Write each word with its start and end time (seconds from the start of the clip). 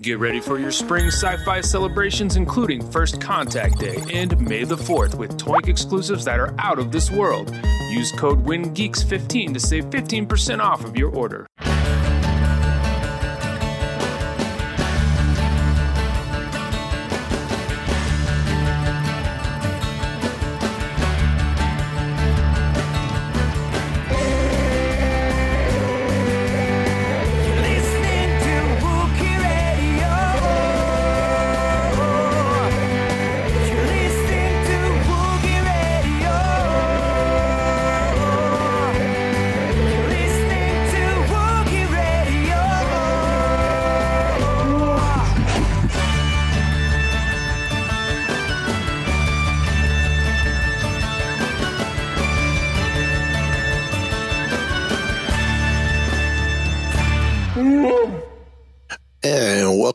Get 0.00 0.20
ready 0.20 0.38
for 0.38 0.60
your 0.60 0.70
spring 0.70 1.08
sci 1.08 1.36
fi 1.38 1.60
celebrations, 1.60 2.36
including 2.36 2.88
First 2.88 3.20
Contact 3.20 3.80
Day 3.80 3.96
and 4.12 4.40
May 4.40 4.62
the 4.62 4.76
4th, 4.76 5.16
with 5.16 5.36
Toynk 5.36 5.66
exclusives 5.66 6.24
that 6.24 6.38
are 6.38 6.54
out 6.60 6.78
of 6.78 6.92
this 6.92 7.10
world. 7.10 7.52
Use 7.90 8.12
code 8.12 8.44
WINGEEKS15 8.44 9.54
to 9.54 9.58
save 9.58 9.86
15% 9.86 10.60
off 10.60 10.84
of 10.84 10.96
your 10.96 11.12
order. 11.12 11.48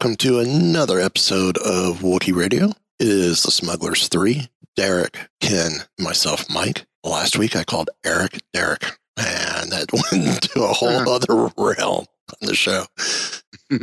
Welcome 0.04 0.18
to 0.18 0.40
another 0.40 1.00
episode 1.00 1.58
of 1.60 2.00
Wookiee 2.00 2.36
Radio. 2.36 2.66
It 3.00 3.08
is 3.08 3.42
the 3.44 3.52
Smugglers 3.52 4.10
3. 4.10 4.50
Derek, 4.76 5.18
Ken, 5.40 5.72
myself, 5.98 6.50
Mike. 6.50 6.86
Last 7.06 7.38
week 7.38 7.56
I 7.56 7.64
called 7.64 7.90
Eric 8.06 8.42
Derek. 8.52 8.84
Man, 9.16 9.70
that 9.70 9.94
went 10.12 10.28
into 10.28 10.62
a 10.62 10.74
whole 10.74 11.10
other 11.10 11.54
realm 11.56 12.06
on 12.30 12.38
the 12.42 12.54
show. 12.54 12.84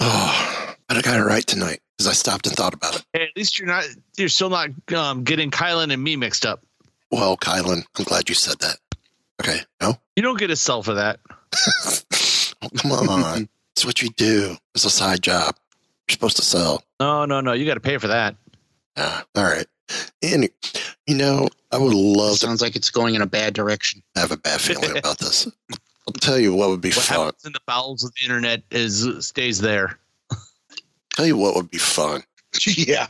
oh, 0.00 0.74
but 0.88 0.96
I 0.96 1.00
got 1.02 1.20
it 1.20 1.22
right 1.22 1.46
tonight 1.46 1.78
because 1.96 2.10
I 2.10 2.14
stopped 2.14 2.48
and 2.48 2.56
thought 2.56 2.74
about 2.74 2.96
it. 2.96 3.04
Hey, 3.12 3.22
at 3.22 3.36
least 3.36 3.56
you're 3.56 3.68
not 3.68 3.84
you're 4.16 4.28
still 4.28 4.50
not 4.50 4.70
um, 4.92 5.22
getting 5.22 5.52
Kylan 5.52 5.92
and 5.92 6.02
me 6.02 6.16
mixed 6.16 6.44
up. 6.44 6.64
Well, 7.12 7.36
Kylan, 7.36 7.84
I'm 7.96 8.04
glad 8.04 8.28
you 8.28 8.34
said 8.34 8.58
that. 8.58 8.78
Okay, 9.40 9.60
no? 9.80 10.00
You 10.16 10.24
don't 10.24 10.36
get 10.36 10.50
a 10.50 10.56
sell 10.56 10.82
for 10.82 10.94
that. 10.94 11.20
Oh, 12.62 12.68
come 12.78 12.92
on. 13.10 13.48
It's 13.84 13.86
what 13.86 14.02
you 14.02 14.08
do. 14.16 14.56
It's 14.74 14.84
a 14.86 14.90
side 14.90 15.22
job. 15.22 15.56
You're 16.08 16.14
supposed 16.14 16.36
to 16.36 16.42
sell. 16.42 16.82
No, 17.00 17.24
no, 17.26 17.40
no. 17.40 17.52
You 17.52 17.66
got 17.66 17.74
to 17.74 17.80
pay 17.80 17.98
for 17.98 18.08
that. 18.08 18.34
Ah, 18.96 19.24
all 19.34 19.44
right. 19.44 19.66
And, 20.22 20.48
you 21.06 21.14
know, 21.14 21.48
I 21.70 21.76
would 21.78 21.92
love 21.92 22.38
to 22.38 22.46
Sounds 22.46 22.62
like 22.62 22.76
it's 22.76 22.90
going 22.90 23.14
in 23.14 23.20
a 23.22 23.26
bad 23.26 23.52
direction. 23.52 24.02
I 24.16 24.20
have 24.20 24.32
a 24.32 24.36
bad 24.38 24.60
feeling 24.60 24.96
about 24.98 25.18
this. 25.18 25.46
I'll 26.06 26.12
tell 26.14 26.38
you 26.38 26.54
what 26.54 26.70
would 26.70 26.80
be 26.80 26.90
What 26.90 27.04
fun. 27.04 27.26
happens 27.26 27.44
in 27.44 27.52
the 27.52 27.60
bowels 27.66 28.04
of 28.04 28.12
the 28.14 28.24
internet 28.26 28.62
is 28.70 29.06
stays 29.26 29.60
there. 29.60 29.98
Tell 31.14 31.26
you 31.26 31.36
what 31.36 31.54
would 31.54 31.70
be 31.70 31.78
fun. 31.78 32.22
yeah. 32.66 33.06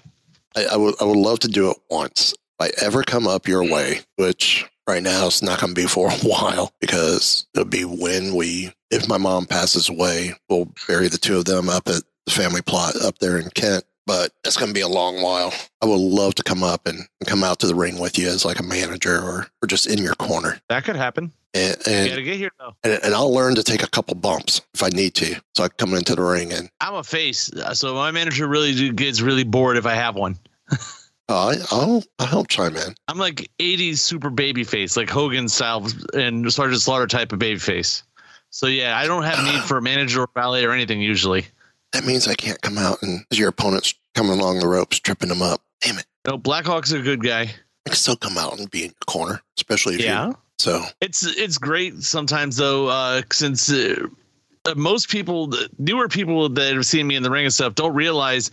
I, 0.57 0.67
I 0.73 0.77
would 0.77 0.95
I 1.01 1.05
would 1.05 1.17
love 1.17 1.39
to 1.41 1.49
do 1.49 1.71
it 1.71 1.77
once. 1.91 2.33
If 2.33 2.39
I 2.61 2.84
ever 2.84 3.03
come 3.03 3.27
up 3.27 3.49
your 3.49 3.63
way, 3.69 4.01
which 4.17 4.65
right 4.87 5.03
now 5.03 5.27
it's 5.27 5.43
not 5.43 5.61
going 5.61 5.75
to 5.75 5.81
be 5.81 5.87
for 5.87 6.09
a 6.09 6.15
while 6.22 6.72
because 6.81 7.47
it'll 7.55 7.65
be 7.67 7.84
when 7.84 8.34
we, 8.34 8.72
if 8.91 9.09
my 9.09 9.19
mom 9.19 9.47
passes 9.47 9.89
away, 9.89 10.34
we'll 10.49 10.69
bury 10.89 11.09
the 11.09 11.19
two 11.19 11.39
of 11.39 11.45
them 11.45 11.69
up 11.69 11.89
at 11.89 12.03
the 12.27 12.33
family 12.33 12.62
plot 12.62 12.95
up 13.03 13.19
there 13.19 13.39
in 13.39 13.50
Kent. 13.50 13.84
But 14.06 14.33
it's 14.45 14.59
going 14.59 14.69
to 14.69 14.75
be 14.75 14.83
a 14.83 14.89
long 14.89 15.22
while. 15.22 15.50
I 15.81 15.87
would 15.87 15.97
love 15.97 16.34
to 16.34 16.43
come 16.43 16.62
up 16.62 16.87
and, 16.87 16.99
and 17.21 17.27
come 17.27 17.43
out 17.43 17.59
to 17.61 17.67
the 17.67 17.75
ring 17.75 17.99
with 17.99 18.19
you 18.19 18.28
as 18.28 18.45
like 18.45 18.61
a 18.61 18.62
manager 18.62 19.17
or, 19.17 19.47
or 19.62 19.67
just 19.67 19.87
in 19.87 19.97
your 20.03 20.15
corner. 20.17 20.61
That 20.69 20.84
could 20.84 20.97
happen. 20.97 21.33
And, 21.55 21.77
You 21.87 22.09
got 22.11 22.16
to 22.16 22.22
get 22.22 22.37
here 22.37 22.51
though. 22.59 22.75
and, 22.84 23.01
and 23.03 23.15
I'll 23.15 23.33
learn 23.33 23.55
to 23.55 23.62
take 23.62 23.83
a 23.83 23.89
couple 23.89 24.15
bumps 24.16 24.61
if 24.75 24.83
I 24.83 24.91
need 24.91 25.15
to. 25.15 25.41
So 25.56 25.65
I 25.65 25.69
come 25.69 25.95
into 25.95 26.15
the 26.16 26.21
ring 26.22 26.53
and 26.53 26.69
I'm 26.83 26.95
a 26.97 27.05
face, 27.05 27.51
uh, 27.55 27.72
so 27.72 27.95
my 27.95 28.11
manager 28.11 28.47
really 28.47 28.91
gets 28.91 29.22
really 29.22 29.45
bored 29.45 29.78
if 29.78 29.87
I 29.87 29.95
have 29.95 30.16
one. 30.16 30.37
oh, 31.29 31.51
I, 31.51 31.57
I'll, 31.71 32.05
I'll 32.19 32.27
help 32.27 32.49
chime 32.49 32.77
in. 32.77 32.95
I'm 33.09 33.19
like 33.19 33.51
80s 33.59 33.99
super 33.99 34.31
baby 34.31 34.65
face, 34.65 34.97
like 34.97 35.09
Hogan 35.11 35.49
style 35.49 35.87
and 36.15 36.53
Sergeant 36.53 36.81
Slaughter 36.83 37.07
type 37.07 37.33
of 37.33 37.39
baby 37.39 37.59
face. 37.59 38.03
So 38.51 38.67
yeah, 38.67 38.97
I 38.99 39.07
don't 39.07 39.25
have 39.25 39.45
need 39.45 39.61
for 39.69 39.79
a 39.79 39.83
manager 39.83 40.23
or 40.23 40.29
valet 40.34 40.65
or 40.65 40.73
anything 40.73 41.01
usually. 41.01 41.47
That 41.93 42.05
means 42.05 42.27
I 42.29 42.34
can't 42.34 42.61
come 42.63 42.79
out 42.79 43.03
and 43.03 43.25
your 43.31 43.49
opponent's 43.49 43.95
coming 44.15 44.39
along 44.39 44.59
the 44.61 44.69
ropes, 44.69 44.99
tripping 45.01 45.29
them 45.29 45.43
up. 45.43 45.63
Damn 45.81 45.99
it. 45.99 46.07
No, 46.27 46.39
Blackhawk's 46.39 46.93
a 46.93 47.01
good 47.01 47.23
guy. 47.23 47.43
I 47.43 47.91
can 47.91 47.95
still 47.97 48.17
come 48.17 48.39
out 48.39 48.59
and 48.59 48.71
be 48.71 48.81
in 48.84 48.87
your 48.87 48.95
corner, 49.07 49.43
especially 49.59 49.97
if 49.97 50.01
Yeah. 50.01 50.29
you. 50.29 50.39
So 50.59 50.83
It's 51.01 51.25
it's 51.27 51.59
great 51.59 52.03
sometimes 52.03 52.57
though, 52.57 52.87
uh, 52.89 53.23
since 53.33 53.71
uh, 53.71 53.97
uh, 54.01 54.07
Uh, 54.67 54.75
most 54.77 55.09
people, 55.09 55.49
the 55.49 55.69
newer 55.79 56.09
people 56.09 56.49
that 56.49 56.75
have 56.75 56.87
seen 56.87 57.07
me 57.07 57.17
in 57.17 57.23
the 57.23 57.31
ring 57.31 57.45
and 57.45 57.53
stuff, 57.53 57.75
don't 57.75 57.95
realize 57.95 58.51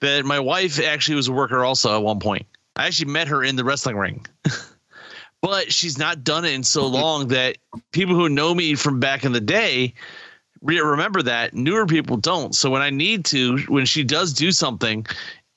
that 0.00 0.24
my 0.24 0.38
wife 0.38 0.78
actually 0.80 1.16
was 1.16 1.28
a 1.28 1.32
worker 1.32 1.64
also 1.64 1.94
at 1.96 2.02
one 2.02 2.20
point. 2.20 2.46
I 2.76 2.86
actually 2.86 3.10
met 3.12 3.28
her 3.28 3.42
in 3.42 3.56
the 3.56 3.64
wrestling 3.64 3.96
ring, 3.96 4.26
but 5.42 5.72
she's 5.72 5.96
not 5.96 6.24
done 6.24 6.44
it 6.44 6.52
in 6.52 6.62
so 6.64 6.82
mm-hmm. 6.82 6.94
long 6.94 7.28
that 7.28 7.56
people 7.92 8.14
who 8.14 8.28
know 8.28 8.54
me 8.54 8.74
from 8.74 9.00
back 9.00 9.24
in 9.24 9.32
the 9.32 9.40
day 9.40 9.94
re- 10.64 10.80
remember 10.80 11.22
that. 11.22 11.54
Newer 11.54 11.86
people 11.86 12.16
don't. 12.16 12.54
So 12.54 12.70
when 12.70 12.82
I 12.82 12.90
need 12.90 13.24
to, 13.26 13.58
when 13.68 13.86
she 13.86 14.02
does 14.02 14.32
do 14.32 14.50
something. 14.50 15.06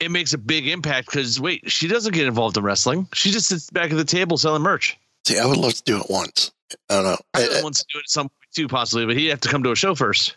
It 0.00 0.12
makes 0.12 0.32
a 0.32 0.38
big 0.38 0.68
impact 0.68 1.08
because 1.08 1.40
wait, 1.40 1.68
she 1.68 1.88
doesn't 1.88 2.14
get 2.14 2.28
involved 2.28 2.56
in 2.56 2.62
wrestling. 2.62 3.08
She 3.14 3.32
just 3.32 3.48
sits 3.48 3.68
back 3.68 3.90
at 3.90 3.96
the 3.96 4.04
table 4.04 4.36
selling 4.36 4.62
merch. 4.62 4.96
see, 5.26 5.36
I 5.36 5.44
would 5.44 5.56
love 5.56 5.74
to 5.74 5.82
do 5.82 5.98
it 5.98 6.06
once. 6.08 6.52
I 6.88 6.94
don't 6.94 7.04
know. 7.04 7.18
I 7.34 7.42
I- 7.42 7.58
I- 7.58 7.62
wants 7.64 7.80
to 7.80 7.86
do 7.92 7.98
it 7.98 8.02
at 8.02 8.08
some 8.08 8.30
too, 8.58 8.68
possibly, 8.68 9.06
but 9.06 9.16
he'd 9.16 9.28
have 9.28 9.40
to 9.40 9.48
come 9.48 9.62
to 9.62 9.70
a 9.70 9.76
show 9.76 9.94
first. 9.94 10.36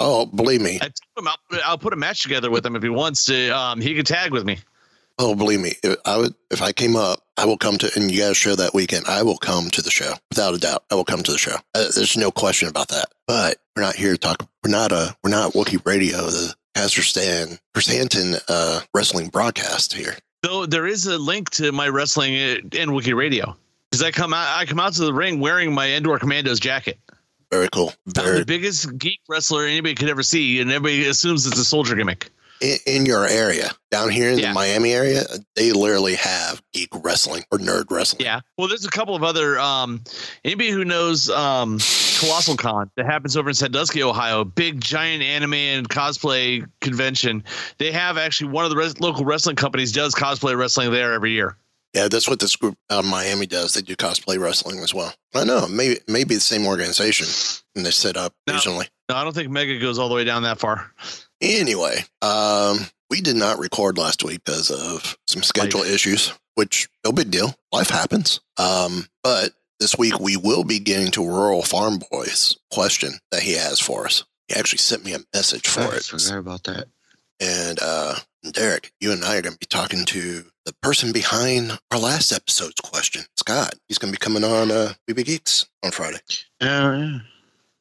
oh, 0.00 0.26
believe 0.26 0.60
me. 0.60 0.76
I 0.80 0.88
told 0.88 0.94
him 1.18 1.28
I'll, 1.28 1.36
put- 1.48 1.60
I'll 1.68 1.78
put 1.78 1.92
a 1.92 1.96
match 1.96 2.22
together 2.22 2.50
with 2.50 2.66
him 2.66 2.74
if 2.74 2.82
he 2.82 2.88
wants 2.88 3.24
to. 3.26 3.50
Um, 3.50 3.80
he 3.80 3.94
could 3.94 4.06
tag 4.06 4.32
with 4.32 4.44
me. 4.44 4.58
Oh, 5.18 5.34
believe 5.34 5.60
me. 5.60 5.74
If 5.82 5.96
I 6.06 6.16
would, 6.16 6.34
if 6.50 6.62
I 6.62 6.72
came 6.72 6.96
up, 6.96 7.20
I 7.36 7.44
will 7.44 7.58
come 7.58 7.76
to, 7.78 7.90
and 7.94 8.10
you 8.10 8.20
guys 8.22 8.36
show 8.38 8.54
that 8.56 8.72
weekend. 8.74 9.04
I 9.06 9.22
will 9.22 9.36
come 9.36 9.68
to 9.70 9.82
the 9.82 9.90
show 9.90 10.14
without 10.30 10.54
a 10.54 10.58
doubt. 10.58 10.84
I 10.90 10.94
will 10.94 11.04
come 11.04 11.22
to 11.22 11.30
the 11.32 11.38
show. 11.38 11.56
Uh, 11.74 11.88
there's 11.94 12.16
no 12.16 12.30
question 12.30 12.68
about 12.68 12.88
that. 12.88 13.06
But 13.26 13.58
we're 13.76 13.82
not 13.82 13.96
here 13.96 14.12
to 14.12 14.18
talk. 14.18 14.48
We're 14.64 14.70
not 14.70 14.92
a. 14.92 15.14
We're 15.22 15.30
not 15.30 15.52
Wookiee 15.52 15.84
Radio, 15.86 16.16
the 16.22 16.54
Pastor 16.74 17.02
Stan 17.02 17.58
Stanton 17.76 18.36
uh, 18.48 18.80
wrestling 18.94 19.28
broadcast 19.28 19.92
here. 19.92 20.16
Though 20.42 20.64
there 20.64 20.86
is 20.86 21.06
a 21.06 21.18
link 21.18 21.50
to 21.50 21.70
my 21.70 21.88
wrestling 21.88 22.32
in 22.32 22.88
Wookiee 22.88 23.14
Radio 23.14 23.54
because 23.90 24.02
I 24.02 24.10
come 24.12 24.32
out. 24.32 24.56
I 24.58 24.64
come 24.64 24.80
out 24.80 24.94
to 24.94 25.04
the 25.04 25.12
ring 25.12 25.38
wearing 25.38 25.74
my 25.74 25.90
Endor 25.90 26.18
Commandos 26.18 26.58
jacket. 26.60 26.98
Very 27.50 27.68
cool. 27.72 27.92
Very 28.06 28.40
the 28.40 28.44
biggest 28.46 28.96
geek 28.98 29.20
wrestler 29.28 29.64
anybody 29.66 29.94
could 29.94 30.08
ever 30.08 30.22
see, 30.22 30.60
and 30.60 30.70
everybody 30.70 31.06
assumes 31.08 31.46
it's 31.46 31.58
a 31.58 31.64
soldier 31.64 31.96
gimmick. 31.96 32.30
in, 32.60 32.76
in 32.86 33.06
your 33.06 33.26
area 33.26 33.70
down 33.90 34.08
here 34.10 34.30
in 34.30 34.38
Yeah. 34.38 34.48
the 34.48 34.54
Miami 34.54 34.92
area, 34.92 35.24
they 35.56 35.72
literally 35.72 36.14
have 36.16 36.62
geek 36.72 36.90
wrestling 37.02 37.42
or 37.50 37.58
nerd 37.58 37.90
wrestling. 37.90 38.22
Yeah. 38.24 38.40
Well, 38.58 38.68
there's 38.68 38.84
a 38.84 38.90
couple 38.90 39.16
of 39.16 39.24
other 39.24 39.58
um 39.58 40.02
anybody 40.44 40.70
who 40.70 40.84
knows 40.84 41.28
um 41.30 41.78
Colossal 42.20 42.56
Con 42.56 42.90
that 42.96 43.06
happens 43.06 43.34
over 43.36 43.48
in 43.48 43.54
Sandusky, 43.54 44.02
Ohio, 44.02 44.44
big 44.44 44.80
giant 44.80 45.22
anime 45.22 45.54
and 45.54 45.88
cosplay 45.88 46.64
convention. 46.82 47.42
They 47.78 47.90
have 47.92 48.18
actually 48.18 48.50
one 48.50 48.64
of 48.66 48.70
the 48.70 48.76
res- 48.76 49.00
local 49.00 49.24
wrestling 49.24 49.56
companies 49.56 49.90
does 49.90 50.14
cosplay 50.14 50.56
wrestling 50.56 50.92
there 50.92 51.14
every 51.14 51.32
year. 51.32 51.56
Yeah, 51.94 52.06
that's 52.08 52.28
what 52.28 52.38
this 52.38 52.54
group 52.56 52.76
out 52.88 53.00
of 53.04 53.10
Miami 53.10 53.46
does. 53.46 53.74
They 53.74 53.82
do 53.82 53.96
cosplay 53.96 54.38
wrestling 54.38 54.78
as 54.78 54.94
well. 54.94 55.12
I 55.34 55.44
know, 55.44 55.66
maybe 55.68 55.98
maybe 56.06 56.34
the 56.36 56.40
same 56.40 56.66
organization, 56.66 57.26
and 57.74 57.84
they 57.84 57.90
set 57.90 58.16
up 58.16 58.32
No. 58.46 58.54
regionally. 58.54 58.88
No, 59.08 59.16
I 59.16 59.24
don't 59.24 59.32
think 59.34 59.50
Mega 59.50 59.78
goes 59.78 59.98
all 59.98 60.08
the 60.08 60.14
way 60.14 60.24
down 60.24 60.44
that 60.44 60.60
far. 60.60 60.92
Anyway, 61.40 62.04
um, 62.22 62.86
we 63.08 63.20
did 63.20 63.34
not 63.36 63.58
record 63.58 63.98
last 63.98 64.22
week 64.22 64.42
because 64.44 64.70
of 64.70 65.16
some 65.26 65.42
schedule 65.42 65.80
Life. 65.80 65.90
issues, 65.90 66.32
which 66.54 66.88
no 67.04 67.10
big 67.12 67.30
deal. 67.30 67.54
Life 67.72 67.90
happens. 67.90 68.40
Um, 68.56 69.06
but 69.24 69.50
this 69.80 69.96
week 69.98 70.20
we 70.20 70.36
will 70.36 70.62
be 70.62 70.78
getting 70.78 71.10
to 71.12 71.26
Rural 71.26 71.62
Farm 71.62 71.98
Boy's 72.10 72.56
question 72.70 73.14
that 73.32 73.42
he 73.42 73.54
has 73.54 73.80
for 73.80 74.04
us. 74.06 74.22
He 74.48 74.54
actually 74.54 74.78
sent 74.78 75.04
me 75.04 75.14
a 75.14 75.20
message 75.34 75.66
for 75.66 75.80
I 75.80 75.96
it. 75.96 76.04
forgot 76.04 76.38
about 76.38 76.64
that. 76.64 76.86
And 77.40 77.78
uh, 77.82 78.14
Derek, 78.52 78.92
you 79.00 79.12
and 79.12 79.24
I 79.24 79.36
are 79.36 79.42
going 79.42 79.52
to 79.52 79.58
be 79.58 79.66
talking 79.66 80.04
to 80.06 80.44
the 80.64 80.72
person 80.82 81.12
behind 81.12 81.78
our 81.90 81.98
last 81.98 82.32
episode's 82.32 82.80
question, 82.82 83.22
Scott. 83.36 83.74
He's 83.88 83.98
going 83.98 84.12
to 84.12 84.18
be 84.18 84.22
coming 84.22 84.44
on 84.44 84.70
uh, 84.70 84.94
BB 85.08 85.24
Geeks 85.26 85.66
on 85.84 85.90
Friday. 85.90 86.18
Oh, 86.60 86.92
yeah. 86.96 87.18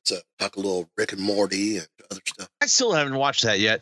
So 0.03 0.17
talk 0.37 0.55
a 0.55 0.59
little 0.59 0.89
Rick 0.97 1.13
and 1.13 1.21
Morty 1.21 1.77
and 1.77 1.87
other 2.11 2.21
stuff. 2.25 2.49
I 2.61 2.65
still 2.65 2.91
haven't 2.93 3.15
watched 3.15 3.43
that 3.43 3.59
yet. 3.59 3.81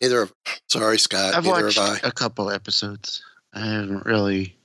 Neither 0.00 0.22
of, 0.22 0.32
sorry, 0.68 0.98
Scott. 0.98 1.34
I've 1.34 1.44
neither 1.44 1.64
watched 1.64 1.78
have 1.78 2.00
I. 2.04 2.08
a 2.08 2.12
couple 2.12 2.50
episodes. 2.50 3.22
I 3.54 3.60
haven't 3.66 4.04
really 4.06 4.56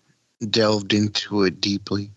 delved 0.49 0.93
into 0.93 1.43
it 1.43 1.59
deeply. 1.59 2.11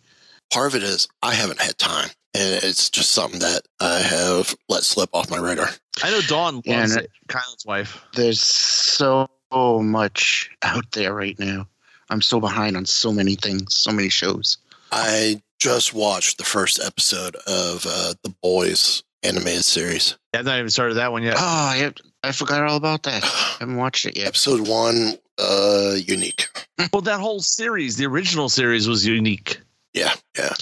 part 0.53 0.67
of 0.69 0.75
it 0.75 0.83
is 0.83 1.09
I 1.23 1.35
haven't 1.35 1.61
had 1.61 1.79
time, 1.79 2.11
and 2.35 2.63
it's 2.65 2.91
just 2.91 3.11
something 3.13 3.41
that 3.41 3.63
I 3.81 3.99
have 4.01 4.55
let 4.69 4.83
slip 4.85 5.11
off 5.15 5.31
my 5.31 5.39
radar. 5.39 5.69
I 6.03 6.11
know 6.11 6.21
Dawn 6.23 6.63
Yeah, 6.65 6.81
loves 6.81 6.93
and- 6.97 7.05
it. 7.05 7.11
Kylan's 7.29 7.67
wife. 7.67 8.03
There's 8.15 8.41
so 8.41 9.29
much 9.53 10.51
out 10.63 10.91
there 10.93 11.15
right 11.15 11.39
now. 11.39 11.67
I'm 12.09 12.23
so 12.23 12.41
behind 12.41 12.77
on 12.77 12.87
so 12.87 13.13
many 13.13 13.35
things, 13.37 13.77
so 13.79 13.93
many 13.93 14.09
shows. 14.09 14.59
I 14.93 15.41
just 15.59 15.95
watched 15.95 16.39
the 16.39 16.45
first 16.45 16.81
episode 16.83 17.37
of 17.47 17.87
uh, 17.89 18.15
the 18.23 18.35
Boys 18.43 19.03
animated 19.23 19.65
series. 19.65 20.17
Yeah, 20.33 20.41
I've 20.41 20.47
not 20.47 20.59
even 20.59 20.71
started 20.71 20.95
that 20.95 21.13
one 21.13 21.23
yet. 21.23 21.35
Oh, 21.37 21.41
I 21.41 21.93
I 22.25 22.33
forgot 22.33 22.63
all 22.65 22.77
about 22.77 23.03
that. 23.05 23.23
I 23.25 23.57
haven't 23.61 23.77
watched 23.77 24.07
it 24.07 24.17
yet. 24.17 24.27
Episode 24.29 24.67
one, 24.67 25.15
uh, 25.39 25.95
unique. 25.97 26.49
Well, 26.95 27.03
that 27.03 27.21
whole 27.21 27.41
series, 27.41 27.99
the 27.99 28.07
original 28.07 28.49
series, 28.49 28.89
was 28.89 29.07
unique. 29.07 29.61
Yeah, 29.93 30.15
yeah. 30.39 30.55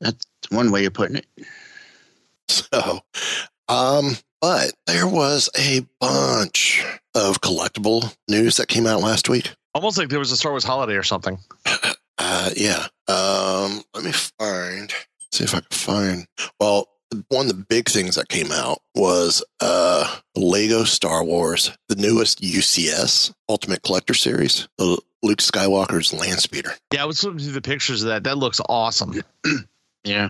That's 0.00 0.26
one 0.48 0.72
way 0.72 0.84
of 0.86 0.92
putting 0.92 1.16
it. 1.18 1.26
So, 2.48 2.98
um, 3.68 4.16
but 4.40 4.72
there 4.86 5.06
was 5.06 5.48
a 5.58 5.86
bunch 6.00 6.84
of 7.14 7.40
collectible 7.40 8.14
news 8.28 8.56
that 8.56 8.68
came 8.68 8.86
out 8.86 9.00
last 9.00 9.28
week. 9.28 9.52
Almost 9.74 9.98
like 9.98 10.08
there 10.08 10.18
was 10.18 10.32
a 10.32 10.36
Star 10.36 10.52
Wars 10.52 10.64
holiday 10.64 10.94
or 10.94 11.02
something. 11.02 11.38
Uh, 12.22 12.50
yeah. 12.54 12.86
Um, 13.08 13.82
let 13.94 14.04
me 14.04 14.12
find. 14.12 14.92
See 15.32 15.42
if 15.44 15.54
I 15.54 15.60
can 15.60 15.68
find. 15.70 16.26
Well, 16.60 16.86
one 17.28 17.46
of 17.46 17.56
the 17.56 17.64
big 17.66 17.88
things 17.88 18.16
that 18.16 18.28
came 18.28 18.52
out 18.52 18.82
was 18.94 19.42
uh 19.60 20.18
Lego 20.36 20.84
Star 20.84 21.24
Wars, 21.24 21.72
the 21.88 21.96
newest 21.96 22.42
UCS 22.42 23.32
Ultimate 23.48 23.82
Collector 23.82 24.12
Series, 24.12 24.68
the 24.76 25.00
Luke 25.22 25.38
Skywalker's 25.38 26.12
land 26.12 26.40
speeder. 26.40 26.74
Yeah, 26.92 27.02
I 27.02 27.06
was 27.06 27.24
looking 27.24 27.38
through 27.40 27.52
the 27.52 27.62
pictures 27.62 28.02
of 28.02 28.08
that. 28.08 28.24
That 28.24 28.36
looks 28.36 28.60
awesome. 28.68 29.22
Yeah. 30.04 30.28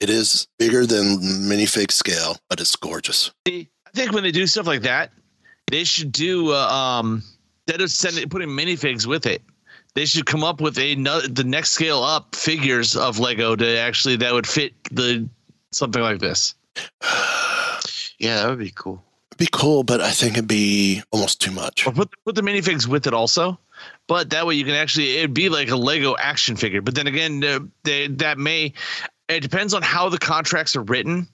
It 0.00 0.10
is 0.10 0.46
bigger 0.58 0.86
than 0.86 1.18
minifig 1.18 1.90
scale, 1.90 2.36
but 2.48 2.60
it's 2.60 2.76
gorgeous. 2.76 3.32
I 3.46 3.66
think 3.94 4.12
when 4.12 4.22
they 4.22 4.30
do 4.30 4.46
stuff 4.46 4.66
like 4.66 4.82
that, 4.82 5.10
they 5.70 5.84
should 5.84 6.12
do 6.12 6.52
uh, 6.52 6.68
um 6.68 7.22
instead 7.66 7.80
of 7.80 7.90
sending 7.90 8.28
putting 8.28 8.48
minifigs 8.48 9.06
with 9.06 9.26
it. 9.26 9.42
They 9.94 10.04
should 10.04 10.26
come 10.26 10.44
up 10.44 10.60
with 10.60 10.78
a 10.78 10.94
no- 10.94 11.20
the 11.20 11.44
next 11.44 11.70
scale 11.70 12.02
up 12.02 12.34
figures 12.36 12.94
of 12.94 13.18
Lego 13.18 13.56
to 13.56 13.78
actually 13.78 14.16
that 14.16 14.32
would 14.32 14.46
fit 14.46 14.72
the 14.92 15.28
something 15.72 16.02
like 16.02 16.20
this. 16.20 16.54
Yeah, 18.20 18.42
that 18.42 18.48
would 18.50 18.58
be 18.58 18.72
cool. 18.74 19.00
It'd 19.30 19.38
be 19.38 19.48
cool, 19.52 19.84
but 19.84 20.00
I 20.00 20.10
think 20.10 20.32
it'd 20.32 20.48
be 20.48 21.04
almost 21.12 21.40
too 21.40 21.52
much. 21.52 21.86
Or 21.86 21.92
put 21.92 22.10
put 22.24 22.34
the 22.34 22.42
minifigs 22.42 22.88
with 22.88 23.06
it 23.06 23.14
also. 23.14 23.60
But 24.08 24.30
that 24.30 24.44
way 24.44 24.56
you 24.56 24.64
can 24.64 24.74
actually 24.74 25.18
it'd 25.18 25.34
be 25.34 25.48
like 25.48 25.70
a 25.70 25.76
Lego 25.76 26.16
action 26.18 26.56
figure. 26.56 26.82
But 26.82 26.96
then 26.96 27.06
again, 27.06 27.44
uh, 27.44 27.60
they, 27.84 28.08
that 28.08 28.38
may 28.38 28.72
it 29.28 29.40
depends 29.40 29.74
on 29.74 29.82
how 29.82 30.08
the 30.08 30.18
contracts 30.18 30.76
are 30.76 30.82
written. 30.82 31.28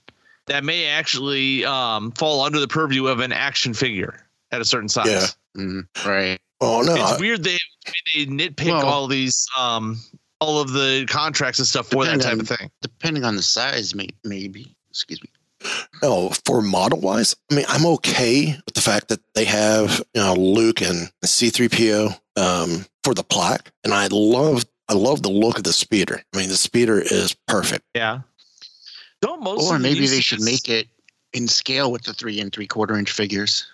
That 0.46 0.62
may 0.62 0.86
actually 0.86 1.64
um, 1.64 2.12
fall 2.12 2.42
under 2.42 2.60
the 2.60 2.68
purview 2.68 3.06
of 3.06 3.20
an 3.20 3.32
action 3.32 3.72
figure 3.72 4.26
at 4.50 4.60
a 4.60 4.64
certain 4.64 4.88
size. 4.90 5.06
Yeah. 5.08 5.26
Mm, 5.62 5.86
right. 6.04 6.38
Oh 6.60 6.82
no, 6.82 6.94
it's 6.94 7.12
I- 7.12 7.18
weird 7.18 7.42
they 7.44 7.56
they 8.14 8.26
nitpick 8.26 8.66
Well- 8.66 8.86
all 8.86 9.06
these 9.06 9.46
um 9.58 9.98
all 10.40 10.60
of 10.60 10.72
the 10.72 11.06
contracts 11.08 11.58
and 11.58 11.66
stuff 11.66 11.86
for 11.88 12.04
that 12.04 12.20
type 12.20 12.38
of 12.38 12.48
thing. 12.48 12.70
Depending 12.82 13.24
on 13.24 13.36
the 13.36 13.42
size, 13.42 13.94
may, 13.94 14.08
maybe. 14.24 14.76
Excuse 14.90 15.22
me. 15.22 15.30
No, 16.02 16.30
for 16.44 16.60
model 16.60 17.00
wise, 17.00 17.34
I 17.50 17.54
mean, 17.54 17.64
I'm 17.68 17.86
okay 17.86 18.54
with 18.66 18.74
the 18.74 18.82
fact 18.82 19.08
that 19.08 19.20
they 19.34 19.46
have 19.46 20.02
you 20.12 20.20
know 20.20 20.34
Luke 20.34 20.82
and 20.82 21.10
C3PO 21.24 22.18
um, 22.36 22.84
for 23.02 23.14
the 23.14 23.24
plaque, 23.24 23.72
and 23.84 23.94
I 23.94 24.08
love 24.10 24.64
I 24.88 24.94
love 24.94 25.22
the 25.22 25.30
look 25.30 25.56
of 25.58 25.64
the 25.64 25.72
speeder. 25.72 26.22
I 26.34 26.38
mean, 26.38 26.48
the 26.48 26.56
speeder 26.56 27.00
is 27.00 27.34
perfect. 27.48 27.84
Yeah. 27.94 28.20
Don't 29.20 29.42
most 29.42 29.70
Or 29.70 29.78
maybe 29.78 30.06
they 30.06 30.18
UCS 30.18 30.22
should 30.22 30.42
make 30.42 30.68
it 30.68 30.88
in 31.32 31.48
scale 31.48 31.90
with 31.90 32.02
the 32.02 32.12
three 32.12 32.40
and 32.40 32.52
three 32.52 32.66
quarter 32.66 32.96
inch 32.96 33.10
figures. 33.10 33.66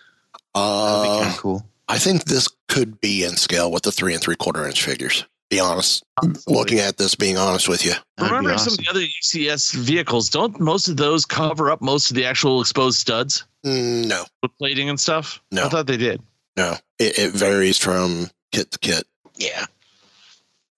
That'd 0.55 1.03
be 1.03 1.09
kind 1.09 1.25
Uh, 1.25 1.29
of 1.29 1.37
cool. 1.37 1.65
I 1.89 1.97
think 1.97 2.23
this 2.25 2.47
could 2.69 3.01
be 3.01 3.23
in 3.25 3.35
scale 3.35 3.71
with 3.71 3.83
the 3.83 3.91
three 3.91 4.13
and 4.13 4.23
three 4.23 4.35
quarter 4.37 4.65
inch 4.65 4.81
figures. 4.83 5.25
Be 5.49 5.59
honest, 5.59 6.05
looking 6.47 6.79
at 6.79 6.95
this, 6.97 7.13
being 7.13 7.37
honest 7.37 7.67
with 7.67 7.83
you, 7.83 7.91
That'd 8.15 8.31
be 8.31 8.37
Remember 8.37 8.57
some 8.57 8.71
of 8.73 8.77
the 8.79 8.87
other 8.89 9.01
UCS 9.01 9.73
vehicles? 9.75 10.29
Don't 10.29 10.57
most 10.61 10.87
of 10.87 10.95
those 10.95 11.25
cover 11.25 11.69
up 11.69 11.81
most 11.81 12.09
of 12.09 12.15
the 12.15 12.23
actual 12.25 12.61
exposed 12.61 12.99
studs 12.99 13.43
Mm, 13.65 14.05
no, 14.07 14.23
with 14.41 14.57
plating 14.57 14.89
and 14.89 14.97
stuff? 14.97 15.41
No. 15.51 15.65
I 15.65 15.69
thought 15.69 15.87
they 15.87 15.97
did. 15.97 16.21
no, 16.55 16.77
it, 16.99 17.19
it 17.19 17.31
varies 17.33 17.77
from 17.77 18.29
kit 18.53 18.71
to 18.71 18.79
kit. 18.79 19.03
Yeah. 19.35 19.65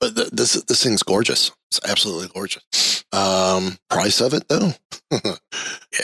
But 0.04 0.16
th- 0.18 0.30
this 0.32 0.54
this 0.64 0.84
thing's 0.84 1.02
gorgeous. 1.02 1.52
It's 1.70 1.80
absolutely 1.90 2.28
gorgeous. 2.34 3.06
Um, 3.14 3.78
price 3.90 4.20
of 4.22 4.34
it 4.34 4.48
though, 4.50 4.72
yeah, 5.12 5.20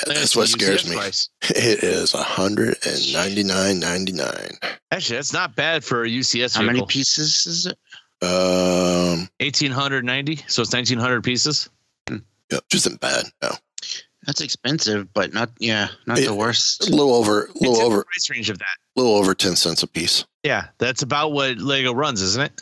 that's 0.06 0.36
what 0.38 0.48
scares 0.48 0.88
me. 0.90 0.96
price. 0.96 1.30
It 1.50 1.84
is 1.84 2.14
a 2.14 2.24
hundred 2.24 2.78
and 2.88 3.14
ninety 3.14 3.44
nine 3.44 3.80
ninety 3.82 4.14
nine. 4.14 4.52
Actually, 4.92 5.18
that's 5.18 5.34
not 5.34 5.56
bad 5.56 5.84
for 5.84 6.04
a 6.06 6.08
UCS 6.08 6.56
How 6.56 6.62
many 6.62 6.76
vehicle. 6.80 6.88
pieces 6.88 7.46
is 7.46 7.66
it? 7.66 7.78
Um, 8.26 9.28
Eighteen 9.42 9.72
hundred 9.72 10.06
ninety, 10.06 10.38
so 10.48 10.62
it's 10.62 10.72
nineteen 10.72 11.00
hundred 11.00 11.24
pieces. 11.24 11.70
yeah, 12.10 12.18
which 12.52 12.76
isn't 12.76 13.02
bad. 13.02 13.26
No, 13.42 13.50
That's 14.26 14.40
expensive, 14.42 15.12
but 15.14 15.34
not 15.34 15.50
yeah, 15.60 15.90
not 16.08 16.20
It- 16.20 16.26
the 16.26 16.32
a 16.32 16.36
worst. 16.36 16.90
little 16.90 17.14
over, 17.16 17.46
a 17.48 17.54
little 17.60 17.76
in 17.76 17.82
over, 17.82 17.98
the 17.98 18.04
price 18.06 18.30
range 18.30 18.50
of 18.50 18.60
that. 18.60 18.76
A 18.96 19.02
little 19.02 19.16
over 19.18 19.34
ten 19.36 19.56
cents 19.58 19.84
a 19.84 19.88
piece. 19.88 20.24
Yeah, 20.44 20.68
that's 20.78 21.02
about 21.02 21.32
what 21.34 21.58
Lego 21.58 21.94
runs, 21.94 22.22
isn't 22.22 22.42
it? 22.44 22.62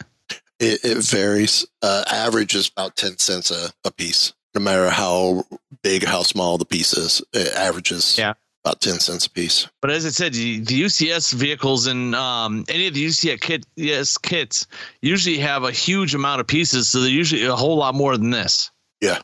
It, 0.59 0.83
it 0.83 0.97
varies. 1.05 1.65
Uh, 1.81 2.03
average 2.11 2.55
is 2.55 2.67
about 2.69 2.95
ten 2.95 3.17
cents 3.17 3.51
a, 3.51 3.71
a 3.85 3.91
piece. 3.91 4.33
No 4.55 4.61
matter 4.61 4.89
how 4.89 5.43
big, 5.83 6.03
how 6.03 6.23
small 6.23 6.57
the 6.57 6.65
piece 6.65 6.93
is, 6.93 7.21
it 7.33 7.53
averages 7.53 8.17
Yeah. 8.17 8.33
about 8.65 8.81
ten 8.81 8.99
cents 8.99 9.27
a 9.27 9.29
piece. 9.29 9.67
But 9.81 9.91
as 9.91 10.05
I 10.05 10.09
said, 10.09 10.33
the 10.33 10.59
the 10.61 10.81
UCS 10.81 11.33
vehicles 11.33 11.85
and 11.85 12.15
um, 12.15 12.65
any 12.69 12.87
of 12.87 12.93
the 12.95 13.05
UCS 13.05 13.39
kit, 13.41 13.65
yes, 13.75 14.17
kits 14.17 14.65
usually 15.01 15.37
have 15.37 15.63
a 15.63 15.71
huge 15.71 16.15
amount 16.15 16.41
of 16.41 16.47
pieces, 16.47 16.89
so 16.89 17.01
they're 17.01 17.09
usually 17.09 17.45
a 17.45 17.55
whole 17.55 17.75
lot 17.77 17.93
more 17.93 18.17
than 18.17 18.31
this. 18.31 18.71
Yeah. 18.99 19.19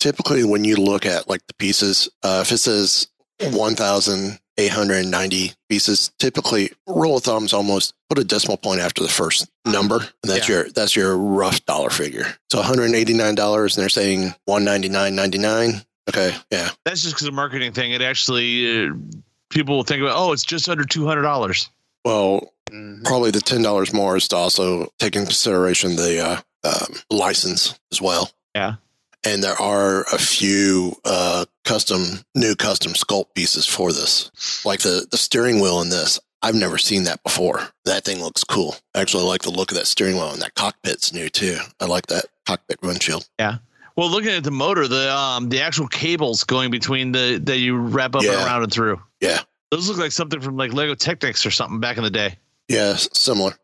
Typically, 0.00 0.42
when 0.42 0.64
you 0.64 0.76
look 0.76 1.04
at 1.06 1.28
like 1.28 1.46
the 1.46 1.54
pieces, 1.54 2.08
uh, 2.22 2.40
if 2.44 2.50
it 2.50 2.58
says 2.58 3.06
one 3.52 3.76
thousand 4.56 4.66
eight 4.66 4.72
hundred 4.72 5.06
ninety 5.06 5.52
pieces, 5.68 6.12
typically 6.18 6.70
rule 6.86 7.16
of 7.16 7.22
thumbs 7.24 7.52
almost 7.52 7.94
put 8.08 8.18
a 8.18 8.24
decimal 8.24 8.56
point 8.56 8.80
after 8.80 9.02
the 9.02 9.08
first 9.08 9.48
number, 9.66 9.96
and 9.96 10.30
that's 10.32 10.48
Yeah. 10.48 10.56
your 10.56 10.68
that's 10.70 10.94
your 10.96 11.16
rough 11.16 11.64
dollar 11.66 11.90
figure. 11.90 12.26
So 12.50 12.58
one 12.58 12.66
hundred 12.66 12.94
eighty 12.94 13.14
nine 13.14 13.34
dollars, 13.34 13.76
and 13.76 13.82
they're 13.82 13.88
saying 13.88 14.34
one 14.44 14.64
ninety 14.64 14.88
nine 14.88 15.14
ninety 15.14 15.38
nine. 15.38 15.82
Okay, 16.08 16.34
yeah, 16.50 16.70
That's 16.84 17.02
just 17.02 17.14
because 17.14 17.28
of 17.28 17.34
marketing 17.34 17.72
thing. 17.72 17.92
It 17.92 18.02
actually 18.02 18.88
uh, 18.88 18.92
people 19.50 19.76
will 19.76 19.84
think 19.84 20.02
about, 20.02 20.16
oh, 20.16 20.32
it's 20.32 20.42
just 20.42 20.68
under 20.68 20.84
two 20.84 21.06
hundred 21.06 21.22
dollars. 21.22 21.68
well, 22.04 22.52
Mhm. 22.70 23.04
probably 23.04 23.30
the 23.30 23.40
ten 23.40 23.62
dollars 23.62 23.92
more 23.92 24.16
is 24.16 24.26
to 24.28 24.36
also 24.36 24.92
take 24.98 25.14
in 25.14 25.24
consideration 25.26 25.94
the 25.96 26.20
uh, 26.20 26.40
um, 26.64 26.94
license 27.10 27.78
as 27.92 28.00
well. 28.00 28.30
Yeah. 28.54 28.74
And 29.24 29.42
there 29.42 29.60
are 29.60 30.02
a 30.12 30.18
few 30.18 30.96
uh, 31.04 31.44
custom, 31.64 32.24
new 32.34 32.56
custom 32.56 32.92
sculpt 32.92 33.34
pieces 33.34 33.66
for 33.66 33.92
this, 33.92 34.64
like 34.64 34.80
the 34.80 35.06
the 35.10 35.16
steering 35.16 35.60
wheel 35.60 35.80
in 35.80 35.90
this. 35.90 36.18
I've 36.42 36.56
never 36.56 36.76
seen 36.76 37.04
that 37.04 37.22
before. 37.22 37.68
That 37.84 38.04
thing 38.04 38.20
looks 38.20 38.42
cool. 38.42 38.74
Actually, 38.96 38.96
I 38.96 39.02
actually 39.02 39.24
like 39.24 39.42
the 39.42 39.50
look 39.50 39.70
of 39.70 39.76
that 39.76 39.86
steering 39.86 40.16
wheel 40.16 40.32
and 40.32 40.42
that 40.42 40.56
cockpit's 40.56 41.12
new 41.12 41.28
too. 41.28 41.58
I 41.80 41.86
like 41.86 42.06
that 42.06 42.24
cockpit 42.46 42.82
windshield. 42.82 43.28
Yeah. 43.38 43.58
Well, 43.94 44.10
looking 44.10 44.30
at 44.30 44.42
the 44.42 44.50
motor, 44.50 44.88
the 44.88 45.14
um 45.14 45.48
the 45.50 45.60
actual 45.60 45.86
cables 45.86 46.42
going 46.42 46.70
between 46.70 47.12
the 47.12 47.40
that 47.44 47.58
you 47.58 47.76
wrap 47.76 48.16
up 48.16 48.22
and 48.22 48.30
around 48.30 48.64
and 48.64 48.72
through. 48.72 49.00
Yeah. 49.20 49.40
Those 49.70 49.88
look 49.88 49.98
like 49.98 50.12
something 50.12 50.40
from 50.40 50.56
like 50.56 50.72
Lego 50.72 50.94
Technics 50.94 51.46
or 51.46 51.50
something 51.50 51.80
back 51.80 51.96
in 51.96 52.02
the 52.02 52.10
day. 52.10 52.36
Yeah, 52.68 52.96
similar. 52.96 53.54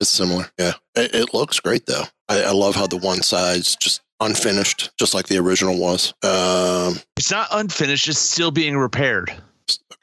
It's 0.00 0.10
similar. 0.10 0.50
Yeah, 0.58 0.72
it, 0.96 1.14
it 1.14 1.34
looks 1.34 1.60
great 1.60 1.86
though. 1.86 2.04
I, 2.28 2.42
I 2.42 2.52
love 2.52 2.74
how 2.74 2.86
the 2.86 2.96
one 2.96 3.22
side's 3.22 3.76
just 3.76 4.00
unfinished, 4.20 4.90
just 4.98 5.14
like 5.14 5.26
the 5.26 5.38
original 5.38 5.78
was. 5.78 6.12
Um, 6.22 6.96
It's 7.16 7.30
not 7.30 7.48
unfinished; 7.50 8.08
it's 8.08 8.18
still 8.18 8.50
being 8.50 8.76
repaired. 8.76 9.30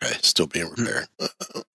okay, 0.03 0.13
still 0.22 0.48
being 0.48 0.70
repaired. 0.70 1.08
Uh, 1.20 1.27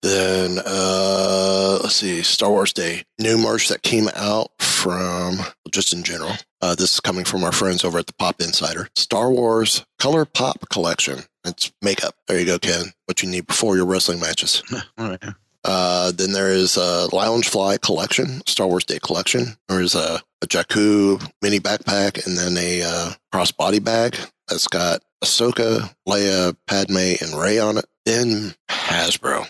then 0.03 0.59
uh, 0.65 1.79
let's 1.83 1.97
see, 1.97 2.23
Star 2.23 2.51
Wars 2.51 2.73
Day, 2.73 3.03
new 3.19 3.39
merch 3.39 3.69
that 3.69 3.83
came 3.83 4.09
out 4.15 4.51
from 4.61 5.39
just 5.73 5.93
in 5.93 6.03
general. 6.03 6.33
Uh, 6.61 6.75
this 6.75 6.95
is 6.95 7.01
coming 7.01 7.25
from 7.25 7.45
our 7.45 7.53
friends 7.53 7.85
over 7.85 7.99
at 7.99 8.07
the 8.07 8.15
Pop 8.15 8.41
Insider. 8.41 8.89
Star 8.97 9.31
Wars 9.31 9.85
Color 9.99 10.25
Pop 10.25 10.69
Collection. 10.71 11.21
It's 11.45 11.71
makeup. 11.83 12.15
There 12.27 12.39
you 12.41 12.47
go, 12.47 12.59
Ken. 12.59 12.87
What 13.07 13.23
you 13.23 13.29
need 13.29 13.47
before 13.47 13.77
your 13.77 13.87
wrestling 13.87 14.19
matches. 14.21 14.63
All 14.99 15.11
right. 15.11 15.23
Uh, 15.67 16.13
then 16.13 16.33
there 16.33 16.51
is 16.51 16.77
a 16.77 17.09
Loungefly 17.11 17.81
collection, 17.81 18.41
Star 18.47 18.69
Wars 18.69 18.85
Day 18.85 18.99
collection. 19.03 19.57
There's 19.69 19.95
a, 19.95 20.21
a 20.43 20.47
Jakku 20.47 21.21
mini 21.43 21.59
backpack 21.59 22.25
and 22.27 22.39
then 22.39 22.57
a 22.57 22.83
uh, 22.83 23.13
crossbody 23.35 23.83
bag 23.83 24.17
that's 24.49 24.69
got 24.69 25.03
Ahsoka, 25.25 25.93
Leia, 26.09 26.57
Padme, 26.67 27.17
and 27.21 27.35
Rey 27.39 27.59
on 27.59 27.79
it. 27.79 27.87
Then 28.05 28.55
Hasbro. 28.71 29.47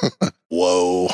Whoa. 0.48 1.08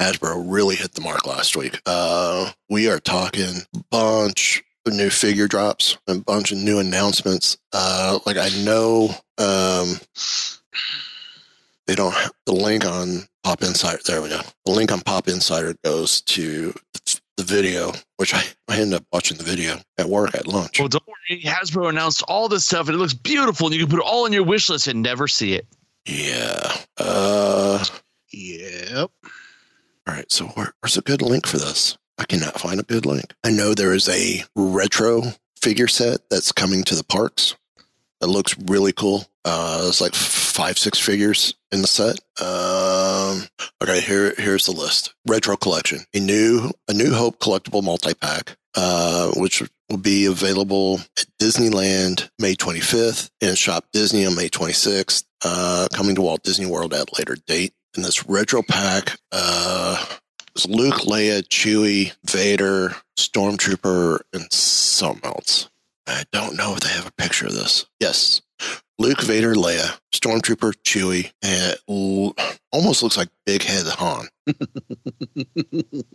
Hasbro 0.00 0.44
really 0.46 0.76
hit 0.76 0.92
the 0.92 1.00
mark 1.00 1.26
last 1.26 1.56
week. 1.56 1.80
Uh, 1.84 2.52
we 2.70 2.88
are 2.88 3.00
talking 3.00 3.62
bunch 3.90 4.62
of 4.86 4.92
new 4.92 5.10
figure 5.10 5.48
drops, 5.48 5.98
a 6.06 6.14
bunch 6.14 6.52
of 6.52 6.58
new 6.58 6.78
announcements. 6.78 7.58
Uh, 7.72 8.20
like 8.24 8.36
I 8.36 8.50
know, 8.64 9.10
um, 9.38 9.98
they 11.88 11.94
don't 11.96 12.14
have 12.14 12.30
the 12.46 12.52
link 12.52 12.84
on 12.86 13.22
Pop 13.42 13.62
Insider. 13.62 13.98
There 14.06 14.22
we 14.22 14.28
go. 14.28 14.40
The 14.66 14.72
link 14.72 14.92
on 14.92 15.00
Pop 15.00 15.26
Insider 15.26 15.74
goes 15.84 16.20
to 16.22 16.72
the 17.38 17.42
video, 17.44 17.92
which 18.18 18.34
I, 18.34 18.42
I 18.68 18.78
ended 18.78 19.00
up 19.00 19.04
watching 19.12 19.38
the 19.38 19.44
video 19.44 19.78
at 19.96 20.06
work 20.08 20.34
at 20.34 20.46
lunch. 20.46 20.78
Well, 20.78 20.88
don't 20.88 21.02
worry. 21.06 21.40
Hasbro 21.42 21.88
announced 21.88 22.22
all 22.28 22.48
this 22.48 22.64
stuff, 22.66 22.88
and 22.88 22.94
it 22.94 22.98
looks 22.98 23.14
beautiful, 23.14 23.66
and 23.68 23.74
you 23.74 23.80
can 23.86 23.90
put 23.90 24.00
it 24.04 24.06
all 24.06 24.26
on 24.26 24.32
your 24.32 24.44
wish 24.44 24.68
list 24.68 24.86
and 24.86 25.02
never 25.02 25.26
see 25.26 25.54
it. 25.54 25.66
Yeah. 26.06 26.76
Uh, 26.98 27.84
Yep. 28.32 29.10
all 29.24 30.14
right. 30.14 30.30
So 30.30 30.46
where, 30.48 30.72
where's 30.80 30.98
a 30.98 31.02
good 31.02 31.22
link 31.22 31.46
for 31.46 31.56
this? 31.56 31.96
I 32.18 32.24
cannot 32.24 32.60
find 32.60 32.78
a 32.78 32.82
good 32.84 33.06
link. 33.06 33.32
I 33.42 33.50
know 33.50 33.72
there 33.72 33.94
is 33.94 34.08
a 34.08 34.44
retro 34.54 35.22
figure 35.60 35.88
set 35.88 36.20
that's 36.30 36.52
coming 36.52 36.82
to 36.84 36.94
the 36.94 37.04
parks. 37.04 37.56
That 38.20 38.28
looks 38.28 38.56
really 38.58 38.92
cool. 38.92 39.24
Uh, 39.44 39.84
it's 39.88 40.00
like 40.00 40.14
five, 40.14 40.78
six 40.78 40.98
figures 40.98 41.54
in 41.70 41.82
the 41.82 41.86
set. 41.86 42.18
Um, 42.40 43.48
okay, 43.82 44.00
here, 44.00 44.34
here's 44.36 44.66
the 44.66 44.72
list. 44.72 45.14
Retro 45.26 45.56
collection, 45.56 46.00
a 46.12 46.20
new, 46.20 46.72
a 46.88 46.94
New 46.94 47.14
Hope 47.14 47.38
collectible 47.38 47.82
multi 47.82 48.14
pack, 48.14 48.56
uh, 48.74 49.30
which 49.36 49.62
will 49.88 49.98
be 49.98 50.26
available 50.26 51.00
at 51.16 51.26
Disneyland 51.40 52.28
May 52.38 52.54
25th 52.54 53.30
and 53.40 53.56
Shop 53.56 53.84
Disney 53.92 54.26
on 54.26 54.34
May 54.34 54.48
26th. 54.48 55.24
Uh, 55.44 55.86
coming 55.94 56.16
to 56.16 56.22
Walt 56.22 56.42
Disney 56.42 56.66
World 56.66 56.92
at 56.92 57.10
a 57.10 57.14
later 57.16 57.36
date. 57.46 57.72
And 57.94 58.04
this 58.04 58.28
retro 58.28 58.62
pack, 58.62 59.16
uh, 59.32 60.04
is 60.58 60.66
Luke, 60.66 61.02
Leia, 61.02 61.42
Chewie, 61.42 62.12
Vader, 62.24 62.94
Stormtrooper, 63.16 64.20
and 64.32 64.52
something 64.52 65.24
else. 65.24 65.68
I 66.08 66.24
don't 66.32 66.56
know 66.56 66.74
if 66.74 66.80
they 66.80 66.88
have 66.90 67.06
a 67.06 67.12
picture 67.12 67.46
of 67.46 67.52
this. 67.52 67.86
Yes. 68.00 68.40
Luke, 68.98 69.20
Vader, 69.22 69.54
Leia, 69.54 69.98
Stormtrooper, 70.12 70.74
Chewie, 70.84 71.30
and 71.42 71.76
l- 71.88 72.34
almost 72.72 73.02
looks 73.02 73.16
like 73.16 73.28
Big 73.46 73.62
Head 73.62 73.86
Han. 73.86 74.26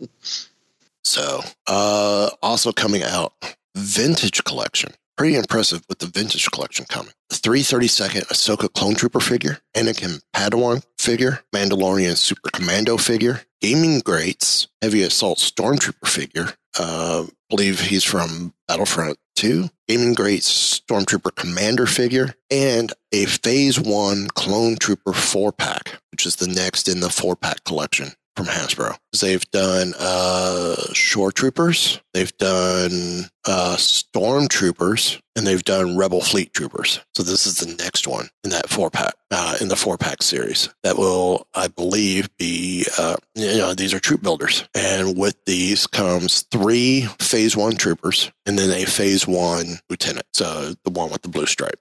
so, 1.04 1.40
uh, 1.66 2.30
also 2.42 2.72
coming 2.72 3.02
out, 3.02 3.32
Vintage 3.76 4.44
Collection. 4.44 4.92
Pretty 5.16 5.36
impressive 5.36 5.84
with 5.88 6.00
the 6.00 6.06
Vintage 6.06 6.50
Collection 6.50 6.86
coming. 6.88 7.12
The 7.28 7.36
332nd 7.36 8.26
Ahsoka 8.26 8.72
Clone 8.72 8.96
Trooper 8.96 9.20
figure, 9.20 9.58
Anakin 9.76 10.20
Padawan 10.34 10.84
figure, 10.98 11.40
Mandalorian 11.54 12.16
Super 12.16 12.50
Commando 12.52 12.96
figure, 12.96 13.42
Gaming 13.60 14.00
Greats, 14.00 14.66
Heavy 14.82 15.02
Assault 15.02 15.38
Stormtrooper 15.38 16.08
figure. 16.08 16.48
Uh, 16.76 17.26
believe 17.48 17.78
he's 17.78 18.02
from 18.02 18.54
Battlefront 18.66 19.16
2. 19.36 19.70
Gaming 19.86 20.14
Greats 20.14 20.80
Stormtrooper 20.80 21.34
Commander 21.36 21.86
figure, 21.86 22.34
and 22.50 22.92
a 23.12 23.26
Phase 23.26 23.78
1 23.78 24.28
Clone 24.34 24.76
Trooper 24.76 25.12
4 25.12 25.52
pack, 25.52 26.00
which 26.10 26.26
is 26.26 26.36
the 26.36 26.48
next 26.48 26.88
in 26.88 26.98
the 26.98 27.10
4 27.10 27.36
pack 27.36 27.62
collection 27.62 28.14
from 28.36 28.46
Hasbro. 28.46 28.96
They've 29.20 29.48
done 29.50 29.94
uh, 29.98 30.76
Shore 30.92 31.32
Troopers, 31.32 32.00
they've 32.12 32.36
done 32.36 33.30
uh, 33.46 33.76
Storm 33.76 34.48
Troopers, 34.48 35.20
and 35.36 35.46
they've 35.46 35.62
done 35.62 35.96
Rebel 35.96 36.20
Fleet 36.20 36.52
Troopers. 36.52 37.00
So 37.14 37.22
this 37.22 37.46
is 37.46 37.56
the 37.56 37.74
next 37.82 38.06
one 38.06 38.28
in 38.42 38.50
that 38.50 38.68
four 38.68 38.90
pack, 38.90 39.14
uh, 39.30 39.56
in 39.60 39.68
the 39.68 39.76
four 39.76 39.96
pack 39.96 40.22
series. 40.22 40.68
That 40.82 40.98
will, 40.98 41.46
I 41.54 41.68
believe, 41.68 42.28
be 42.38 42.86
uh, 42.98 43.16
you 43.34 43.58
know 43.58 43.74
these 43.74 43.94
are 43.94 44.00
troop 44.00 44.22
builders, 44.22 44.68
and 44.74 45.16
with 45.16 45.36
these 45.46 45.86
comes 45.86 46.42
three 46.50 47.02
Phase 47.20 47.56
One 47.56 47.76
Troopers, 47.76 48.32
and 48.46 48.58
then 48.58 48.70
a 48.70 48.84
Phase 48.84 49.26
One 49.26 49.78
Lieutenant. 49.88 50.26
So 50.32 50.74
the 50.84 50.90
one 50.90 51.10
with 51.10 51.22
the 51.22 51.28
blue 51.28 51.46
stripe 51.46 51.78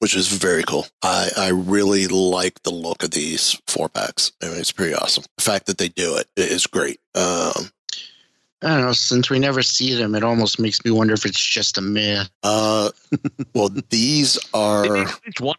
which 0.00 0.14
is 0.16 0.28
very 0.28 0.62
cool. 0.62 0.86
I, 1.02 1.30
I 1.36 1.48
really 1.48 2.06
like 2.06 2.62
the 2.62 2.70
look 2.70 3.02
of 3.02 3.10
these 3.10 3.60
four 3.66 3.88
packs. 3.88 4.32
I 4.42 4.46
mean, 4.48 4.58
it's 4.58 4.72
pretty 4.72 4.94
awesome. 4.94 5.24
The 5.36 5.42
fact 5.44 5.66
that 5.66 5.78
they 5.78 5.88
do 5.88 6.16
it 6.16 6.28
is 6.36 6.66
great. 6.66 7.00
Um, 7.14 7.70
I 8.62 8.68
don't 8.68 8.80
know. 8.82 8.92
Since 8.92 9.30
we 9.30 9.38
never 9.38 9.62
see 9.62 9.94
them, 9.94 10.14
it 10.14 10.24
almost 10.24 10.58
makes 10.60 10.84
me 10.84 10.90
wonder 10.90 11.14
if 11.14 11.24
it's 11.26 11.40
just 11.44 11.78
a 11.78 11.80
myth. 11.80 12.28
uh, 12.42 12.90
well, 13.54 13.70
these 13.90 14.38
are 14.54 14.88
make 14.88 15.08
each 15.28 15.40
one 15.40 15.56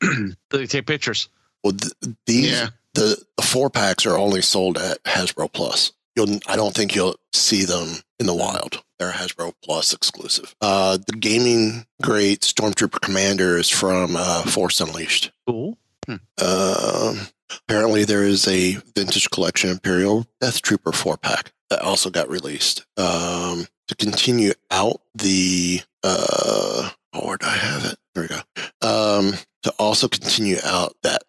they 0.50 0.66
take 0.66 0.86
pictures. 0.86 1.28
well, 1.64 1.72
th- 1.72 2.14
these 2.26 2.50
Yeah. 2.52 2.68
the, 2.94 3.22
the 3.36 3.42
four 3.42 3.70
packs 3.70 4.04
are 4.06 4.18
only 4.18 4.42
sold 4.42 4.76
at 4.78 5.02
Hasbro 5.04 5.52
Pulse. 5.52 5.92
You'll, 6.16 6.38
I 6.46 6.56
don't 6.56 6.74
think 6.74 6.94
you'll 6.94 7.16
see 7.32 7.64
them 7.64 7.88
in 8.18 8.26
the 8.26 8.34
wild. 8.34 8.82
They're 8.98 9.12
Hasbro 9.12 9.54
Pulse 9.66 9.92
exclusive. 9.92 10.54
Uh, 10.60 10.98
the 11.06 11.16
gaming 11.16 11.86
great 12.00 12.42
Stormtrooper 12.42 13.00
Commander 13.00 13.56
is 13.56 13.68
from 13.68 14.14
uh, 14.16 14.42
Force 14.42 14.80
Unleashed. 14.80 15.32
Cool. 15.46 15.78
Um, 16.08 17.28
apparently, 17.50 18.04
there 18.04 18.24
is 18.24 18.46
a 18.46 18.74
vintage 18.94 19.30
collection 19.30 19.70
Imperial 19.70 20.26
Death 20.40 20.62
Trooper 20.62 20.92
four 20.92 21.16
pack 21.16 21.52
that 21.70 21.80
also 21.80 22.10
got 22.10 22.28
released. 22.28 22.84
Um, 22.96 23.66
to 23.88 23.94
continue 23.96 24.52
out 24.70 25.00
the 25.14 25.80
uh, 26.02 26.90
oh, 27.12 27.26
where 27.26 27.36
did 27.36 27.48
I 27.48 27.56
have 27.56 27.84
it? 27.84 27.96
There 28.14 28.22
we 28.22 28.28
go. 28.28 28.40
Um, 28.86 29.34
to 29.62 29.72
also 29.78 30.08
continue 30.08 30.56
out 30.64 30.96
that 31.02 31.22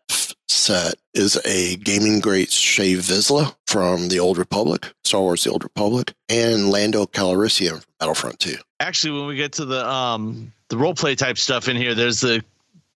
set 0.47 0.95
is 1.13 1.39
a 1.45 1.75
gaming 1.77 2.19
great 2.19 2.49
Shae 2.49 2.97
Vizla 2.97 3.55
from 3.67 4.09
the 4.09 4.19
Old 4.19 4.37
Republic, 4.37 4.93
Star 5.03 5.21
Wars: 5.21 5.43
The 5.43 5.51
Old 5.51 5.63
Republic, 5.63 6.13
and 6.29 6.69
Lando 6.69 7.05
Calrissian 7.05 7.81
from 7.81 7.93
Battlefront 7.99 8.39
Two. 8.39 8.55
Actually, 8.79 9.19
when 9.19 9.27
we 9.27 9.35
get 9.35 9.53
to 9.53 9.65
the 9.65 9.87
um 9.87 10.51
the 10.69 10.77
role 10.77 10.95
play 10.95 11.15
type 11.15 11.37
stuff 11.37 11.67
in 11.67 11.75
here, 11.75 11.95
there's 11.95 12.21
the 12.21 12.43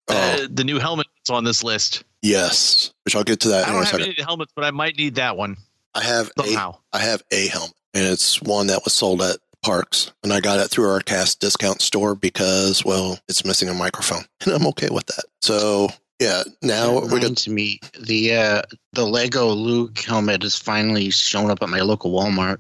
uh, 0.08 0.48
the 0.50 0.64
new 0.64 0.80
helmet 0.80 1.08
that's 1.18 1.30
on 1.30 1.44
this 1.44 1.64
list. 1.64 2.04
Yes, 2.22 2.92
which 3.06 3.16
I'll 3.16 3.24
get 3.24 3.42
to 3.42 3.50
that 3.50 3.68
I 3.68 3.72
don't 3.72 3.78
a 3.78 3.86
have 3.86 3.88
second. 3.90 4.06
any 4.08 4.24
helmets, 4.24 4.52
but 4.56 4.64
I 4.64 4.72
might 4.72 4.98
need 4.98 5.16
that 5.16 5.38
one 5.38 5.58
I 5.98 6.04
have 6.04 6.32
a 6.38 6.44
somehow. 6.44 6.78
I 6.94 7.00
have 7.00 7.24
a 7.32 7.48
helmet, 7.48 7.74
and 7.94 8.06
it's 8.06 8.42
one 8.42 8.68
that 8.68 8.84
was 8.84 8.94
sold 8.94 9.22
at 9.22 9.38
Parks, 9.64 10.12
and 10.24 10.32
I 10.32 10.40
got 10.40 10.60
it 10.60 10.70
through 10.70 10.90
our 10.90 11.00
cast 11.02 11.40
discount 11.40 11.82
store 11.82 12.14
because, 12.16 12.86
well, 12.86 13.20
it's 13.28 13.44
missing 13.44 13.68
a 13.68 13.74
microphone, 13.74 14.26
and 14.46 14.54
I'm 14.54 14.68
okay 14.68 14.90
with 14.92 15.08
that. 15.08 15.26
So, 15.42 15.90
yeah, 16.20 16.44
now 16.62 17.00
got 17.00 17.12
reminds 17.12 17.48
me, 17.48 17.80
the 18.00 18.36
uh, 18.36 18.62
the 18.94 19.06
Lego 19.06 19.50
Luke 19.50 19.98
helmet 20.00 20.44
is 20.44 20.56
finally 20.56 21.10
shown 21.10 21.52
up 21.52 21.62
at 21.62 21.70
my 21.70 21.82
local 21.82 22.12
Walmart. 22.12 22.60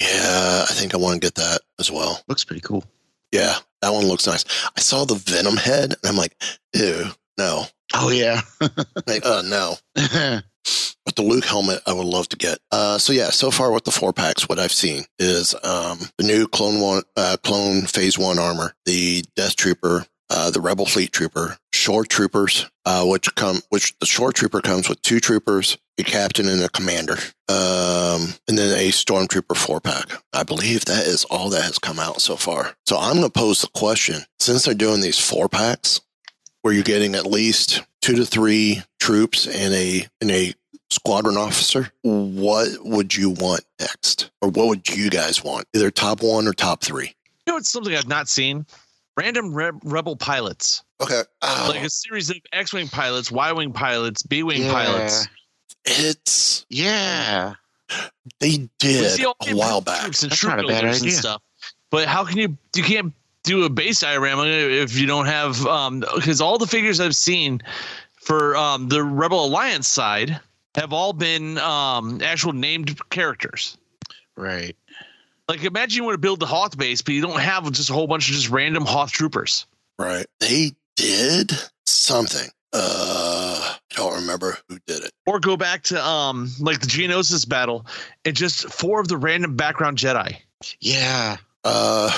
yeah. 0.00 0.64
I 0.68 0.72
think 0.72 0.94
I 0.94 0.98
want 0.98 1.20
to 1.20 1.26
get 1.26 1.34
that 1.36 1.60
as 1.78 1.90
well. 1.90 2.22
Looks 2.28 2.44
pretty 2.44 2.62
cool. 2.62 2.84
Yeah, 3.32 3.54
that 3.80 3.92
one 3.92 4.06
looks 4.06 4.26
nice. 4.26 4.44
I 4.76 4.80
saw 4.80 5.04
the 5.04 5.14
Venom 5.14 5.56
head, 5.56 5.92
and 5.92 5.98
I'm 6.04 6.16
like, 6.16 6.36
ew, 6.74 7.06
no, 7.38 7.64
Oh 7.94 8.10
yeah. 8.10 8.40
like, 9.06 9.22
oh 9.24 9.42
no. 9.44 9.76
But 11.04 11.16
the 11.16 11.22
Luke 11.22 11.44
helmet, 11.44 11.80
I 11.84 11.92
would 11.92 12.06
love 12.06 12.28
to 12.28 12.36
get. 12.36 12.58
Uh, 12.70 12.96
so 12.96 13.12
yeah, 13.12 13.30
so 13.30 13.50
far 13.50 13.72
with 13.72 13.82
the 13.82 13.90
four 13.90 14.12
packs, 14.12 14.48
what 14.48 14.60
I've 14.60 14.72
seen 14.72 15.02
is 15.18 15.52
um, 15.64 15.98
the 16.16 16.22
new 16.22 16.46
Clone 16.46 16.80
One, 16.80 17.02
uh, 17.16 17.36
Clone 17.42 17.82
Phase 17.82 18.16
One 18.16 18.38
armor, 18.38 18.72
the 18.86 19.24
Death 19.34 19.56
Trooper, 19.56 20.06
uh, 20.32 20.50
the 20.50 20.62
Rebel 20.62 20.86
Fleet 20.86 21.12
Trooper, 21.12 21.58
Shore 21.74 22.06
Troopers, 22.06 22.70
uh, 22.86 23.04
which 23.04 23.34
come 23.34 23.58
which 23.68 23.96
the 23.98 24.06
Shore 24.06 24.32
Trooper 24.32 24.62
comes 24.62 24.88
with 24.88 25.02
two 25.02 25.20
troopers, 25.20 25.76
a 25.98 26.02
captain, 26.02 26.48
and 26.48 26.62
a 26.62 26.70
commander, 26.70 27.18
um, 27.50 28.32
and 28.48 28.56
then 28.56 28.78
a 28.78 28.90
Stormtrooper 28.90 29.54
four 29.54 29.80
pack. 29.80 30.10
I 30.32 30.42
believe 30.42 30.86
that 30.86 31.06
is 31.06 31.24
all 31.26 31.50
that 31.50 31.62
has 31.62 31.78
come 31.78 31.98
out 31.98 32.22
so 32.22 32.36
far. 32.36 32.74
So 32.86 32.96
I'm 32.96 33.16
going 33.18 33.30
to 33.30 33.30
pose 33.30 33.60
the 33.60 33.68
question: 33.68 34.22
since 34.40 34.64
they're 34.64 34.74
doing 34.74 35.02
these 35.02 35.20
four 35.20 35.50
packs, 35.50 36.00
where 36.62 36.72
you're 36.72 36.82
getting 36.82 37.14
at 37.14 37.26
least 37.26 37.82
two 38.00 38.16
to 38.16 38.24
three 38.24 38.82
troops 39.00 39.46
and 39.46 39.74
a 39.74 40.06
and 40.22 40.30
a 40.30 40.54
squadron 40.88 41.36
officer, 41.36 41.92
what 42.02 42.68
would 42.80 43.14
you 43.14 43.30
want 43.30 43.64
next, 43.78 44.30
or 44.40 44.48
what 44.48 44.68
would 44.68 44.88
you 44.88 45.10
guys 45.10 45.44
want? 45.44 45.66
Either 45.74 45.90
top 45.90 46.22
one 46.22 46.48
or 46.48 46.54
top 46.54 46.82
three. 46.82 47.14
You 47.46 47.52
know, 47.52 47.56
it's 47.58 47.70
something 47.70 47.94
I've 47.94 48.08
not 48.08 48.28
seen. 48.28 48.66
Random 49.16 49.52
re- 49.54 49.70
rebel 49.84 50.16
pilots, 50.16 50.82
Okay, 51.00 51.22
Oh, 51.42 51.66
like 51.74 51.84
a 51.84 51.90
series 51.90 52.30
of 52.30 52.36
X-wing 52.52 52.88
pilots, 52.88 53.30
Y-wing 53.30 53.72
pilots, 53.72 54.22
B-wing 54.22 54.62
Yeah. 54.62 54.72
pilots. 54.72 55.28
it's 55.84 56.64
Yeah. 56.70 57.54
they 58.40 58.68
did 58.78 59.10
see 59.10 59.24
all 59.26 59.36
a 59.46 59.54
while 59.54 59.80
back. 59.80 60.02
troops 60.02 60.22
and 60.22 60.30
That's 60.32 60.40
troop 60.40 60.56
not 60.56 60.64
a 60.64 60.68
bad 60.68 60.80
builders 60.82 61.00
and 61.02 61.08
idea. 61.08 61.18
stuff. 61.18 61.42
But 61.90 62.08
how 62.08 62.24
can 62.24 62.38
you? 62.38 62.56
You 62.74 62.82
can't 62.82 63.12
do 63.42 63.64
a 63.64 63.68
base 63.68 64.00
diorama 64.00 64.44
if 64.46 64.96
you 64.98 65.06
don't 65.06 65.26
have 65.26 65.66
um 65.66 66.00
because 66.14 66.40
all 66.40 66.56
the 66.56 66.66
figures 66.66 67.00
I've 67.00 67.16
seen 67.16 67.60
for 68.16 68.56
um 68.56 68.88
the 68.88 69.02
Rebel 69.02 69.44
Alliance 69.44 69.88
side 69.88 70.40
have 70.74 70.92
all 70.94 71.12
been 71.12 71.58
um 71.58 72.22
actual 72.22 72.52
named 72.54 72.98
characters. 73.10 73.76
Right. 74.36 74.74
Like 75.52 75.64
imagine 75.64 75.98
you 75.98 76.04
want 76.04 76.14
to 76.14 76.18
build 76.18 76.40
the 76.40 76.46
Hoth 76.46 76.78
base, 76.78 77.02
but 77.02 77.12
you 77.12 77.20
don't 77.20 77.38
have 77.38 77.70
just 77.72 77.90
a 77.90 77.92
whole 77.92 78.06
bunch 78.06 78.26
of 78.30 78.34
just 78.34 78.48
random 78.48 78.86
Hoth 78.86 79.12
troopers. 79.12 79.66
Right, 79.98 80.24
they 80.40 80.70
did 80.96 81.52
something. 81.84 82.48
Uh, 82.72 83.60
I 83.60 83.76
don't 83.90 84.22
remember 84.22 84.56
who 84.70 84.78
did 84.86 85.04
it. 85.04 85.10
Or 85.26 85.40
go 85.40 85.58
back 85.58 85.82
to 85.84 86.02
um 86.02 86.50
like 86.58 86.80
the 86.80 86.86
Geonosis 86.86 87.46
battle 87.46 87.84
and 88.24 88.34
just 88.34 88.62
four 88.70 88.98
of 88.98 89.08
the 89.08 89.18
random 89.18 89.54
background 89.54 89.98
Jedi. 89.98 90.38
Yeah. 90.80 91.36
Uh, 91.64 92.10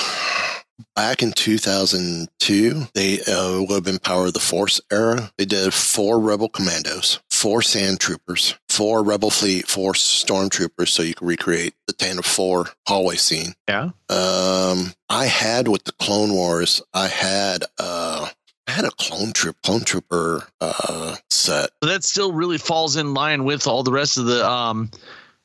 back 0.95 1.21
in 1.21 1.33
2002, 1.33 2.87
they 2.95 3.21
uh, 3.23 3.63
would 3.63 3.71
have 3.71 3.83
been 3.83 3.99
Power 3.99 4.27
of 4.27 4.33
the 4.33 4.39
Force 4.39 4.81
era. 4.93 5.33
They 5.39 5.45
did 5.45 5.75
four 5.75 6.21
Rebel 6.21 6.49
Commandos, 6.49 7.19
four 7.35 7.63
Sand 7.63 8.01
Troopers, 8.01 8.57
four 8.69 9.03
Rebel 9.03 9.31
Fleet, 9.31 9.69
four 9.69 9.93
Stormtroopers, 9.93 10.89
so 10.89 11.03
you 11.03 11.15
could 11.15 11.27
recreate 11.27 11.75
the 11.87 11.93
Tantive 11.93 12.25
Four 12.25 12.69
hallway 12.87 13.17
scene. 13.17 13.55
Yeah. 13.69 13.91
Um, 14.09 14.95
I 15.09 15.27
had 15.27 15.69
with 15.69 15.85
the 15.85 15.93
Clone 15.93 16.33
Wars, 16.33 16.81
I 16.95 17.09
had 17.09 17.65
uh, 17.79 18.29
I 18.67 18.71
had 18.71 18.85
a 18.85 18.91
clone 18.91 19.33
troop, 19.33 19.57
clone 19.63 19.83
trooper 19.85 20.47
uh 20.61 21.17
set. 21.31 21.71
So 21.83 21.89
that 21.89 22.05
still 22.05 22.33
really 22.33 22.59
falls 22.59 22.97
in 22.97 23.13
line 23.13 23.45
with 23.45 23.67
all 23.67 23.83
the 23.83 23.93
rest 23.93 24.17
of 24.17 24.27
the 24.27 24.49
um 24.49 24.91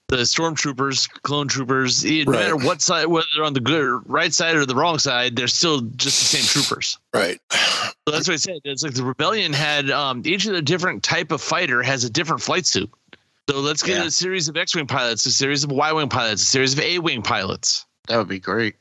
the 0.09 0.17
stormtroopers, 0.17 1.07
clone 1.21 1.47
troopers, 1.47 2.03
no 2.03 2.09
Right. 2.25 2.27
matter 2.39 2.55
what 2.55 2.81
side, 2.81 3.05
whether 3.05 3.27
they're 3.35 3.45
on 3.45 3.53
the 3.53 3.59
good 3.59 4.01
right 4.05 4.33
side 4.33 4.55
or 4.55 4.65
the 4.65 4.75
wrong 4.75 4.97
side, 4.99 5.35
they're 5.35 5.47
still 5.47 5.81
just 5.81 6.19
the 6.19 6.37
same 6.37 6.43
troopers. 6.43 6.97
Right. 7.13 7.39
So 7.51 8.11
that's 8.13 8.27
what 8.27 8.33
I 8.33 8.37
said. 8.37 8.57
It's 8.63 8.81
like 8.83 8.95
the 8.95 9.03
rebellion 9.03 9.53
had 9.53 9.91
um, 9.91 10.23
each 10.25 10.45
of 10.47 10.53
the 10.53 10.61
different 10.63 11.03
type 11.03 11.31
of 11.31 11.41
fighter 11.41 11.83
has 11.83 12.03
a 12.03 12.09
different 12.09 12.41
flight 12.41 12.65
suit. 12.65 12.89
So 13.49 13.59
let's 13.59 13.83
get 13.83 13.97
Yeah. 13.97 14.05
a 14.05 14.11
series 14.11 14.47
of 14.47 14.57
X-wing 14.57 14.87
pilots, 14.87 15.25
a 15.25 15.31
series 15.31 15.63
of 15.63 15.71
Y-wing 15.71 16.09
pilots, 16.09 16.41
a 16.41 16.45
series 16.45 16.73
of 16.73 16.79
A-wing 16.79 17.21
pilots. 17.21 17.85
That 18.07 18.17
would 18.17 18.27
be 18.27 18.39
great. 18.39 18.75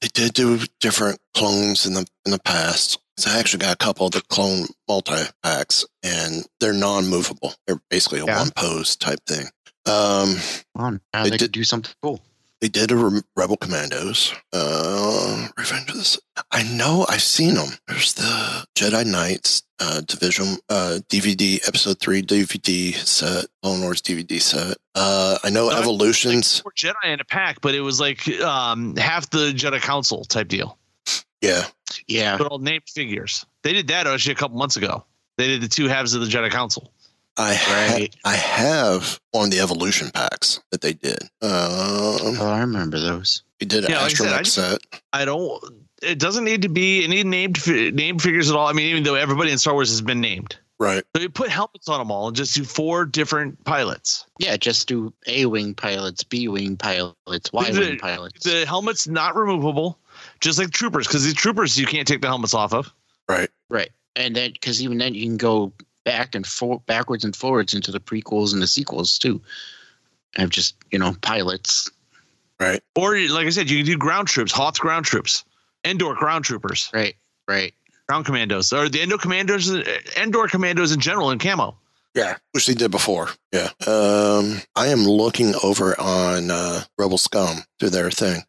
They 0.00 0.08
did 0.08 0.34
do 0.34 0.60
different 0.80 1.18
clones 1.34 1.86
in 1.86 1.94
the 1.94 2.04
in 2.26 2.32
the 2.32 2.38
past. 2.38 2.98
So 3.16 3.30
I 3.30 3.38
actually 3.38 3.60
got 3.60 3.72
a 3.72 3.76
couple 3.76 4.06
of 4.06 4.12
the 4.12 4.20
clone 4.22 4.66
multi 4.88 5.22
packs, 5.42 5.84
and 6.02 6.44
they're 6.60 6.72
non-movable. 6.72 7.54
They're 7.66 7.80
basically 7.88 8.18
a 8.20 8.26
Yeah. 8.26 8.38
one 8.40 8.50
pose 8.50 8.96
type 8.96 9.20
thing. 9.26 9.48
Um, 9.86 10.36
Well, 10.74 10.98
now 11.12 11.24
They 11.24 11.30
they, 11.30 11.36
did- 11.36 11.40
could 11.40 11.52
do 11.52 11.64
something 11.64 11.92
cool. 12.02 12.20
they 12.60 12.68
did 12.68 12.90
a 12.90 12.96
Re- 12.96 13.22
Rebel 13.36 13.56
Commandos. 13.56 14.32
Uh, 14.52 15.48
Revenge 15.56 15.90
of 15.90 15.96
the 15.96 16.04
Sith. 16.04 16.20
I 16.50 16.62
know 16.62 17.04
I've 17.08 17.22
seen 17.22 17.54
them. 17.54 17.70
There's 17.86 18.14
the 18.14 18.66
Jedi 18.74 19.04
Knights 19.04 19.62
uh, 19.80 20.00
Division 20.02 20.56
uh, 20.68 21.00
DVD 21.10 21.66
Episode 21.68 21.98
Three 22.00 22.22
DVD 22.22 22.94
set, 22.94 23.46
Clone 23.62 23.82
Wars 23.82 24.00
DVD 24.00 24.40
set. 24.40 24.78
Uh, 24.94 25.36
I 25.44 25.50
know 25.50 25.68
No, 25.68 25.72
it's 25.72 25.80
Evolutions. 25.80 26.60
Four 26.60 26.72
Jedi 26.72 26.94
in 27.04 27.20
a 27.20 27.24
pack, 27.24 27.60
but 27.60 27.74
it 27.74 27.80
was 27.80 28.00
like 28.00 28.26
um, 28.40 28.96
half 28.96 29.28
the 29.30 29.52
Jedi 29.52 29.80
Council 29.80 30.24
type 30.24 30.48
deal. 30.48 30.78
yeah, 31.42 31.64
Yeah. 32.06 32.36
They're 32.38 32.46
all 32.46 32.58
named 32.58 32.84
figures. 32.88 33.44
They 33.62 33.72
did 33.74 33.88
that 33.88 34.06
actually 34.06 34.32
a 34.32 34.36
couple 34.36 34.56
months 34.56 34.76
ago. 34.76 35.04
They 35.36 35.48
did 35.48 35.60
the 35.60 35.68
two 35.68 35.88
halves 35.88 36.14
of 36.14 36.20
the 36.22 36.28
Jedi 36.28 36.50
Council. 36.50 36.90
I 37.36 37.54
ha- 37.54 38.06
I 38.24 38.34
have 38.36 39.18
one 39.32 39.46
of 39.46 39.50
the 39.50 39.60
Evolution 39.60 40.10
packs 40.10 40.60
that 40.70 40.80
they 40.80 40.92
did. 40.92 41.22
Um, 41.42 41.50
Oh, 42.38 42.46
I 42.46 42.60
remember 42.60 42.98
those. 43.00 43.42
they 43.60 43.66
did 43.66 43.84
an 43.84 43.90
Yeah, 43.90 44.02
like 44.02 44.12
I 44.12 44.14
said, 44.14 44.32
I 44.32 44.42
just- 44.42 44.54
set. 44.54 44.78
I 45.12 45.24
don't. 45.24 45.62
It 46.02 46.18
doesn't 46.18 46.44
need 46.44 46.62
to 46.62 46.68
be 46.68 47.02
any 47.04 47.24
named 47.24 47.58
fi- 47.58 47.90
named 47.90 48.22
figures 48.22 48.50
at 48.50 48.56
all. 48.56 48.66
I 48.66 48.72
mean, 48.72 48.88
even 48.90 49.02
though 49.02 49.14
everybody 49.14 49.50
in 49.50 49.58
Star 49.58 49.72
Wars 49.74 49.88
has 49.90 50.00
been 50.02 50.20
named, 50.20 50.56
Right. 50.78 51.02
so 51.16 51.22
you 51.22 51.30
put 51.30 51.48
helmets 51.50 51.88
on 51.88 51.98
them 51.98 52.10
all 52.10 52.28
and 52.28 52.36
just 52.36 52.54
do 52.54 52.62
four 52.64 53.04
different 53.06 53.64
pilots. 53.64 54.26
Yeah, 54.38 54.56
just 54.56 54.86
do 54.86 55.12
A 55.26 55.46
wing 55.46 55.74
pilots, 55.74 56.22
B 56.24 56.46
wing 56.48 56.76
pilots, 56.76 57.52
Y 57.52 57.70
wing 57.70 57.98
pilots. 57.98 58.44
The 58.44 58.66
helmet's 58.66 59.08
not 59.08 59.34
removable, 59.34 59.98
just 60.40 60.58
like 60.58 60.70
troopers, 60.72 61.06
because 61.06 61.24
these 61.24 61.34
troopers 61.34 61.78
you 61.78 61.86
can't 61.86 62.06
take 62.06 62.20
the 62.20 62.28
helmets 62.28 62.54
off 62.54 62.74
of. 62.74 62.92
Right. 63.28 63.48
right. 63.70 63.90
And 64.14 64.36
then, 64.36 64.52
because 64.52 64.82
even 64.82 64.98
then, 64.98 65.14
you 65.14 65.24
can 65.24 65.36
go 65.38 65.72
back 66.04 66.34
and 66.34 66.46
for, 66.46 66.80
backwards 66.86 67.24
and 67.24 67.34
forwards 67.34 67.74
into 67.74 67.90
the 67.90 68.00
prequels 68.00 68.52
and 68.52 68.62
the 68.62 68.66
sequels 68.66 69.18
too. 69.18 69.40
I 70.36 70.40
have 70.42 70.50
just 70.50 70.74
you 70.90 70.98
know 70.98 71.14
pilots. 71.22 71.90
Right. 72.60 72.82
Or 72.94 73.16
like 73.18 73.46
I 73.46 73.50
said, 73.50 73.68
you 73.68 73.78
can 73.78 73.86
do 73.86 73.96
ground 73.98 74.28
troops, 74.28 74.52
Hoth 74.52 74.78
ground 74.78 75.04
troops, 75.06 75.44
Endor 75.84 76.14
ground 76.14 76.44
troopers, 76.44 76.88
Right. 76.94 77.16
Right. 77.48 77.74
ground 78.08 78.26
commandos, 78.26 78.72
or 78.72 78.88
the 78.88 79.02
Endor 79.02 79.18
commandos, 79.18 79.68
Endor 80.16 80.48
commandos 80.48 80.92
in 80.92 81.00
general 81.00 81.30
in 81.30 81.38
camo. 81.38 81.76
Yeah. 82.14 82.36
Which 82.52 82.66
they 82.66 82.74
did 82.74 82.92
before. 82.92 83.30
Yeah. 83.52 83.70
Um, 83.88 84.62
I 84.76 84.86
am 84.86 85.00
looking 85.00 85.54
over 85.64 86.00
on 86.00 86.50
uh, 86.50 86.84
Rebel 86.96 87.18
Scum 87.18 87.64
to 87.80 87.90
their 87.90 88.10
thing. 88.10 88.42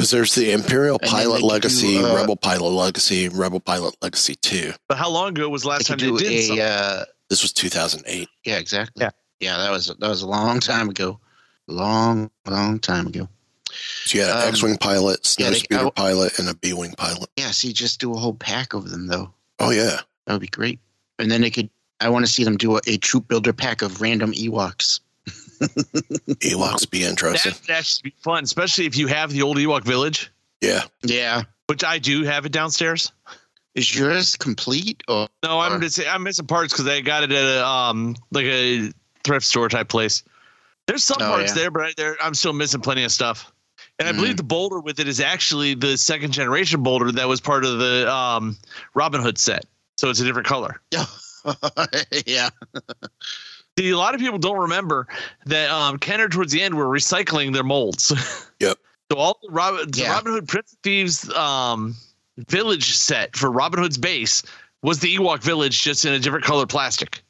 Because 0.00 0.10
there's 0.12 0.34
the 0.34 0.52
Imperial 0.52 0.98
And 1.02 1.10
Pilot 1.10 1.42
Legacy, 1.42 1.98
do, 1.98 2.06
uh, 2.06 2.14
Rebel 2.16 2.34
Pilot 2.36 2.70
Legacy, 2.70 3.28
Rebel 3.28 3.60
Pilot 3.60 3.94
Legacy 4.00 4.34
2. 4.34 4.72
But 4.88 4.96
how 4.96 5.10
long 5.10 5.28
ago 5.28 5.46
was 5.50 5.60
the 5.60 5.68
They 5.68 5.72
last 5.74 5.86
time 5.88 5.98
could 5.98 6.14
they 6.16 6.22
did 6.22 6.32
a 6.32 6.42
something? 6.42 6.64
uh, 6.64 7.04
This 7.28 7.42
was 7.42 7.52
2008. 7.52 8.26
yeah, 8.46 8.56
exactly. 8.56 9.02
Yeah. 9.02 9.10
Yeah, 9.40 9.58
that 9.58 9.70
was 9.70 9.88
that 9.88 10.00
was 10.00 10.22
a 10.22 10.26
long 10.26 10.58
time 10.60 10.88
ago. 10.88 11.20
Long, 11.66 12.30
long 12.46 12.78
time 12.78 13.08
ago. 13.08 13.28
So 14.06 14.16
you 14.18 14.24
had 14.24 14.30
an 14.34 14.42
Um, 14.42 14.48
X 14.48 14.62
Wing 14.62 14.78
pilot, 14.78 15.24
Snow 15.26 15.44
yeah, 15.44 15.50
they- 15.50 15.58
Speeder 15.58 15.86
I- 15.88 15.90
pilot, 15.90 16.38
and 16.38 16.48
a 16.48 16.54
B 16.54 16.72
Wing 16.72 16.94
pilot. 16.96 17.28
Yeah, 17.36 17.50
see, 17.50 17.72
just 17.74 18.00
do 18.00 18.14
a 18.14 18.18
whole 18.18 18.32
pack 18.34 18.72
of 18.72 18.88
them 18.90 19.06
though. 19.06 19.34
Oh, 19.58 19.68
yeah. 19.70 20.00
That 20.26 20.32
would 20.32 20.40
be 20.40 20.46
great. 20.48 20.80
And 21.18 21.30
then 21.30 21.42
they 21.42 21.50
could. 21.50 21.68
I 22.00 22.08
want 22.08 22.24
to 22.24 22.32
see 22.32 22.44
them 22.44 22.56
do 22.56 22.76
a, 22.76 22.80
a 22.86 22.96
troop 22.96 23.28
builder 23.28 23.52
pack 23.52 23.82
of 23.82 24.00
random 24.00 24.32
Ewoks. 24.32 25.00
Ewoks 25.60 26.88
be 26.90 27.04
interesting. 27.04 27.52
That, 27.52 27.62
that 27.68 27.84
should 27.86 28.02
be 28.02 28.14
fun, 28.22 28.44
especially 28.44 28.86
if 28.86 28.96
you 28.96 29.06
have 29.08 29.30
the 29.30 29.42
old 29.42 29.56
Ewok 29.58 29.84
village, 29.84 30.30
Yeah. 30.60 30.82
Yeah. 31.02 31.42
which 31.66 31.84
I 31.84 31.98
do 31.98 32.24
have 32.24 32.46
it 32.46 32.52
downstairs. 32.52 33.12
Is 33.74 33.94
yours 33.94 34.34
complete 34.36 35.02
or 35.06 35.28
No, 35.44 35.60
I'm 35.60 35.80
just 35.80 36.00
I'm 36.08 36.24
missing 36.24 36.46
parts 36.46 36.72
because 36.72 36.88
I 36.88 37.02
got 37.02 37.22
it 37.22 37.30
at 37.30 37.44
a 37.44 37.64
um 37.64 38.16
like 38.32 38.46
a 38.46 38.90
thrift 39.22 39.46
store 39.46 39.68
type 39.68 39.88
place. 39.88 40.24
There's 40.88 41.04
some 41.04 41.18
Oh, 41.20 41.28
parts 41.28 41.50
yeah. 41.50 41.54
there, 41.62 41.70
but 41.70 41.82
I, 41.84 41.92
there 41.96 42.16
I'm 42.20 42.34
still 42.34 42.52
missing 42.52 42.80
plenty 42.80 43.04
of 43.04 43.12
stuff. 43.12 43.52
And 44.00 44.08
I 44.08 44.12
believe 44.12 44.36
the 44.38 44.42
boulder 44.42 44.80
with 44.80 44.98
it 44.98 45.06
is 45.06 45.20
actually 45.20 45.74
the 45.74 45.96
second 45.98 46.32
generation 46.32 46.82
boulder 46.82 47.12
that 47.12 47.28
was 47.28 47.40
part 47.40 47.64
of 47.64 47.78
the 47.78 48.10
um 48.12 48.56
Robin 48.94 49.20
Hood 49.22 49.38
set. 49.38 49.66
So 49.98 50.10
it's 50.10 50.18
a 50.20 50.24
different 50.24 50.48
color. 50.48 50.80
yeah. 52.26 52.48
See, 53.80 53.88
a 53.88 53.96
lot 53.96 54.14
of 54.14 54.20
people 54.20 54.38
don't 54.38 54.58
remember 54.58 55.06
that 55.46 55.70
um, 55.70 55.98
Kenner 55.98 56.28
towards 56.28 56.52
the 56.52 56.60
end 56.60 56.74
were 56.74 56.84
recycling 56.84 57.54
their 57.54 57.64
molds. 57.64 58.12
Yep. 58.60 58.76
So 59.10 59.16
all 59.16 59.38
the 59.42 59.48
Robin, 59.50 59.90
the 59.90 60.00
Yeah. 60.02 60.12
Robin 60.12 60.32
Hood 60.34 60.46
Prince 60.46 60.74
of 60.74 60.78
Thieves 60.82 61.32
um, 61.32 61.96
village 62.36 62.92
set 62.92 63.34
for 63.34 63.50
Robin 63.50 63.80
Hood's 63.80 63.96
base 63.96 64.42
was 64.82 64.98
the 64.98 65.16
Ewok 65.16 65.42
village, 65.42 65.80
just 65.80 66.04
in 66.04 66.12
a 66.12 66.18
different 66.18 66.44
color 66.44 66.66
plastic. 66.66 67.22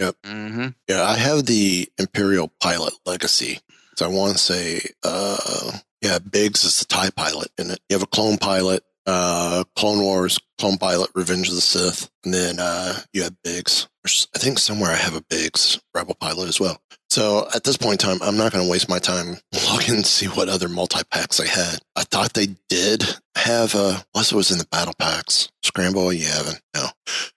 Mm-hmm. 0.00 0.68
Yeah, 0.88 1.04
I 1.04 1.16
have 1.18 1.44
the 1.44 1.90
Imperial 1.98 2.50
Pilot 2.62 2.94
Legacy. 3.04 3.60
So 3.96 4.06
I 4.06 4.08
want 4.08 4.32
to 4.32 4.38
say, 4.38 4.80
uh, 5.04 5.72
yeah, 6.00 6.18
Biggs 6.20 6.64
is 6.64 6.78
the 6.78 6.86
TIE 6.86 7.10
pilot 7.10 7.48
in 7.58 7.70
it. 7.70 7.80
You 7.90 7.96
have 7.96 8.02
a 8.02 8.06
clone 8.06 8.38
pilot, 8.38 8.82
uh, 9.04 9.64
Clone 9.76 10.00
Wars, 10.00 10.38
clone 10.56 10.78
pilot, 10.78 11.10
Revenge 11.14 11.50
of 11.50 11.54
the 11.54 11.60
Sith, 11.60 12.08
and 12.24 12.32
then 12.32 12.60
uh, 12.60 12.98
you 13.12 13.24
have 13.24 13.34
Biggs. 13.42 13.88
I 14.34 14.38
think 14.38 14.58
somewhere 14.58 14.90
I 14.90 14.96
have 14.96 15.14
a 15.14 15.20
Biggs 15.20 15.80
Rebel 15.94 16.14
pilot 16.14 16.48
as 16.48 16.60
well. 16.60 16.80
So 17.10 17.48
at 17.54 17.64
this 17.64 17.76
point 17.76 18.02
in 18.02 18.08
time, 18.08 18.18
I'm 18.22 18.36
not 18.36 18.52
going 18.52 18.64
to 18.64 18.70
waste 18.70 18.88
my 18.88 18.98
time 18.98 19.38
looking 19.72 19.96
to 19.96 20.04
see 20.04 20.26
what 20.26 20.48
other 20.48 20.68
multi 20.68 21.02
packs 21.10 21.38
they 21.38 21.48
had. 21.48 21.78
I 21.96 22.02
thought 22.02 22.34
they 22.34 22.48
did 22.68 23.04
have 23.36 23.74
uh 23.74 24.00
unless 24.14 24.32
it 24.32 24.36
was 24.36 24.50
in 24.50 24.58
the 24.58 24.66
battle 24.70 24.94
packs. 24.98 25.48
Scramble, 25.62 26.12
you 26.12 26.26
haven't. 26.26 26.60
No. 26.74 26.86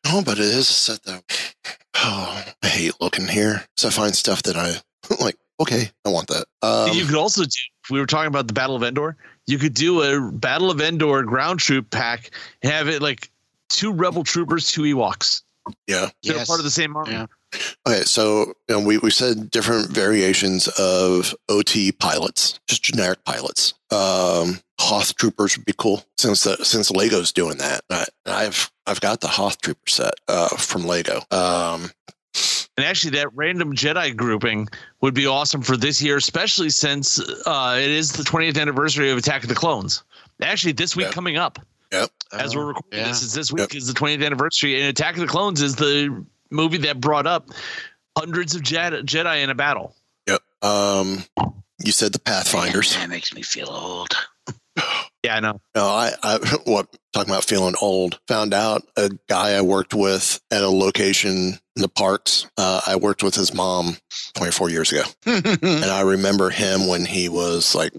No, 0.06 0.22
but 0.24 0.40
it 0.40 0.46
is 0.46 0.70
a 0.70 0.74
set 0.74 1.04
that 1.04 1.24
oh, 1.96 2.44
I 2.64 2.68
hate 2.68 3.00
looking 3.00 3.28
here. 3.28 3.64
So 3.78 3.88
I 3.88 3.92
find 3.92 4.16
stuff 4.16 4.44
that 4.44 4.58
I 4.58 4.76
like, 5.24 5.38
okay, 5.60 5.90
I 6.06 6.10
want 6.10 6.28
that. 6.28 6.46
Um, 6.62 6.96
you 6.96 7.06
could 7.06 7.16
also 7.16 7.44
do. 7.44 7.50
We 7.90 8.00
were 8.00 8.06
talking 8.06 8.28
about 8.28 8.48
the 8.48 8.54
Battle 8.54 8.76
of 8.76 8.84
Endor. 8.84 9.18
You 9.48 9.58
could 9.58 9.74
do 9.74 10.02
a 10.02 10.32
Battle 10.32 10.70
of 10.70 10.80
Endor 10.80 11.24
ground 11.24 11.60
troop 11.60 11.90
pack 11.90 12.32
have 12.62 12.88
it 12.88 13.02
like 13.02 13.30
two 13.70 13.92
Rebel 13.92 14.24
troopers, 14.24 14.72
two 14.72 14.82
Ewoks. 14.82 15.42
Yeah. 15.88 16.10
They're 16.24 16.38
Yes. 16.38 16.48
part 16.48 16.60
of 16.60 16.64
the 16.66 16.72
same 16.72 16.96
army. 16.96 17.12
Yeah. 17.12 17.26
Okay, 17.88 18.04
so 18.04 18.54
you 18.70 18.76
know, 18.76 18.80
we, 18.80 18.98
we 19.00 19.12
said 19.12 19.52
different 19.52 19.90
variations 19.92 20.68
of 20.80 21.36
OT 21.50 21.92
pilots, 21.92 22.60
just 22.68 22.84
generic 22.84 23.24
pilots. 23.26 23.74
Um, 23.92 24.60
Hoth 24.80 25.16
troopers 25.16 25.58
would 25.58 25.66
be 25.66 25.74
cool 25.78 26.04
since 26.18 26.44
the, 26.44 26.64
since 26.64 26.90
Lego's 26.92 27.32
doing 27.32 27.58
that. 27.58 27.82
I, 27.90 28.06
I've 28.26 28.72
I've 28.88 29.02
got 29.02 29.20
the 29.22 29.28
Hoth 29.28 29.60
trooper 29.62 29.88
set 29.90 30.14
uh, 30.28 30.48
from 30.50 30.86
Lego. 30.88 31.22
Um, 31.32 31.92
And 32.78 32.86
actually, 32.86 33.12
that 33.12 33.28
random 33.36 33.76
Jedi 33.76 34.16
grouping 34.16 34.70
would 35.02 35.14
be 35.14 35.28
awesome 35.28 35.62
for 35.62 35.76
this 35.76 36.02
year, 36.02 36.16
especially 36.18 36.70
since 36.70 37.20
uh, 37.46 37.76
it 37.78 37.90
is 37.92 38.14
the 38.14 38.24
20th 38.24 38.60
anniversary 38.60 39.12
of 39.12 39.18
Attack 39.18 39.44
of 39.44 39.50
the 39.50 39.56
Clones. 39.56 40.04
Actually, 40.42 40.72
this 40.72 40.96
week 40.96 41.08
Yeah. 41.08 41.12
coming 41.12 41.36
up, 41.38 41.60
yep. 41.92 42.10
as 42.34 42.56
we're 42.56 42.66
recording 42.66 43.00
yeah. 43.00 43.08
this, 43.08 43.22
is 43.22 43.34
this 43.34 43.52
week 43.52 43.62
Yep. 43.62 43.76
is 43.76 43.88
the 43.88 43.94
20th 43.94 44.26
anniversary, 44.26 44.80
and 44.80 44.90
Attack 44.90 45.16
of 45.16 45.22
the 45.22 45.28
Clones 45.28 45.62
is 45.62 45.76
the 45.76 46.26
movie 46.50 46.78
that 46.80 47.00
brought 47.00 47.28
up 47.28 47.50
hundreds 48.18 48.56
of 48.56 48.62
Jedi, 48.62 49.04
Jedi 49.04 49.44
in 49.44 49.50
a 49.50 49.56
battle. 49.56 49.96
Yep. 50.28 50.42
Um, 50.62 51.24
you 51.84 51.92
said 51.92 52.14
the 52.14 52.20
Pathfinders. 52.20 52.94
That 52.96 53.10
makes 53.10 53.34
me 53.34 53.42
feel 53.42 53.70
old. 53.70 54.10
Yeah, 55.24 55.36
I 55.36 55.40
know. 55.40 55.62
No, 55.76 55.86
I, 55.86 56.14
I 56.24 56.40
what 56.64 56.88
talking 57.14 57.32
about 57.32 57.44
feeling 57.44 57.76
old. 57.80 58.20
Found 58.28 58.56
out 58.56 58.82
a 58.98 59.12
guy 59.30 59.52
I 59.52 59.62
worked 59.62 59.94
with 59.94 60.42
at 60.50 60.64
a 60.64 60.68
location 60.70 61.60
in 61.76 61.82
the 61.84 61.90
parks. 61.90 62.48
Uh, 62.58 62.82
I 62.88 62.96
worked 62.96 63.22
with 63.22 63.36
his 63.36 63.54
mom 63.54 63.98
24 64.34 64.72
years 64.72 64.92
ago, 64.92 65.04
and 65.28 65.86
I 65.86 66.02
remember 66.02 66.50
him 66.50 66.88
when 66.88 67.06
he 67.06 67.30
was 67.30 67.76
like 67.76 67.94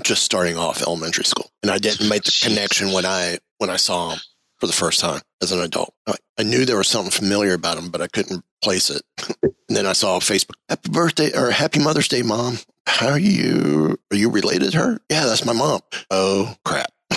just 0.00 0.22
starting 0.22 0.56
off 0.56 0.82
elementary 0.82 1.24
school, 1.24 1.50
and 1.62 1.70
I 1.70 1.78
didn't 1.78 2.08
make 2.08 2.24
the 2.24 2.30
Jeez. 2.30 2.48
connection 2.48 2.92
when 2.92 3.06
I 3.06 3.38
when 3.58 3.70
I 3.70 3.76
saw 3.76 4.10
him 4.10 4.20
for 4.58 4.66
the 4.66 4.72
first 4.72 5.00
time 5.00 5.20
as 5.42 5.52
an 5.52 5.60
adult. 5.60 5.94
I, 6.06 6.14
I 6.38 6.42
knew 6.42 6.64
there 6.64 6.76
was 6.76 6.88
something 6.88 7.10
familiar 7.10 7.54
about 7.54 7.78
him, 7.78 7.90
but 7.90 8.00
I 8.00 8.08
couldn't 8.08 8.44
place 8.62 8.90
it. 8.90 9.02
and 9.42 9.52
then 9.68 9.86
I 9.86 9.92
saw 9.92 10.18
Facebook, 10.18 10.56
"Happy 10.68 10.90
birthday" 10.90 11.32
or 11.36 11.50
"Happy 11.50 11.80
Mother's 11.80 12.08
Day, 12.08 12.22
Mom." 12.22 12.58
How 12.86 13.08
are 13.08 13.18
you? 13.18 13.98
Are 14.12 14.16
you 14.16 14.30
related 14.30 14.72
to 14.72 14.78
her? 14.78 15.00
Yeah, 15.10 15.26
that's 15.26 15.44
my 15.44 15.52
mom. 15.52 15.80
Oh 16.10 16.54
crap. 16.64 16.92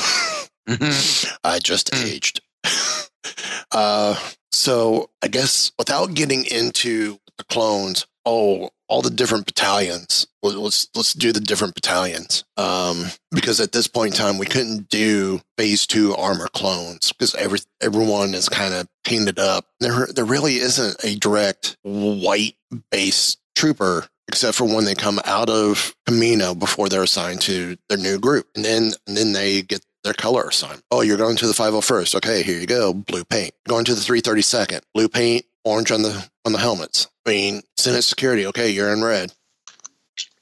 I 1.44 1.60
just 1.64 1.94
aged. 1.96 2.42
uh, 3.72 4.16
so 4.52 5.10
I 5.22 5.28
guess 5.28 5.72
without 5.78 6.14
getting 6.14 6.46
into 6.46 7.18
the 7.38 7.44
clones, 7.46 8.06
oh, 8.26 8.70
all 8.90 9.02
the 9.02 9.10
different 9.10 9.46
battalions. 9.46 10.28
Let- 10.44 10.58
Let's 10.58 10.88
let's 10.96 11.14
do 11.14 11.32
the 11.32 11.40
different 11.40 11.76
battalions. 11.76 12.44
Um, 12.58 13.06
because 13.32 13.60
at 13.60 13.72
this 13.72 13.88
point 13.88 14.14
in 14.14 14.18
time, 14.18 14.38
we 14.38 14.46
couldn't 14.46 14.90
do 14.90 15.42
phase 15.58 15.86
two 15.88 16.16
armor 16.16 16.48
clones 16.50 17.12
because 17.12 17.36
every 17.36 17.60
everyone 17.82 18.34
is 18.34 18.50
kind 18.50 18.74
of 18.74 18.88
painted 19.04 19.40
up. 19.40 19.66
There 19.80 20.08
there 20.08 20.26
really 20.26 20.56
isn't 20.58 21.04
a 21.04 21.16
direct 21.16 21.78
white 21.84 22.56
base 22.92 23.38
trooper 23.56 24.08
except 24.28 24.56
for 24.56 24.66
when 24.66 24.86
they 24.86 24.94
come 24.96 25.20
out 25.26 25.50
of 25.50 25.96
Kamino 26.08 26.58
before 26.58 26.88
they're 26.88 27.02
assigned 27.04 27.42
to 27.42 27.78
their 27.90 27.98
new 27.98 28.20
group, 28.20 28.48
and 28.56 28.64
then 28.64 28.92
and 29.08 29.18
then 29.18 29.34
they 29.34 29.62
get 29.62 29.84
their 30.04 30.14
color 30.14 30.44
assigned. 30.48 30.82
Oh, 30.92 31.02
you're 31.02 31.18
going 31.18 31.36
to 31.38 31.48
the 31.48 31.52
501st. 31.54 32.16
Okay, 32.16 32.42
here 32.44 32.58
you 32.60 32.66
go. 32.68 32.94
Blue 32.94 33.26
paint. 33.26 33.52
Going 33.68 33.84
to 33.86 33.94
the 33.96 34.00
332nd. 34.00 34.80
Blue 34.94 35.10
paint, 35.10 35.44
orange 35.66 35.92
on 35.92 36.04
the 36.04 36.30
on 36.46 36.54
the 36.54 36.58
helmets. 36.60 37.08
I 37.26 37.32
mean, 37.32 37.62
Senate 37.80 38.04
security. 38.04 38.46
Okay, 38.48 38.70
you're 38.70 38.92
in 38.94 39.02
red. 39.04 39.34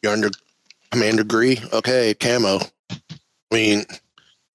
You're 0.01 0.13
under 0.13 0.29
Commander 0.91 1.23
Gree. 1.23 1.59
Okay, 1.73 2.13
camo. 2.13 2.59
I 2.91 2.95
mean, 3.51 3.85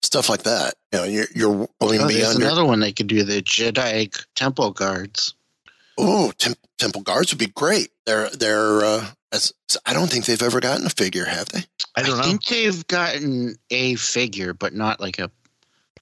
stuff 0.03 0.29
like 0.29 0.43
that. 0.45 0.75
You 0.93 0.99
know, 0.99 1.05
you're 1.05 1.27
you're 1.35 1.55
going 1.55 1.69
Oh, 1.81 1.99
to 1.99 2.07
be 2.09 2.15
there's 2.15 2.35
under. 2.35 2.47
another 2.47 2.65
one 2.65 2.81
they 2.81 2.93
could 2.93 3.07
do 3.07 3.23
the 3.25 3.43
Jedi 3.43 4.25
Temple 4.35 4.73
Guards. 4.73 5.35
Oh, 5.99 6.33
temp, 6.39 6.59
temple 6.79 7.03
guards 7.03 7.33
would 7.33 7.39
be 7.39 7.47
great. 7.49 7.91
They're 8.07 8.29
they're. 8.31 8.85
Uh, 8.85 9.07
as, 9.33 9.53
I 9.87 9.95
don't 9.95 10.09
think 10.11 10.27
they've 10.27 10.43
ever 10.43 10.61
gotten 10.61 10.85
a 10.87 10.91
figure, 10.91 11.25
have 11.25 11.49
they? 11.49 11.61
I 11.97 12.03
don't 12.03 12.19
know. 12.19 12.23
think 12.25 12.45
they've 12.47 12.87
gotten 12.87 13.57
a 13.71 13.95
figure, 13.95 14.53
but 14.53 14.75
not 14.75 15.01
like 15.01 15.19
a, 15.19 15.31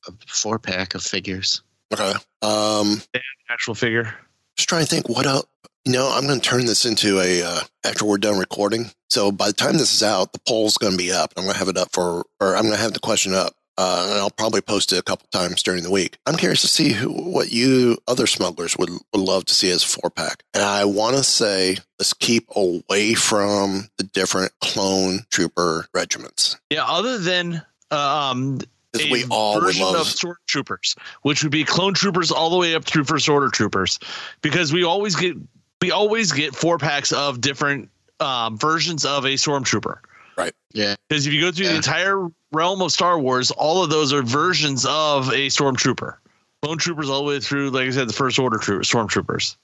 a 0.09 0.13
four 0.27 0.59
pack 0.59 0.95
of 0.97 1.03
figures. 1.03 1.63
Okay. 1.93 2.13
Um, 2.43 3.01
Actual 3.49 3.75
figure. 3.75 4.15
just 4.57 4.69
trying 4.69 4.85
to 4.85 4.89
think 4.91 5.09
what 5.09 5.27
else. 5.27 5.47
You 5.87 5.93
know, 5.93 6.13
I'm 6.13 6.27
going 6.27 6.41
to 6.41 6.47
turn 6.49 6.67
this 6.67 6.85
into 6.85 7.21
a 7.21 7.43
uh, 7.43 7.61
after 7.85 8.05
we're 8.05 8.19
done 8.19 8.39
recording. 8.39 8.91
So 9.09 9.33
by 9.33 9.49
the 9.49 9.55
time 9.55 9.73
this 9.79 9.95
is 9.95 10.03
out, 10.03 10.33
the 10.33 10.41
poll's 10.41 10.77
going 10.77 10.93
to 10.93 10.99
be 10.99 11.11
up. 11.11 11.33
I'm 11.37 11.45
going 11.45 11.55
to 11.55 11.59
have 11.59 11.69
it 11.69 11.79
up 11.79 11.93
for, 11.93 12.27
or 12.39 12.55
I'm 12.55 12.65
going 12.65 12.75
to 12.77 12.83
have 12.83 12.93
the 12.93 13.01
question 13.01 13.33
up, 13.33 13.55
uh, 13.79 14.09
and 14.11 14.19
I'll 14.19 14.31
probably 14.31 14.61
post 14.61 14.93
it 14.93 14.99
a 14.99 15.03
couple 15.03 15.27
times 15.33 15.63
during 15.63 15.83
the 15.83 15.91
week. 15.91 16.19
I'm 16.27 16.37
curious 16.37 16.61
to 16.61 16.69
see 16.69 16.93
who, 16.93 17.09
what 17.11 17.51
you 17.51 17.97
other 18.07 18.27
smugglers 18.27 18.77
would 18.77 18.91
would 18.91 19.23
love 19.23 19.47
to 19.47 19.55
see 19.55 19.71
as 19.71 19.83
a 19.83 19.87
four 19.87 20.11
pack. 20.11 20.43
And 20.53 20.63
I 20.63 20.85
want 20.85 21.17
to 21.17 21.25
say 21.25 21.79
let's 21.99 22.13
keep 22.13 22.47
away 22.55 23.15
from 23.15 23.89
the 23.97 24.05
different 24.05 24.53
clone 24.61 25.21
trooper 25.31 25.87
regiments 25.95 26.59
Yeah, 26.69 26.85
other 26.85 27.17
than 27.17 27.63
um, 27.91 28.59
a 28.95 29.11
we 29.11 29.25
all 29.31 29.63
would 29.63 29.77
love. 29.77 29.97
of 29.97 30.07
stormtroopers, 30.07 30.97
which 31.23 31.43
would 31.43 31.53
be 31.53 31.65
clone 31.65 31.95
troopers 31.95 32.31
all 32.31 32.51
the 32.51 32.59
way 32.59 32.75
up 32.75 32.85
through 32.85 33.05
first 33.05 33.31
order 33.31 33.49
troopers, 33.49 33.99
because 34.43 34.75
we 34.75 34.85
always 34.85 35.17
get 35.17 35.37
we 35.81 35.91
always 35.91 36.33
get 36.33 36.55
four 36.55 36.79
packs 36.79 37.13
of 37.13 37.41
different 37.41 37.89
um, 38.21 38.59
versions 38.59 39.05
of 39.05 39.25
a 39.25 39.31
stormtrooper. 39.35 39.99
Right. 40.37 40.53
Yeah. 40.73 40.97
Because 41.09 41.27
if 41.27 41.33
you 41.33 41.41
go 41.41 41.51
through 41.53 41.69
the 41.69 41.77
entire 41.77 42.27
realm 42.53 42.83
of 42.83 42.93
Star 42.93 43.19
Wars, 43.19 43.51
all 43.51 43.83
of 43.83 43.91
those 43.91 44.13
are 44.13 44.23
versions 44.23 44.85
of 44.87 45.29
a 45.29 45.49
stormtrooper. 45.49 46.17
Clone 46.63 46.79
troopers 46.79 47.09
all 47.09 47.19
the 47.23 47.29
way 47.29 47.41
through, 47.41 47.71
like 47.71 47.87
I 47.89 47.91
said, 47.91 48.09
the 48.09 48.13
first 48.13 48.39
order 48.39 48.59
troop, 48.59 48.83
stormtroopers. 48.83 49.57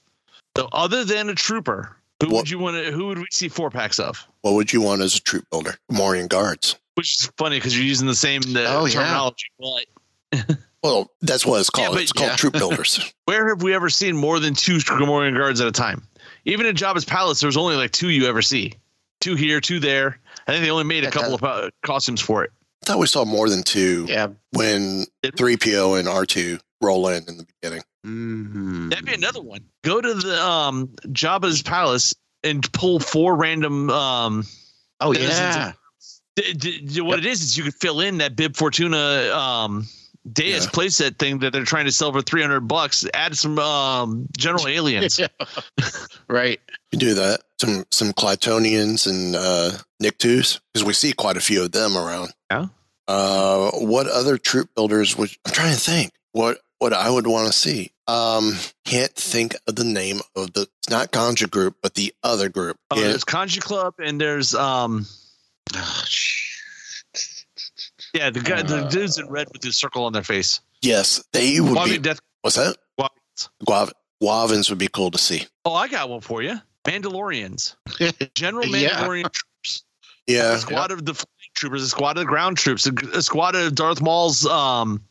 So 0.55 0.67
other 0.71 1.03
than 1.05 1.29
a 1.29 1.35
trooper, 1.35 1.95
who 2.19 2.27
What- 2.29 2.35
would 2.35 2.49
you 2.49 2.57
want 2.59 2.75
to? 2.77 2.91
Who 2.91 3.05
would 3.07 3.19
we 3.19 3.27
see 3.31 3.47
four 3.49 3.69
packs 3.69 3.99
of? 3.99 4.25
what 4.41 4.53
would 4.53 4.71
you 4.73 4.81
want 4.81 5.01
as 5.01 5.15
a 5.15 5.19
troop 5.21 5.45
builder? 5.51 5.75
Gamorrean 5.91 6.27
guards. 6.29 6.75
Which 6.95 7.19
is 7.21 7.31
funny 7.37 7.57
because 7.57 7.77
you're 7.77 7.85
using 7.85 8.07
the 8.07 8.15
same 8.15 8.41
uh, 8.55 8.61
Oh, 8.67 8.85
yeah. 8.85 8.93
terminology. 8.93 9.45
But 9.59 9.85
Well, 10.83 11.11
that's 11.21 11.45
what 11.45 11.59
it's 11.59 11.69
called. 11.69 11.93
but- 11.93 12.03
it's 12.03 12.11
called 12.13 12.31
yeah. 12.31 12.35
troop 12.35 12.53
builders. 12.57 13.13
where 13.25 13.49
have 13.49 13.61
we 13.63 13.73
ever 13.73 13.89
seen 13.89 14.15
more 14.15 14.39
than 14.39 14.53
two 14.53 14.77
Gamorrean 14.77 15.35
guards 15.35 15.59
at 15.61 15.67
a 15.67 15.71
time? 15.71 16.03
Even 16.45 16.65
in 16.65 16.75
Jabba's 16.75 17.05
palace, 17.05 17.39
there's 17.39 17.57
only 17.57 17.75
like 17.75 17.91
two 17.91 18.09
you 18.09 18.25
ever 18.27 18.41
see. 18.41 18.73
Two 19.19 19.35
here, 19.35 19.59
two 19.59 19.79
there. 19.79 20.19
I 20.47 20.51
think 20.51 20.63
they 20.63 20.71
only 20.71 20.83
made 20.85 21.03
a 21.03 21.11
couple 21.11 21.33
of 21.35 21.43
uh, 21.43 21.69
costumes 21.83 22.21
for 22.21 22.43
it. 22.43 22.51
I 22.83 22.85
thought 22.91 22.99
we 22.99 23.07
saw 23.07 23.25
more 23.25 23.49
than 23.49 23.63
two 23.63 24.05
Yeah. 24.07 24.27
when 24.51 25.05
3PO 25.25 25.99
and 25.99 26.07
R2 26.07 26.59
roll 26.81 27.07
in 27.09 27.23
in 27.27 27.37
the 27.37 27.45
beginning. 27.59 27.83
Mhm. 28.05 28.89
That'd 28.91 29.05
be 29.05 29.13
another 29.13 29.41
one. 29.41 29.61
Go 29.83 29.99
to 29.99 30.13
the 30.13 30.41
um 30.41 30.87
Jabba's 31.07 31.61
palace 31.63 32.13
and 32.43 32.71
pull 32.71 32.99
four 32.99 33.35
random 33.35 33.89
um 33.89 34.43
Oh 35.01 35.11
That 35.13 35.21
is 35.21 35.29
yeah. 35.37 35.71
d- 36.37 36.53
d- 36.53 36.81
d- 36.81 37.01
what 37.01 37.19
it 37.19 37.25
is 37.25 37.41
is 37.41 37.57
you 37.57 37.63
could 37.65 37.73
fill 37.75 37.99
in 37.99 38.19
that 38.19 38.35
Bib 38.37 38.55
Fortuna 38.55 39.31
um 39.35 39.87
Deus 40.31 40.65
Yeah. 40.65 40.69
playset 40.71 41.17
thing 41.19 41.39
that 41.39 41.53
they're 41.53 41.63
trying 41.63 41.85
to 41.85 41.91
sell 41.91 42.11
for 42.11 42.21
300 42.21 42.61
bucks. 42.61 43.05
Add 43.13 43.37
some 43.37 43.57
um 43.59 44.27
general 44.37 44.67
aliens. 44.77 45.19
right. 46.27 46.59
You 46.91 46.99
do 46.99 47.13
that. 47.15 47.41
Some 47.59 47.85
some 47.91 48.13
Klatooinians 48.13 49.07
and 49.07 49.35
uh, 49.35 49.71
Niktos, 50.01 50.59
because 50.73 50.85
we 50.85 50.93
see 50.93 51.13
quite 51.13 51.37
a 51.37 51.41
few 51.41 51.63
of 51.63 51.71
them 51.71 51.97
around. 51.97 52.33
Yeah. 52.51 52.67
Uh, 53.07 53.71
what 53.73 54.07
other 54.07 54.37
troop 54.37 54.69
builders 54.75 55.17
would 55.17 55.29
I'm 55.45 55.53
trying 55.53 55.73
to 55.73 55.79
think 55.79 56.11
what 56.33 56.59
what 56.79 56.93
I 56.93 57.09
would 57.09 57.25
want 57.27 57.47
to 57.47 57.53
see. 57.53 57.91
Um, 58.07 58.53
can't 58.85 59.13
think 59.13 59.55
of 59.67 59.75
the 59.75 59.83
name 59.83 60.19
of 60.35 60.53
the. 60.53 60.61
It's 60.79 60.89
not 60.89 61.11
Ganja 61.11 61.49
group, 61.49 61.75
but 61.81 61.95
the 61.95 62.13
other 62.23 62.47
group. 62.49 62.77
Oh, 62.91 62.95
Yeah, 62.97 63.07
there's 63.07 63.25
Kanjiklub 63.25 63.93
and 63.99 64.19
there's 64.21 64.53
um 64.55 65.05
Oh, 65.75 66.03
sh- 66.07 66.46
yeah 68.17 68.29
the 68.29 68.39
guy 68.41 68.61
the 68.61 68.85
Uh, 68.85 68.89
dudes 68.89 69.17
in 69.17 69.27
red 69.29 69.47
with 69.53 69.61
the 69.61 69.71
circle 69.71 70.05
on 70.05 70.13
their 70.13 70.23
face. 70.23 70.59
yes, 70.81 71.23
they 71.33 71.59
would 71.59 71.77
Guavi 71.77 71.89
be. 71.91 71.97
Death 71.99 72.19
What's 72.41 72.55
that? 72.55 72.77
Guavians. 72.99 73.49
Guav- 73.65 73.91
Guavians 74.21 74.69
would 74.69 74.79
be 74.79 74.87
cool 74.87 75.11
to 75.11 75.17
see. 75.17 75.45
Oh, 75.65 75.73
I 75.73 75.87
got 75.87 76.09
one 76.09 76.21
for 76.21 76.41
you. 76.41 76.59
Mandalorians. 76.85 77.75
General 78.35 78.65
Yeah. 78.67 78.89
Mandalorian 78.89 79.31
troops. 79.31 79.83
Yeah, 80.27 80.53
A 80.55 80.57
squad 80.59 80.91
of 80.91 81.05
the 81.05 81.13
flying 81.13 81.27
troopers, 81.55 81.83
a 81.83 81.87
squad 81.89 82.17
of 82.17 82.21
the 82.23 82.25
ground 82.27 82.57
troops, 82.57 82.85
a, 82.87 82.91
a 83.13 83.21
squad 83.21 83.55
of 83.55 83.73
Darth 83.75 84.01
Maul's 84.01 84.45
um, 84.45 85.01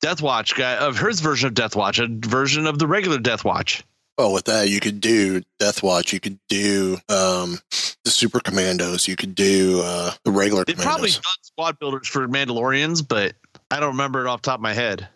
Death 0.00 0.22
Watch 0.22 0.54
guy 0.56 0.76
of 0.76 0.98
his 0.98 1.20
version 1.20 1.48
of 1.48 1.54
Death 1.54 1.74
Watch, 1.76 1.98
a 1.98 2.06
version 2.08 2.66
of 2.66 2.78
the 2.78 2.86
regular 2.86 3.18
Death 3.18 3.44
Watch. 3.44 3.82
Well, 4.18 4.32
with 4.32 4.44
that, 4.44 4.68
you 4.68 4.80
could 4.80 5.00
do 5.00 5.42
Death 5.58 5.82
Watch. 5.82 6.12
You 6.12 6.20
could 6.20 6.38
do 6.48 6.98
um, 7.08 7.58
the 8.04 8.10
Super 8.10 8.40
Commandos. 8.40 9.08
You 9.08 9.16
could 9.16 9.34
do 9.34 9.80
uh, 9.82 10.12
the 10.24 10.30
regular 10.30 10.64
They 10.64 10.74
probably 10.74 11.10
done 11.10 11.22
squad 11.42 11.78
builders 11.78 12.08
for 12.08 12.28
Mandalorians, 12.28 13.06
but 13.06 13.34
I 13.70 13.80
don't 13.80 13.92
remember 13.92 14.20
it 14.24 14.28
off 14.28 14.42
the 14.42 14.46
top 14.50 14.58
of 14.58 14.62
my 14.62 14.74
head. 14.74 15.08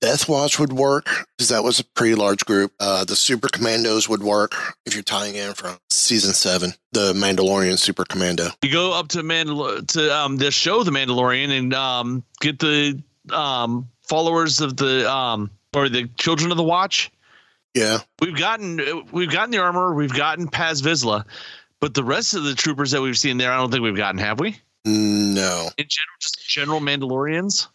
Death 0.00 0.28
Watch 0.28 0.58
would 0.58 0.72
work 0.72 1.26
because 1.36 1.48
that 1.50 1.62
was 1.62 1.78
a 1.78 1.84
pretty 1.84 2.14
large 2.14 2.44
group. 2.44 2.72
Uh, 2.80 3.04
the 3.04 3.16
Super 3.16 3.48
Commandos 3.48 4.08
would 4.08 4.22
work 4.22 4.54
if 4.86 4.94
you're 4.94 5.02
tying 5.02 5.34
in 5.34 5.52
from 5.54 5.76
season 5.90 6.32
seven, 6.32 6.72
the 6.92 7.12
Mandalorian 7.12 7.78
Super 7.78 8.04
Commando. 8.04 8.48
You 8.62 8.72
go 8.72 8.92
up 8.92 9.08
to 9.08 9.18
Mandal 9.22 9.86
to 9.88 10.16
um 10.16 10.36
the 10.38 10.50
show 10.50 10.82
The 10.82 10.90
Mandalorian 10.90 11.56
and 11.56 11.74
um 11.74 12.24
get 12.40 12.58
the 12.58 13.00
um 13.30 13.88
followers 14.02 14.60
of 14.60 14.76
the 14.76 15.10
um 15.10 15.50
or 15.74 15.88
the 15.88 16.08
children 16.16 16.50
of 16.50 16.56
the 16.56 16.64
watch. 16.64 17.10
Yeah, 17.74 17.98
We've 18.20 18.36
gotten 18.36 19.06
we've 19.12 19.30
gotten 19.30 19.50
the 19.50 19.58
armor, 19.58 19.94
we've 19.94 20.12
gotten 20.12 20.46
Paz 20.48 20.82
Vizsla, 20.82 21.24
but 21.80 21.94
the 21.94 22.04
rest 22.04 22.34
of 22.34 22.44
the 22.44 22.54
troopers 22.54 22.90
that 22.90 23.00
we've 23.00 23.16
seen 23.18 23.38
there, 23.38 23.50
I 23.52 23.56
don't 23.56 23.70
think 23.70 23.82
we've 23.82 23.96
gotten, 23.96 24.18
have 24.18 24.40
we? 24.40 24.58
no, 24.84 25.70
In 25.78 25.86
general, 25.88 26.16
just 26.20 26.46
general 26.48 26.80
Mandalorians. 26.80 27.68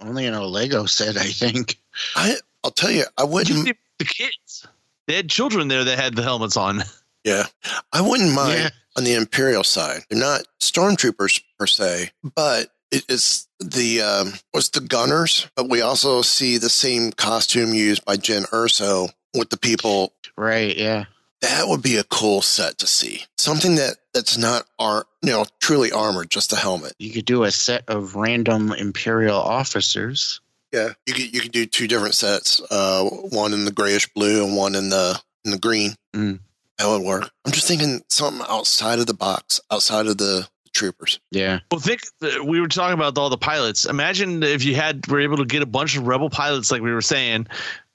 Only 0.00 0.26
in 0.26 0.34
a 0.34 0.44
Lego 0.44 0.86
set, 0.86 1.16
I 1.16 1.24
think. 1.26 1.78
I 2.16 2.36
I'll 2.62 2.70
tell 2.70 2.90
you, 2.90 3.04
I 3.18 3.22
Just 3.22 3.32
wouldn't. 3.32 3.64
the, 3.66 3.74
the 3.98 4.04
kids. 4.04 4.66
They 5.06 5.14
had 5.16 5.28
children 5.28 5.68
there 5.68 5.84
that 5.84 5.98
had 5.98 6.14
the 6.16 6.22
helmets 6.22 6.56
on. 6.56 6.82
Yeah, 7.24 7.44
I 7.92 8.00
wouldn't 8.02 8.32
mind 8.34 8.58
Yeah. 8.60 8.70
on 8.96 9.04
the 9.04 9.14
Imperial 9.14 9.64
side. 9.64 10.02
They're 10.10 10.18
not 10.18 10.42
stormtroopers 10.60 11.42
per 11.58 11.66
se, 11.66 12.10
but 12.34 12.70
it 12.90 13.04
is 13.08 13.46
the 13.60 14.02
um, 14.02 14.32
was 14.52 14.70
the 14.70 14.80
gunners. 14.80 15.48
But 15.56 15.68
we 15.68 15.80
also 15.80 16.22
see 16.22 16.58
the 16.58 16.68
same 16.70 17.12
costume 17.12 17.72
used 17.74 18.04
by 18.04 18.16
Jyn 18.16 18.48
Erso 18.50 19.10
with 19.34 19.50
the 19.50 19.56
people. 19.56 20.12
Right, 20.36 20.76
yeah. 20.76 21.04
That 21.40 21.68
would 21.68 21.82
be 21.82 21.96
a 21.96 22.04
cool 22.04 22.40
set 22.40 22.78
to 22.78 22.86
see. 22.86 23.24
Something 23.36 23.74
that 23.74 23.96
that's 24.14 24.38
not 24.38 24.64
ar- 24.78 25.06
you 25.22 25.30
know, 25.30 25.44
truly 25.60 25.92
armored, 25.92 26.30
just 26.30 26.52
a 26.52 26.56
helmet. 26.56 26.94
You 26.98 27.12
could 27.12 27.26
do 27.26 27.44
a 27.44 27.50
set 27.50 27.84
of 27.88 28.14
random 28.14 28.72
Imperial 28.72 29.36
officers. 29.36 30.40
Yeah, 30.72 30.94
you 31.06 31.12
could 31.12 31.34
you 31.34 31.40
could 31.40 31.52
do 31.52 31.66
two 31.66 31.86
different 31.86 32.14
sets, 32.14 32.62
uh, 32.70 33.04
one 33.04 33.52
in 33.52 33.64
the 33.64 33.72
grayish 33.72 34.12
blue 34.14 34.44
and 34.44 34.56
one 34.56 34.74
in 34.74 34.88
the 34.88 35.20
in 35.44 35.50
the 35.50 35.58
green. 35.58 35.94
Mm. 36.14 36.40
That 36.78 36.88
would 36.88 37.02
work. 37.02 37.30
I'm 37.44 37.52
just 37.52 37.68
thinking 37.68 38.02
something 38.08 38.44
outside 38.48 38.98
of 38.98 39.06
the 39.06 39.14
box, 39.14 39.60
outside 39.70 40.06
of 40.06 40.16
the 40.18 40.48
troopers. 40.72 41.20
Yeah. 41.30 41.60
Well, 41.70 41.80
think 41.80 42.00
we 42.44 42.60
were 42.60 42.68
talking 42.68 42.94
about 42.94 43.16
all 43.16 43.30
the 43.30 43.38
pilots. 43.38 43.86
Imagine 43.86 44.42
if 44.42 44.64
you 44.64 44.74
had 44.74 45.06
were 45.06 45.20
able 45.20 45.36
to 45.38 45.44
get 45.44 45.62
a 45.62 45.66
bunch 45.66 45.96
of 45.96 46.06
rebel 46.06 46.30
pilots, 46.30 46.70
like 46.70 46.82
we 46.82 46.92
were 46.92 47.02
saying, 47.02 47.46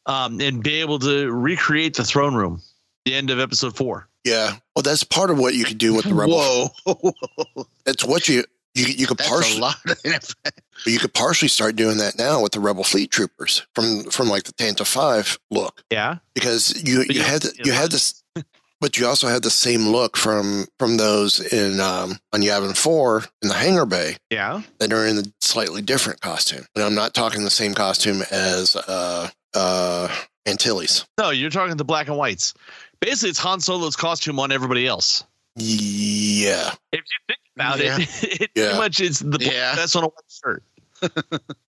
um, 0.10 0.41
and 0.41 0.63
be 0.63 0.82
able 0.82 1.00
to 1.00 1.32
recreate 1.32 1.95
the 1.95 2.04
throne 2.04 2.36
room. 2.36 2.62
The 3.06 3.15
end 3.15 3.30
of 3.30 3.39
episode 3.39 3.76
four. 3.76 4.08
Yeah, 4.26 4.58
well, 4.76 4.84
that's 4.84 5.04
part 5.04 5.30
of 5.32 5.39
what 5.39 5.54
you 5.54 5.63
could 5.63 5.78
do 5.78 5.93
with 5.93 6.06
the 6.06 6.13
rebel. 6.22 6.76
Whoa. 6.84 7.65
that's 7.86 8.04
what 8.04 8.28
you 8.28 8.43
you 8.76 8.86
you 8.86 9.08
could 9.08 9.17
That's 9.17 9.30
partially 9.30 9.72
you 10.86 11.00
could 11.00 11.13
partially 11.13 11.48
start 11.48 11.76
doing 11.76 11.98
that 11.98 12.17
now 12.17 12.41
with 12.41 12.52
the 12.52 12.60
rebel 12.60 12.84
fleet 12.84 13.12
troopers 13.12 13.65
from 13.74 14.04
from 14.06 14.28
like 14.28 14.43
the 14.43 14.54
Tantive 14.54 14.88
Five 14.88 15.39
look 15.50 15.84
Yeah, 15.89 16.17
because 16.34 16.84
you 16.84 17.06
But 17.06 17.15
you 17.15 17.22
you 17.22 17.26
had 17.26 17.41
don't 17.41 17.65
you 17.65 17.72
had 17.72 17.91
this. 17.91 18.24
But 18.82 18.98
you 18.98 19.06
also 19.08 19.28
had 19.28 19.43
the 19.43 19.50
same 19.50 19.88
look 19.89 20.15
from 20.15 20.65
from 20.78 20.95
those 20.95 21.41
in 21.52 21.82
um, 21.82 22.17
on 22.32 22.41
Yavin 22.41 22.78
Four 22.78 23.26
in 23.41 23.50
the 23.50 23.56
hangar 23.56 23.86
bay. 23.86 24.15
yeah. 24.30 24.62
that 24.80 24.93
are 24.93 25.06
in 25.06 25.17
a 25.17 25.24
slightly 25.41 25.82
different 25.82 26.22
costume. 26.22 26.65
And 26.76 26.86
I'm 26.86 26.95
not 26.95 27.13
talking 27.13 27.43
the 27.43 27.50
same 27.50 27.74
costume 27.74 28.22
as 28.32 28.78
uh 28.78 29.30
uh 29.53 30.07
Antilles. 30.45 31.05
No, 31.17 31.29
you're 31.31 31.49
talking 31.49 31.75
the 31.77 31.85
black 31.85 32.07
and 32.07 32.17
whites. 32.17 32.53
Basically, 33.01 33.29
it's 33.29 33.39
Han 33.39 33.59
Solo's 33.59 33.95
costume 33.95 34.39
on 34.39 34.51
everybody 34.51 34.88
else. 34.88 35.23
Yeah. 35.55 36.71
If 36.91 37.01
you 37.01 37.17
think 37.27 37.39
about 37.55 37.79
Yeah. 37.79 37.97
it, 37.99 38.41
it 38.41 38.51
Yeah. 38.55 38.63
pretty 38.65 38.77
much 38.79 38.99
it's 39.01 39.19
the 39.19 39.38
black 39.38 39.51
Yeah. 39.51 39.75
vest 39.75 39.95
on 39.95 40.03
a 40.03 40.07
white 40.07 40.13
shirt. 40.43 40.63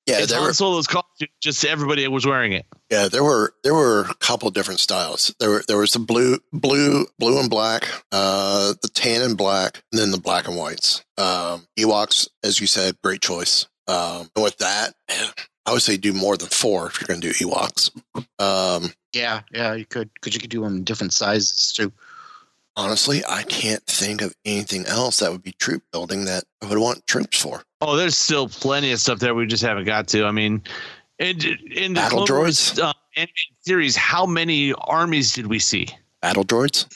Yeah, 0.07 0.19
it's 0.23 0.33
Han 0.33 0.43
were 0.43 0.53
Solo's 0.53 0.87
costume, 0.87 1.29
just 1.41 1.63
everybody 1.63 2.05
was 2.07 2.25
wearing 2.25 2.51
it. 2.51 2.65
yeah, 2.89 3.07
there 3.07 3.23
were 3.23 3.53
there 3.63 3.73
were 3.73 4.01
a 4.01 4.13
couple 4.15 4.49
different 4.49 4.81
styles. 4.81 5.33
There 5.39 5.49
were 5.49 5.63
there 5.69 5.77
was 5.77 5.91
the 5.93 5.99
blue 5.99 6.39
blue 6.51 7.05
blue 7.17 7.39
and 7.39 7.49
black, 7.49 7.87
uh 8.11 8.73
the 8.81 8.89
tan 8.89 9.21
and 9.21 9.37
black, 9.37 9.81
and 9.93 10.01
then 10.01 10.11
the 10.11 10.17
black 10.19 10.47
and 10.49 10.57
whites. 10.57 11.05
Um 11.17 11.65
Ewoks, 11.79 12.27
as 12.43 12.59
you 12.59 12.67
said, 12.67 12.97
great 13.03 13.21
choice. 13.21 13.67
Um 13.87 14.29
and 14.35 14.43
with 14.43 14.57
that, 14.57 14.95
I 15.65 15.73
would 15.73 15.81
say 15.81 15.97
do 15.97 16.13
more 16.13 16.37
than 16.37 16.49
four 16.49 16.87
if 16.87 16.99
you're 16.99 17.07
gonna 17.07 17.19
do 17.19 17.31
Ewoks. 17.33 17.91
Um 18.39 18.91
yeah, 19.13 19.41
yeah, 19.53 19.73
you 19.73 19.85
could 19.85 20.09
because 20.13 20.33
you 20.33 20.39
could 20.41 20.49
do 20.49 20.61
them 20.63 20.77
in 20.77 20.83
different 20.83 21.13
sizes 21.13 21.73
too. 21.75 21.91
honestly, 22.77 23.21
I 23.27 23.43
can't 23.43 23.85
think 23.85 24.21
of 24.21 24.33
anything 24.45 24.85
else 24.85 25.19
that 25.19 25.31
would 25.31 25.43
be 25.43 25.51
troop 25.53 25.83
building 25.91 26.25
that 26.25 26.45
I 26.61 26.67
would 26.67 26.77
want 26.77 27.05
troops 27.07 27.41
for. 27.41 27.63
Oh, 27.81 27.95
there's 27.95 28.17
still 28.17 28.47
plenty 28.47 28.91
of 28.91 28.99
stuff 28.99 29.19
there 29.19 29.35
we 29.35 29.45
just 29.45 29.63
haven't 29.63 29.85
got 29.85 30.07
to. 30.09 30.25
I 30.25 30.31
mean, 30.31 30.61
in, 31.19 31.39
in 31.71 31.93
the 31.93 31.99
Battle 31.99 32.25
Clone 32.25 32.45
droids? 32.47 32.79
uh, 32.81 32.93
series, 33.61 33.95
how 33.95 34.25
many 34.25 34.73
armies 34.73 35.33
did 35.33 35.47
we 35.47 35.59
see? 35.59 35.87
Battle 36.21 36.45
droids, 36.45 36.87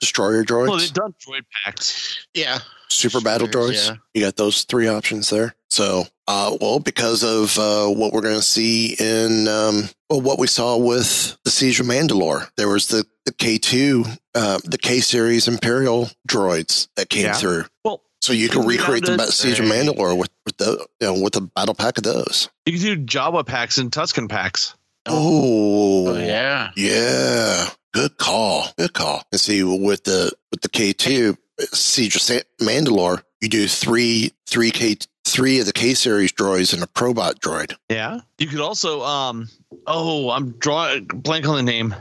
destroyer 0.00 0.44
droids. 0.44 0.68
Well, 0.68 0.78
they've 0.78 0.92
done 0.92 1.14
droid 1.26 1.42
packs. 1.64 2.26
Yeah. 2.34 2.60
super 2.88 3.20
battle 3.20 3.48
droids. 3.48 3.88
yeah. 3.88 3.96
You 4.14 4.22
got 4.22 4.36
those 4.36 4.64
three 4.64 4.88
options 4.88 5.28
there. 5.30 5.54
So, 5.70 6.04
uh, 6.28 6.56
well, 6.60 6.78
because 6.80 7.22
of 7.24 7.58
uh, 7.58 7.86
what 7.88 8.12
we're 8.12 8.20
going 8.20 8.36
to 8.36 8.42
see 8.42 8.94
in 8.98 9.48
um, 9.48 9.88
well, 10.08 10.20
what 10.20 10.38
we 10.38 10.46
saw 10.46 10.76
with 10.76 11.36
the 11.44 11.50
Siege 11.50 11.80
of 11.80 11.86
Mandalore, 11.86 12.48
there 12.56 12.68
was 12.68 12.88
the 12.88 13.04
the 13.26 13.32
K 13.32 13.58
two, 13.58 14.04
uh, 14.34 14.58
the 14.64 14.78
K 14.78 15.00
series 15.00 15.48
Imperial 15.48 16.08
droids 16.28 16.88
that 16.96 17.08
came 17.08 17.24
Yeah. 17.26 17.34
through. 17.34 17.64
Well, 17.84 18.02
So 18.20 18.32
you 18.32 18.48
can 18.48 18.66
recreate 18.66 19.02
the 19.02 19.08
found 19.16 19.18
ba- 19.18 19.32
Siege 19.32 19.60
of 19.60 19.66
Mandalore 19.66 20.16
with 20.18 20.30
with 20.46 20.56
the 20.58 20.86
you 21.00 21.06
know, 21.06 21.20
with 21.22 21.36
a 21.36 21.40
battle 21.40 21.74
pack 21.74 21.98
of 21.98 22.04
those. 22.04 22.48
you 22.66 22.72
can 22.78 22.82
do 22.82 22.96
Jawa 23.04 23.44
packs 23.46 23.78
and 23.78 23.90
Tusken 23.90 24.28
packs. 24.28 24.74
Oh, 25.06 26.08
Oh 26.08 26.16
yeah. 26.18 26.70
Yeah, 26.76 27.68
good 27.92 28.16
call. 28.18 28.68
Good 28.78 28.92
call. 28.92 29.22
And 29.32 29.40
see 29.40 29.62
with 29.62 30.04
the 30.04 30.32
with 30.50 30.60
the 30.62 30.68
K 30.68 30.92
two 30.92 31.36
Siege 31.72 32.16
of 32.16 32.22
Mandalore, 32.60 33.22
you 33.42 33.48
do 33.48 33.68
three 33.68 34.32
three 34.46 34.70
K 34.70 34.96
three 35.24 35.60
of 35.60 35.66
the 35.66 35.72
K 35.72 35.92
series 35.94 36.32
droids 36.32 36.72
and 36.72 36.82
a 36.82 36.86
Probot 36.86 37.34
droid. 37.40 37.74
Yeah. 37.90 38.20
You 38.38 38.46
could 38.46 38.60
also, 38.60 39.02
um, 39.02 39.48
oh, 39.86 40.30
I'm 40.30 40.52
drawing 40.52 41.04
blank 41.06 41.46
on 41.46 41.56
the 41.56 41.62
name, 41.62 41.94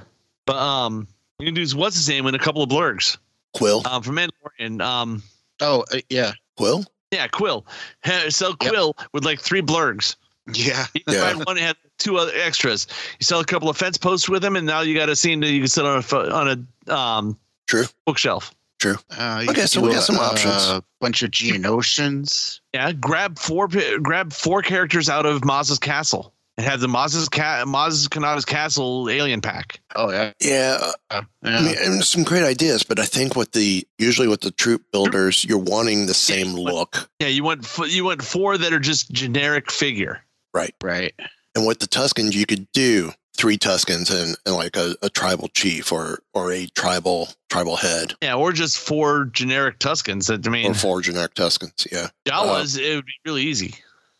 but 0.46 0.56
um, 0.56 1.08
you 1.40 1.46
can 1.46 1.54
do 1.56 1.66
what's 1.78 1.96
his 1.98 2.08
name 2.08 2.26
and 2.28 2.36
a 2.36 2.40
couple 2.40 2.62
of 2.64 2.70
blurrgs 2.70 3.18
Kuiil, 3.56 3.86
um, 3.86 4.02
from 4.04 4.16
Mandalorian. 4.16 4.82
Um, 4.82 5.24
Oh 5.60 5.84
uh, 5.94 5.98
yeah. 6.10 6.32
Kuiil. 6.60 6.86
yeah, 7.12 7.28
Kuiil. 7.28 7.64
Ha- 8.06 8.30
Sell 8.30 8.56
Yep. 8.62 8.74
Kuiil 8.74 8.94
with 9.14 9.26
like 9.26 9.40
three 9.40 9.62
blurrgs. 9.62 10.16
Yeah. 10.54 10.86
You 10.96 11.02
Yeah. 11.08 11.36
one 11.44 11.56
that 11.58 11.62
has 11.62 11.76
two 12.00 12.18
other 12.18 12.32
extras. 12.36 12.88
You 13.20 13.24
sell 13.26 13.40
a 13.40 13.46
couple 13.46 13.70
of 13.70 13.78
fence 13.78 13.98
posts 13.98 14.28
with 14.30 14.44
him 14.44 14.56
and 14.56 14.66
now 14.66 14.82
you 14.82 14.96
got 14.96 15.10
a 15.10 15.16
scene 15.16 15.40
that 15.42 15.52
you 15.52 15.60
can 15.62 15.68
sit 15.68 15.86
on 15.86 15.98
a 15.98 16.02
pho- 16.02 16.32
on 16.32 16.66
a 16.88 16.94
um 16.94 17.38
True. 17.68 17.86
bookshelf. 18.06 18.54
True. 18.82 18.96
Uh, 19.16 19.42
you 19.44 19.52
Okay, 19.52 19.68
so 19.68 19.80
we 19.80 19.92
got 19.92 20.02
some 20.02 20.16
a, 20.16 20.22
options. 20.22 20.68
A 20.70 20.84
bunch 21.00 21.22
of 21.22 21.30
Geonosians. 21.30 22.60
Yeah, 22.74 22.92
grab 22.94 23.38
four 23.38 23.68
grab 24.02 24.34
four 24.34 24.62
characters 24.64 25.08
out 25.08 25.26
of 25.28 25.46
Maz's 25.46 25.78
castle 25.80 26.34
and 26.58 26.66
have 26.66 26.80
the 26.80 26.88
Maz's 26.88 27.30
ca- 27.30 27.64
Maz 27.66 28.08
Kanata's 28.10 28.44
castle 28.46 29.08
alien 29.10 29.40
pack. 29.42 29.80
Oh 29.96 30.10
yeah. 30.12 30.32
Yeah, 30.42 30.92
Yeah. 31.12 31.22
I 31.44 31.62
mean, 31.62 31.76
and 31.80 32.04
some 32.04 32.24
great 32.24 32.44
ideas, 32.44 32.82
but 32.84 33.00
I 33.00 33.06
think 33.06 33.36
with 33.36 33.52
the 33.52 33.88
usually 34.00 34.28
with 34.28 34.42
the 34.42 34.52
troop 34.52 34.84
builders, 34.92 35.46
you're 35.46 35.60
wanting 35.60 36.08
the 36.08 36.14
same 36.16 36.54
look, 36.56 37.08
Yeah, 37.20 37.28
you 37.28 37.44
want 37.44 37.64
f- 37.64 37.92
you 37.94 38.06
want 38.06 38.24
four 38.24 38.58
that 38.58 38.74
are 38.74 38.80
just 38.80 39.12
generic 39.12 39.70
figure. 39.72 40.22
right? 40.56 40.74
right. 40.84 41.14
And 41.54 41.68
with 41.68 41.80
the 41.80 41.88
Tuskens, 41.88 42.34
you 42.34 42.46
could 42.48 42.68
do 42.72 43.12
three 43.42 43.58
Tuskens 43.58 44.12
and, 44.12 44.38
and 44.46 44.56
like 44.56 44.76
a, 44.78 44.96
a 45.02 45.10
tribal 45.10 45.48
chief 45.48 45.92
or 45.92 46.20
or 46.34 46.52
a 46.52 46.68
tribal 46.76 47.28
tribal 47.50 47.76
head 47.76 48.14
Yeah, 48.22 48.36
or 48.36 48.52
just 48.54 48.78
four 48.78 49.26
generic 49.26 49.80
Tuskens. 49.80 50.28
That 50.28 50.46
I 50.48 50.50
mean, 50.52 50.70
or 50.72 50.74
four 50.76 51.02
generic 51.02 51.34
Tuskens. 51.34 51.92
Yeah. 51.92 52.10
Jawas 52.26 52.78
it 52.80 52.96
would 52.96 53.06
be 53.06 53.14
really 53.26 53.42
easy. 53.44 53.74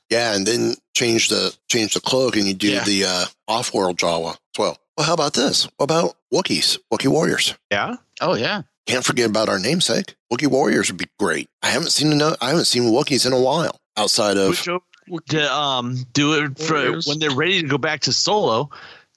Yeah, 0.10 0.36
and 0.36 0.46
then 0.46 0.74
change 0.96 1.30
the 1.30 1.56
change 1.70 1.94
the 1.94 2.02
cloak, 2.02 2.36
and 2.36 2.46
you 2.48 2.54
do 2.56 2.68
Yeah. 2.72 2.84
the 2.84 3.06
uh, 3.06 3.26
off-world 3.48 3.98
Jawa 3.98 4.32
as 4.32 4.38
well. 4.60 4.78
Well, 4.98 5.06
how 5.08 5.14
about 5.14 5.34
this? 5.36 5.66
What 5.78 5.84
about 5.86 6.16
Wookiees, 6.34 6.80
Wookiee 6.92 7.08
warriors? 7.12 7.54
Yeah, 7.72 7.96
Oh 8.20 8.34
yeah. 8.36 8.64
Can't 8.88 9.06
forget 9.06 9.30
about 9.30 9.48
our 9.50 9.60
namesake. 9.60 10.16
Wookiee 10.34 10.48
warriors 10.50 10.92
would 10.92 10.98
be 10.98 11.06
great. 11.20 11.48
I 11.62 11.68
haven't 11.68 11.92
seen 11.92 12.12
eno- 12.12 12.36
I 12.42 12.50
haven't 12.50 12.66
seen 12.66 12.84
Wookiees 12.92 13.26
in 13.28 13.34
a 13.34 13.40
while 13.40 13.80
outside 13.96 14.36
of 14.38 14.56
switch 14.56 14.68
over 14.70 15.22
to 15.30 15.54
um 15.54 15.96
do 16.14 16.34
it 16.44 16.58
for 16.58 16.74
Warriors. 16.74 17.06
when 17.08 17.20
they're 17.20 17.32
ready 17.36 17.62
to 17.62 17.68
go 17.68 17.78
back 17.78 18.02
to 18.02 18.14
Solo. 18.14 18.70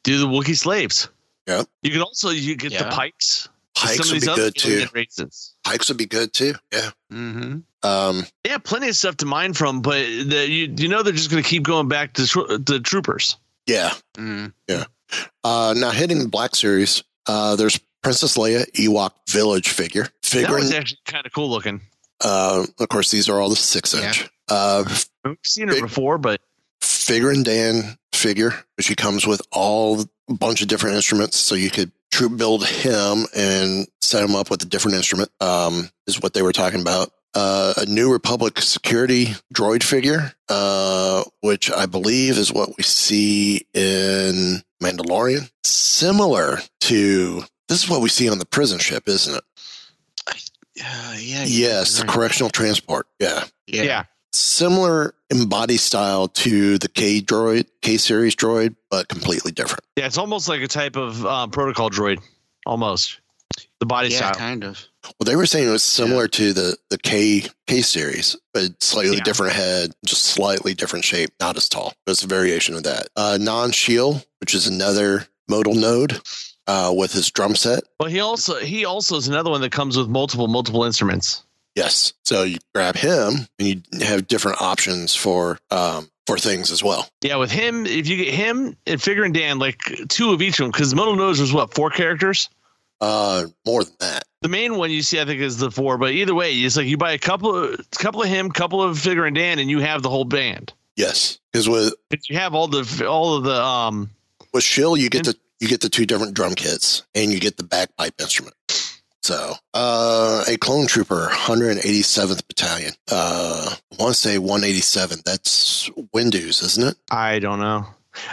Do 0.05 0.19
the 0.19 0.27
Wookiee 0.27 0.57
slaves. 0.57 1.09
Yeah. 1.49 1.64
You 1.83 1.90
can 1.90 2.01
also 2.03 2.31
you 2.31 2.57
get 2.57 2.73
the 2.79 2.85
pikes. 2.90 3.49
Pikes 3.75 4.11
would 4.12 4.21
be 4.21 4.27
good 4.27 4.55
too. 4.57 4.87
races. 4.95 5.55
Pikes 5.64 5.88
would 5.88 5.99
be 5.99 6.07
good 6.07 6.33
too. 6.33 6.55
Yeah. 6.73 6.90
Mm-hmm. 7.12 7.59
Um, 7.87 8.25
Yeah, 8.47 8.59
plenty 8.59 8.88
of 8.88 8.97
stuff 8.97 9.17
to 9.19 9.27
mine 9.27 9.53
from, 9.53 9.83
but 9.83 9.99
the, 9.99 10.47
you 10.49 10.73
you 10.79 10.88
know 10.88 11.03
they're 11.03 11.12
just 11.12 11.31
going 11.31 11.43
to 11.43 11.49
keep 11.49 11.64
going 11.64 11.88
back 11.88 12.14
to 12.14 12.27
tro- 12.27 12.47
the 12.59 12.79
troopers. 12.81 13.37
yeah. 13.67 13.93
Mm. 14.17 14.53
Uh, 15.43 15.75
now 15.77 15.90
hitting 15.90 16.19
the 16.21 16.29
Black 16.29 16.55
Series, 16.55 17.03
Uh, 17.27 17.57
there's 17.57 17.79
Princess 18.03 18.37
Leia 18.37 18.71
Ewok 18.73 19.11
Village 19.29 19.69
figure. 19.71 20.05
That 20.05 20.25
Figure, 20.25 20.55
was 20.57 20.73
actually 20.73 20.99
kind 21.05 21.27
of 21.27 21.33
cool 21.33 21.51
looking. 21.51 21.81
uh, 22.23 22.67
of 22.79 22.88
course, 22.88 23.11
these 23.11 23.29
are 23.29 23.40
all 23.40 23.49
the 23.51 23.57
six 23.57 23.93
Yeah. 23.95 24.09
inch. 24.09 24.29
Uh, 24.49 24.85
We've 25.25 25.38
seen 25.45 25.69
her 25.69 25.75
Big- 25.75 25.83
before, 25.85 26.19
but 26.19 26.40
Figrin 26.81 27.45
D'an 27.45 27.97
figure, 28.25 28.55
which 28.77 28.87
he 28.87 28.95
comes 28.95 29.27
with 29.27 29.43
all 29.53 30.01
a 30.01 30.35
bunch 30.35 30.63
of 30.63 30.69
different 30.69 30.97
instruments, 30.97 31.37
so 31.37 31.55
you 31.55 31.71
could 31.71 31.93
troop 32.11 32.39
build 32.39 32.67
him 32.67 33.27
and 33.37 33.87
set 34.01 34.25
him 34.25 34.35
up 34.35 34.49
with 34.49 34.63
a 34.63 34.67
different 34.67 34.97
instrument. 34.97 35.31
Um, 35.41 35.91
is 36.07 36.23
what 36.23 36.33
they 36.33 36.43
were 36.43 36.53
talking 36.53 36.81
about. 36.81 37.11
Uh, 37.35 37.75
a 37.79 37.87
new 37.87 38.13
Republic 38.13 38.61
security 38.61 39.35
droid 39.53 39.83
figure, 39.83 40.33
uh, 40.49 41.25
which 41.41 41.71
I 41.71 41.87
believe 41.87 42.39
is 42.39 42.53
what 42.53 42.77
we 42.79 42.85
see 42.85 43.67
in 43.75 44.63
Mandalorian. 44.83 45.51
Similar 45.65 46.61
to 46.83 47.43
this 47.69 47.83
is 47.83 47.91
what 47.91 48.01
we 48.01 48.09
see 48.09 48.31
on 48.31 48.39
the 48.39 48.47
prison 48.47 48.79
ship, 48.79 49.09
isn't 49.09 49.35
it? 49.35 49.45
Uh, 50.29 51.17
yeah. 51.19 51.45
Yes, 51.47 51.99
the 51.99 52.05
right. 52.05 52.15
correctional 52.15 52.51
transport. 52.51 53.07
Yeah. 53.19 53.45
Yeah. 53.67 53.83
yeah. 53.83 54.05
Similar 54.35 55.14
in 55.31 55.49
body 55.49 55.77
style 55.77 56.27
to 56.27 56.77
the 56.79 56.88
K 56.88 57.20
droid, 57.20 57.66
K 57.83 57.97
series 57.97 58.35
droid, 58.35 58.75
but 58.90 59.07
completely 59.09 59.53
different. 59.53 59.85
Yeah, 59.97 60.07
it's 60.07 60.18
almost 60.18 60.49
like 60.49 60.61
a 60.61 60.66
type 60.66 60.97
of 60.97 61.25
um, 61.25 61.51
protocol 61.53 61.88
droid, 61.88 62.18
almost. 62.66 63.20
The 63.79 63.87
body 63.87 64.09
Yeah, 64.09 64.16
style. 64.18 64.35
kind 64.35 64.64
of. 64.64 64.81
Well, 65.05 65.25
they 65.25 65.37
were 65.37 65.47
saying 65.47 65.68
it 65.68 65.70
was 65.70 65.85
similar 65.85 66.27
to 66.27 66.53
the 66.53 66.77
the 66.90 66.99
K 66.99 67.44
K 67.68 67.81
series, 67.83 68.35
but 68.53 68.83
slightly 68.83 69.18
Yeah. 69.18 69.23
different 69.23 69.53
head, 69.53 69.92
just 70.05 70.23
slightly 70.25 70.75
different 70.75 71.05
shape, 71.05 71.31
not 71.38 71.57
as 71.57 71.68
tall. 71.68 71.92
But 72.05 72.12
It's 72.12 72.25
a 72.25 72.27
variation 72.27 72.75
of 72.75 72.83
that. 72.83 73.07
Uh, 73.14 73.38
Nalan 73.40 73.73
Cheel, 73.73 74.20
which 74.40 74.53
is 74.53 74.66
another 74.66 75.29
modal 75.49 75.75
node 75.75 76.20
uh, 76.66 76.92
with 76.97 77.12
his 77.12 77.31
drum 77.31 77.55
set. 77.55 77.85
Well, 78.01 78.09
he 78.09 78.18
also 78.18 78.57
he 78.57 78.85
also 78.85 79.14
is 79.16 79.29
another 79.29 79.51
one 79.51 79.61
that 79.61 79.70
comes 79.70 79.97
with 79.97 80.09
multiple 80.09 80.49
multiple 80.49 80.83
instruments. 80.83 81.44
Yes, 81.75 82.13
so 82.25 82.45
you 82.45 82.59
grab 82.75 82.97
him 82.97 83.49
and 83.59 83.69
you 83.69 83.83
have 84.07 84.29
different 84.29 84.63
options 84.63 85.15
for 85.15 85.59
um, 85.71 86.09
for 86.27 86.39
things 86.39 86.71
as 86.71 86.85
well. 86.85 87.09
Yeah, 87.21 87.37
with 87.37 87.51
him, 87.51 87.85
if 87.85 88.07
you 88.09 88.17
get 88.17 88.33
him 88.33 88.77
and 88.87 89.01
Figrin 89.01 89.33
D'an, 89.33 89.59
like 89.59 89.81
two 90.09 90.33
of 90.33 90.41
each 90.41 90.61
of 90.61 90.65
them, 90.65 90.71
because 90.71 90.95
Modal 90.95 91.17
Nodes 91.17 91.41
was 91.41 91.53
what 91.53 91.75
four 91.75 91.91
characters. 91.91 92.49
Uh, 93.01 93.47
more 93.67 93.83
than 93.83 93.95
that. 93.99 94.23
The 94.41 94.49
main 94.49 94.77
one 94.77 94.91
you 94.91 95.03
see, 95.03 95.21
I 95.21 95.25
think, 95.25 95.41
is 95.41 95.59
the 95.59 95.71
four. 95.71 95.99
But 95.99 96.13
either 96.13 96.35
way, 96.35 96.55
it's 96.55 96.77
like 96.77 96.87
you 96.87 96.97
buy 96.97 97.13
a 97.13 97.19
couple 97.19 97.55
of 97.55 97.91
couple 97.91 98.23
of 98.23 98.29
him, 98.29 98.51
couple 98.51 98.81
of 98.81 98.97
Figrin 98.97 99.35
D'an, 99.35 99.59
and 99.59 99.69
you 99.69 99.81
have 99.81 100.03
the 100.03 100.11
whole 100.11 100.25
band. 100.25 100.73
Yes, 100.97 101.41
because 101.53 101.69
with 101.69 101.95
you 102.29 102.39
have 102.39 102.55
all 102.55 102.69
the 102.69 103.07
all 103.09 103.37
of 103.37 103.45
the 103.45 103.61
um. 103.61 104.11
with 104.53 104.63
Cheel, 104.63 104.97
you 104.97 105.11
get 105.11 105.25
the 105.25 105.37
you 105.59 105.69
get 105.69 105.81
the 105.81 105.89
two 105.89 106.07
different 106.07 106.35
drum 106.35 106.55
kits 106.55 107.05
and 107.15 107.33
you 107.33 107.41
get 107.41 107.57
the 107.57 107.65
bagpipe 107.65 108.21
instrument. 108.21 108.55
So, 109.25 109.55
uh, 109.73 110.45
a 110.47 110.59
clone 110.59 110.87
trooper, 110.87 111.29
187th 111.31 112.47
Battalion. 112.47 112.93
Uh, 113.11 113.75
I 113.75 114.03
want 114.03 114.15
to 114.15 114.21
say 114.21 114.37
187. 114.37 115.21
That's 115.25 115.91
Windu's, 116.13 116.61
isn't 116.61 116.89
it? 116.89 116.97
I 117.11 117.39
don't 117.39 117.59
know. 117.59 117.87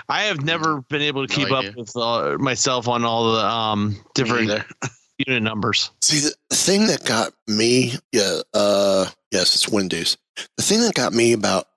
I 0.09 0.23
have 0.23 0.43
never 0.43 0.81
been 0.81 1.01
able 1.01 1.25
to 1.25 1.33
keep 1.33 1.49
up 1.49 1.63
with 1.77 1.95
uh, 1.95 2.37
myself 2.39 2.89
on 2.89 3.05
all 3.05 3.31
the 3.31 3.45
um 3.45 3.95
different 4.15 4.65
unit 5.17 5.41
numbers. 5.41 5.91
See, 6.01 6.19
the, 6.19 6.35
the 6.49 6.55
thing 6.57 6.87
that 6.87 7.05
got 7.05 7.31
me, 7.47 7.93
yeah, 8.11 8.41
uh, 8.53 9.05
yes, 9.31 9.55
it's 9.55 9.69
Windu's. 9.69 10.17
The 10.57 10.63
thing 10.63 10.81
that 10.81 10.93
got 10.93 11.13
me 11.13 11.31
about 11.31 11.67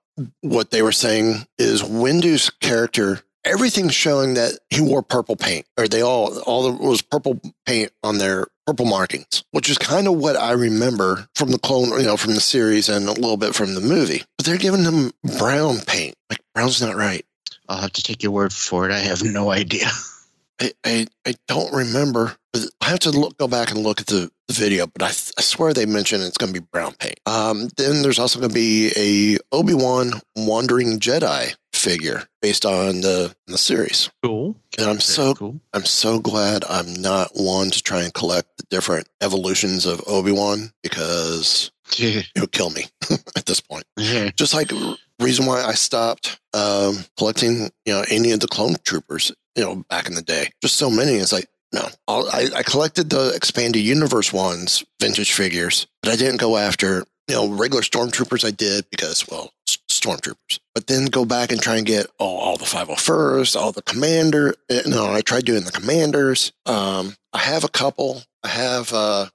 what 0.41 0.71
they 0.71 0.81
were 0.81 0.91
saying 0.91 1.45
is 1.57 1.83
Windu's 1.83 2.49
character. 2.49 3.21
Everything's 3.45 3.93
showing 3.95 4.33
that 4.33 4.57
he 4.69 4.81
wore 4.81 5.01
purple 5.03 5.35
paint, 5.35 5.65
or 5.77 5.87
they 5.87 6.01
all 6.01 6.37
all 6.39 6.63
the, 6.63 6.71
was 6.83 7.01
purple 7.01 7.39
paint 7.65 7.91
on 8.03 8.17
their 8.17 8.47
purple 8.65 8.85
markings, 8.87 9.43
which 9.51 9.69
is 9.69 9.77
kind 9.77 10.07
of 10.07 10.15
what 10.15 10.35
I 10.35 10.51
remember 10.53 11.27
from 11.35 11.51
the 11.51 11.59
clone, 11.59 11.89
you 11.99 12.05
know, 12.05 12.17
from 12.17 12.33
the 12.33 12.41
series 12.41 12.89
and 12.89 13.07
a 13.07 13.11
little 13.13 13.37
bit 13.37 13.53
from 13.53 13.75
the 13.75 13.81
movie. 13.81 14.23
But 14.37 14.45
they're 14.47 14.57
giving 14.57 14.83
them 14.83 15.11
brown 15.37 15.77
paint. 15.81 16.15
Like 16.29 16.39
brown's 16.55 16.81
not 16.81 16.95
right. 16.95 17.23
I'll 17.69 17.81
have 17.81 17.93
to 17.93 18.03
take 18.03 18.23
your 18.23 18.31
word 18.31 18.51
for 18.53 18.89
it. 18.89 18.91
I 18.91 18.99
have 18.99 19.23
no 19.23 19.51
idea. 19.51 19.87
I, 20.61 20.71
I, 20.85 21.07
I 21.25 21.35
don't 21.47 21.73
remember. 21.73 22.35
but 22.53 22.63
I 22.81 22.85
have 22.85 22.99
to 22.99 23.11
look, 23.11 23.37
go 23.37 23.47
back 23.47 23.71
and 23.71 23.81
look 23.81 23.99
at 23.99 24.07
the, 24.07 24.31
the 24.47 24.53
video, 24.53 24.87
but 24.87 25.01
I, 25.03 25.07
th- 25.09 25.33
I 25.37 25.41
swear 25.41 25.73
they 25.73 25.85
mentioned 25.85 26.23
it's 26.23 26.37
going 26.37 26.53
to 26.53 26.59
be 26.61 26.65
brown 26.71 26.93
paint. 26.93 27.19
Um, 27.25 27.67
then 27.75 28.01
there's 28.01 28.19
also 28.19 28.39
going 28.39 28.51
to 28.51 28.55
be 28.55 28.91
a 28.95 29.37
Obi 29.51 29.73
Wan 29.73 30.13
Wandering 30.35 30.99
Jedi 30.99 31.55
figure 31.89 32.23
based 32.41 32.65
on 32.65 33.01
the 33.01 33.35
the 33.47 33.57
series, 33.57 34.09
Cool. 34.23 34.55
and 34.77 34.87
I'm 34.89 34.99
so 34.99 35.33
cool. 35.35 35.59
I'm 35.73 35.85
so 35.85 36.19
glad 36.19 36.63
I'm 36.69 36.93
not 36.93 37.31
one 37.35 37.69
to 37.71 37.81
try 37.81 38.01
and 38.03 38.13
collect 38.13 38.47
the 38.57 38.63
different 38.69 39.07
evolutions 39.21 39.85
of 39.85 40.01
Obi 40.07 40.31
Wan 40.31 40.71
because 40.83 41.71
Yeah. 41.97 42.21
it 42.35 42.41
would 42.41 42.51
kill 42.51 42.71
me 42.71 42.85
at 43.37 43.45
this 43.45 43.61
point 43.61 43.85
Yeah. 43.97 44.31
just 44.35 44.53
like 44.53 44.71
reason 45.19 45.45
why 45.45 45.63
I 45.63 45.73
stopped 45.75 46.39
um, 46.53 46.97
collecting, 47.17 47.69
you 47.85 47.93
know, 47.93 48.03
any 48.09 48.31
of 48.31 48.39
the 48.39 48.47
clone 48.47 48.75
troopers, 48.83 49.31
you 49.55 49.63
know, 49.63 49.75
back 49.89 50.07
in 50.07 50.15
the 50.15 50.21
day. 50.21 50.49
Just 50.61 50.75
so 50.77 50.89
many. 50.89 51.13
It's 51.13 51.31
like, 51.33 51.47
no, 51.73 51.87
I'll, 52.07 52.27
I, 52.31 52.49
I 52.57 52.63
collected 52.63 53.09
the 53.09 53.33
expanded 53.35 53.81
universe 53.81 54.31
ones, 54.33 54.83
vintage 55.01 55.33
figures, 55.33 55.87
but 56.01 56.11
I 56.11 56.15
didn't 56.15 56.39
go 56.41 56.57
after, 56.57 57.05
you 57.27 57.35
know, 57.35 57.47
regular 57.49 57.81
stormtroopers. 57.81 58.45
I 58.45 58.51
did 58.51 58.89
because, 58.89 59.27
well, 59.27 59.45
s- 59.45 59.51
stormtroopers. 59.99 60.59
But 60.73 60.87
then 60.87 61.05
go 61.05 61.25
back 61.25 61.51
and 61.51 61.61
try 61.61 61.77
and 61.77 61.85
get 61.85 62.07
all, 62.19 62.37
all 62.37 62.57
the 62.57 62.65
501st, 62.65 63.55
all 63.59 63.71
the 63.71 63.81
commander. 63.81 64.55
eh, 64.69 64.81
No, 64.85 65.11
I 65.11 65.21
tried 65.21 65.45
doing 65.45 65.63
the 65.63 65.71
commanders. 65.71 66.51
Um, 66.65 67.15
I 67.33 67.39
have 67.39 67.63
a 67.63 67.69
couple. 67.69 68.23
I 68.43 68.49
have, 68.49 68.93
uh, 68.93 69.27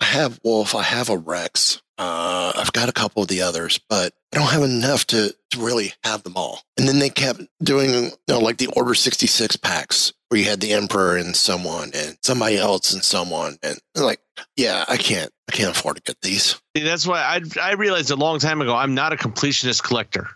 I 0.00 0.04
have 0.04 0.40
Wolf. 0.44 0.74
I 0.74 0.82
have 0.82 1.08
a 1.10 1.16
Rex. 1.16 1.80
Uh, 1.98 2.52
I've 2.56 2.72
got 2.72 2.88
a 2.88 2.92
couple 2.92 3.22
of 3.22 3.28
the 3.28 3.42
others, 3.42 3.78
but 3.88 4.12
I 4.34 4.38
don't 4.38 4.50
have 4.50 4.62
enough 4.64 5.06
to, 5.08 5.34
to 5.50 5.58
really 5.64 5.92
have 6.02 6.22
them 6.24 6.32
all. 6.36 6.62
And 6.76 6.88
then 6.88 6.98
they 6.98 7.10
kept 7.10 7.42
doing, 7.62 7.92
you 7.92 8.10
know, 8.28 8.40
like 8.40 8.56
the 8.56 8.66
Order 8.68 8.94
66 8.94 9.56
packs 9.56 10.12
where 10.28 10.40
you 10.40 10.48
had 10.48 10.60
the 10.60 10.72
Emperor 10.72 11.16
and 11.16 11.36
someone 11.36 11.92
and 11.94 12.16
somebody 12.22 12.56
else 12.58 12.92
and 12.92 13.04
someone. 13.04 13.56
And 13.62 13.78
like, 13.94 14.20
yeah, 14.56 14.84
I 14.88 14.96
can't, 14.96 15.30
I 15.52 15.56
can't 15.56 15.70
afford 15.76 15.96
to 15.96 16.02
get 16.02 16.20
these. 16.22 16.60
See, 16.76 16.82
that's 16.82 17.06
why 17.06 17.20
I 17.20 17.40
I 17.60 17.72
realized 17.74 18.10
a 18.10 18.16
long 18.16 18.38
time 18.38 18.60
ago 18.62 18.74
I'm 18.74 18.94
not 18.94 19.12
a 19.12 19.16
completionist 19.16 19.82
collector. 19.82 20.28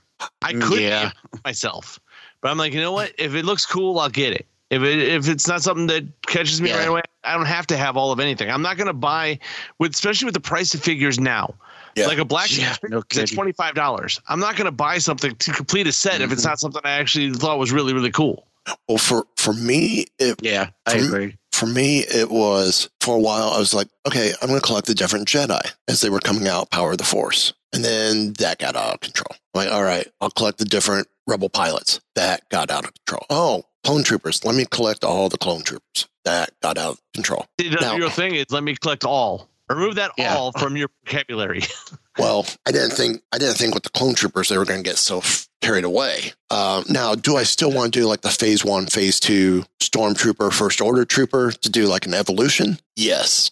I 0.42 0.52
could 0.52 0.80
Yeah. 0.80 1.10
myself, 1.44 1.98
but 2.40 2.50
I'm 2.50 2.58
like, 2.58 2.72
you 2.74 2.80
know 2.80 2.92
what? 2.92 3.12
If 3.18 3.34
it 3.34 3.44
looks 3.44 3.64
cool, 3.64 3.98
I'll 3.98 4.08
get 4.10 4.32
it. 4.34 4.46
If 4.70 4.82
it 4.82 4.98
if 4.98 5.28
it's 5.28 5.46
not 5.48 5.62
something 5.62 5.86
that 5.86 6.04
catches 6.26 6.60
me 6.60 6.68
Yeah. 6.70 6.78
right 6.78 6.88
away, 6.88 7.02
I 7.24 7.34
don't 7.34 7.46
have 7.46 7.66
to 7.68 7.76
have 7.76 7.96
all 7.96 8.12
of 8.12 8.20
anything. 8.20 8.50
I'm 8.50 8.62
not 8.62 8.76
going 8.76 8.88
to 8.88 8.92
buy 8.92 9.38
with 9.78 9.94
especially 9.94 10.26
with 10.26 10.34
the 10.34 10.40
price 10.40 10.74
of 10.74 10.82
figures 10.82 11.18
now. 11.18 11.54
Yeah. 11.94 12.08
Like 12.08 12.18
a 12.18 12.24
black 12.26 12.54
Yeah, 12.56 12.76
no 12.90 12.98
at 13.16 13.30
twenty 13.32 13.52
five 13.52 13.74
dollars. 13.74 14.20
I'm 14.28 14.40
not 14.40 14.56
going 14.56 14.66
to 14.66 14.72
buy 14.72 14.98
something 14.98 15.34
to 15.34 15.52
complete 15.52 15.86
a 15.86 15.92
set 15.92 16.20
if 16.20 16.30
it's 16.30 16.42
Mhm. 16.42 16.46
not 16.46 16.60
something 16.60 16.82
I 16.84 16.90
actually 16.90 17.32
thought 17.32 17.58
was 17.58 17.72
really 17.72 17.94
really 17.94 18.10
cool. 18.10 18.46
Well, 18.88 18.98
for, 18.98 19.24
for 19.36 19.52
me, 19.54 20.06
it, 20.18 20.40
Yeah. 20.42 20.70
I 20.86 20.94
agree. 20.96 21.36
For 21.56 21.66
me, 21.66 22.00
it 22.00 22.30
was 22.30 22.88
for 23.00 23.16
a 23.16 23.18
while, 23.20 23.48
I 23.50 23.58
was 23.58 23.72
like, 23.74 23.88
okay, 24.06 24.32
I'm 24.40 24.48
going 24.48 24.60
to 24.60 24.66
collect 24.66 24.86
the 24.86 24.94
different 24.94 25.26
Jedi 25.28 25.60
as 25.88 26.00
they 26.02 26.10
were 26.10 26.20
coming 26.20 26.46
out, 26.48 26.70
Power 26.70 26.92
of 26.92 26.98
the 26.98 27.04
Force. 27.04 27.54
And 27.72 27.84
then 27.84 28.34
that 28.34 28.58
got 28.58 28.76
out 28.76 28.94
of 28.94 29.00
control. 29.00 29.28
I'm 29.54 29.64
like, 29.64 29.72
all 29.72 29.82
right, 29.82 30.06
I'll 30.20 30.30
collect 30.30 30.58
the 30.58 30.64
different 30.64 31.08
Rebel 31.26 31.48
pilots. 31.48 32.00
That 32.14 32.48
got 32.50 32.70
out 32.70 32.84
of 32.84 32.92
control. 32.94 33.26
Oh, 33.30 33.64
clone 33.84 34.02
troopers. 34.04 34.44
Let 34.44 34.54
me 34.54 34.64
collect 34.70 35.02
all 35.04 35.28
the 35.28 35.38
clone 35.38 35.62
troopers. 35.62 36.06
That 36.24 36.50
got 36.62 36.78
out 36.78 36.92
of 36.92 37.00
control. 37.14 37.46
See, 37.60 37.68
the 37.68 37.76
Now- 37.80 37.96
real 37.96 38.10
thing 38.10 38.34
is 38.34 38.46
let 38.50 38.62
me 38.62 38.76
collect 38.76 39.04
all. 39.04 39.48
Remove 39.68 39.96
that 39.96 40.12
Yeah. 40.16 40.36
all 40.36 40.52
from 40.52 40.76
your 40.76 40.88
vocabulary. 41.04 41.62
Well, 42.18 42.46
I 42.66 42.72
didn't 42.72 42.92
think 42.92 43.20
I 43.30 43.36
didn't 43.36 43.58
think 43.58 43.74
with 43.74 43.82
the 43.82 43.90
clone 43.90 44.14
troopers 44.14 44.48
they 44.48 44.56
were 44.56 44.64
going 44.64 44.82
to 44.82 44.88
get 44.88 44.96
so 44.96 45.20
carried 45.62 45.84
away. 45.84 46.32
Um, 46.50 46.84
now, 46.88 47.14
do 47.14 47.36
I 47.36 47.42
still 47.42 47.72
want 47.72 47.92
to 47.92 48.00
do 48.00 48.06
like 48.06 48.20
the 48.20 48.28
phase 48.28 48.64
one, 48.64 48.86
phase 48.86 49.20
two 49.20 49.64
stormtrooper, 49.80 50.52
first 50.52 50.80
order 50.80 51.04
trooper 51.04 51.52
to 51.52 51.70
do 51.70 51.86
like 51.86 52.06
an 52.06 52.14
evolution? 52.14 52.78
Yes. 52.94 53.50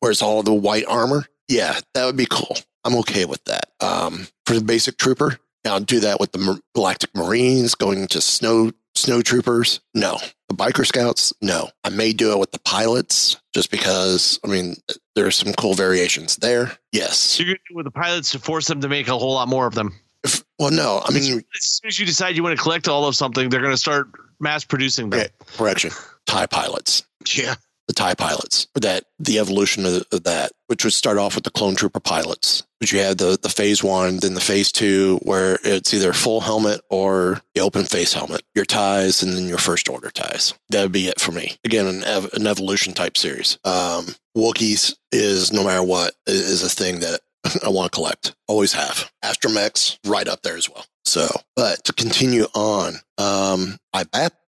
Where 0.00 0.10
it's 0.10 0.22
all 0.22 0.42
the 0.42 0.52
white 0.54 0.84
armor? 0.86 1.26
Yeah, 1.48 1.78
that 1.94 2.04
would 2.04 2.16
be 2.16 2.26
cool. 2.26 2.56
I'm 2.84 2.96
okay 2.96 3.24
with 3.24 3.42
that. 3.44 3.70
Um, 3.80 4.26
for 4.46 4.54
the 4.54 4.64
basic 4.64 4.98
trooper, 4.98 5.38
now 5.64 5.78
do 5.78 6.00
that 6.00 6.20
with 6.20 6.32
the 6.32 6.38
Mar- 6.38 6.60
Galactic 6.74 7.14
Marines 7.14 7.74
going 7.74 8.06
to 8.08 8.20
snow 8.20 8.72
snow 8.94 9.22
troopers. 9.22 9.80
No, 9.94 10.18
the 10.48 10.54
biker 10.54 10.86
scouts. 10.86 11.32
No, 11.40 11.70
I 11.82 11.88
may 11.88 12.12
do 12.12 12.32
it 12.32 12.38
with 12.38 12.52
the 12.52 12.60
pilots 12.60 13.36
just 13.54 13.70
because. 13.70 14.38
I 14.44 14.48
mean, 14.48 14.76
there's 15.14 15.36
some 15.36 15.52
cool 15.54 15.74
variations 15.74 16.36
there. 16.36 16.76
Yes. 16.92 17.38
You're 17.38 17.48
to 17.48 17.54
do 17.54 17.60
it 17.70 17.76
with 17.76 17.86
the 17.86 17.90
pilots 17.90 18.32
to 18.32 18.38
force 18.38 18.66
them 18.68 18.80
to 18.82 18.88
make 18.88 19.08
a 19.08 19.18
whole 19.18 19.34
lot 19.34 19.48
more 19.48 19.66
of 19.66 19.74
them. 19.74 19.94
Well, 20.58 20.70
no, 20.70 21.02
I 21.04 21.12
mean, 21.12 21.42
as 21.56 21.64
soon 21.64 21.88
as 21.88 21.98
you 21.98 22.06
decide 22.06 22.36
you 22.36 22.42
want 22.42 22.56
to 22.56 22.62
collect 22.62 22.86
all 22.86 23.06
of 23.06 23.16
something, 23.16 23.48
they're 23.48 23.60
going 23.60 23.72
to 23.72 23.78
start 23.78 24.08
mass 24.38 24.64
producing 24.64 25.10
them. 25.10 25.26
correction. 25.56 25.90
TIE 26.26 26.46
pilots. 26.46 27.04
Yeah. 27.34 27.54
The 27.86 27.92
TIE 27.92 28.14
pilots, 28.14 28.66
that 28.76 29.04
the 29.18 29.38
evolution 29.38 29.84
of, 29.84 30.04
of 30.10 30.24
that, 30.24 30.52
which 30.68 30.84
would 30.84 30.94
start 30.94 31.18
off 31.18 31.34
with 31.34 31.44
the 31.44 31.50
clone 31.50 31.74
trooper 31.74 32.00
pilots. 32.00 32.62
But 32.80 32.90
you 32.92 33.00
had 33.00 33.18
the, 33.18 33.38
the 33.42 33.50
phase 33.50 33.84
one, 33.84 34.16
then 34.18 34.32
the 34.32 34.40
phase 34.40 34.72
two, 34.72 35.18
where 35.22 35.58
it's 35.62 35.92
either 35.92 36.14
full 36.14 36.40
helmet 36.40 36.80
or 36.88 37.42
the 37.54 37.60
open 37.60 37.84
face 37.84 38.14
helmet, 38.14 38.42
your 38.54 38.64
ties, 38.64 39.22
and 39.22 39.36
then 39.36 39.48
your 39.48 39.58
first 39.58 39.90
order 39.90 40.10
ties. 40.10 40.54
That 40.70 40.82
would 40.82 40.92
be 40.92 41.08
it 41.08 41.20
for 41.20 41.32
me. 41.32 41.58
Again, 41.62 41.86
an, 41.86 42.04
ev- 42.04 42.32
an 42.32 42.46
evolution 42.46 42.94
type 42.94 43.18
series. 43.18 43.58
Um, 43.64 44.06
Wookiees 44.34 44.96
is 45.12 45.52
no 45.52 45.62
matter 45.64 45.82
what 45.82 46.14
is 46.26 46.62
a 46.62 46.70
thing 46.70 47.00
that 47.00 47.20
I 47.64 47.68
want 47.68 47.92
to 47.92 47.96
collect. 47.96 48.34
Always 48.48 48.72
have. 48.72 49.10
Astromechs 49.24 49.98
right 50.06 50.28
up 50.28 50.42
there 50.42 50.56
as 50.56 50.68
well. 50.68 50.84
So, 51.04 51.28
but 51.54 51.84
to 51.84 51.92
continue 51.92 52.46
on, 52.54 52.94
um, 53.18 53.76
I 53.92 54.04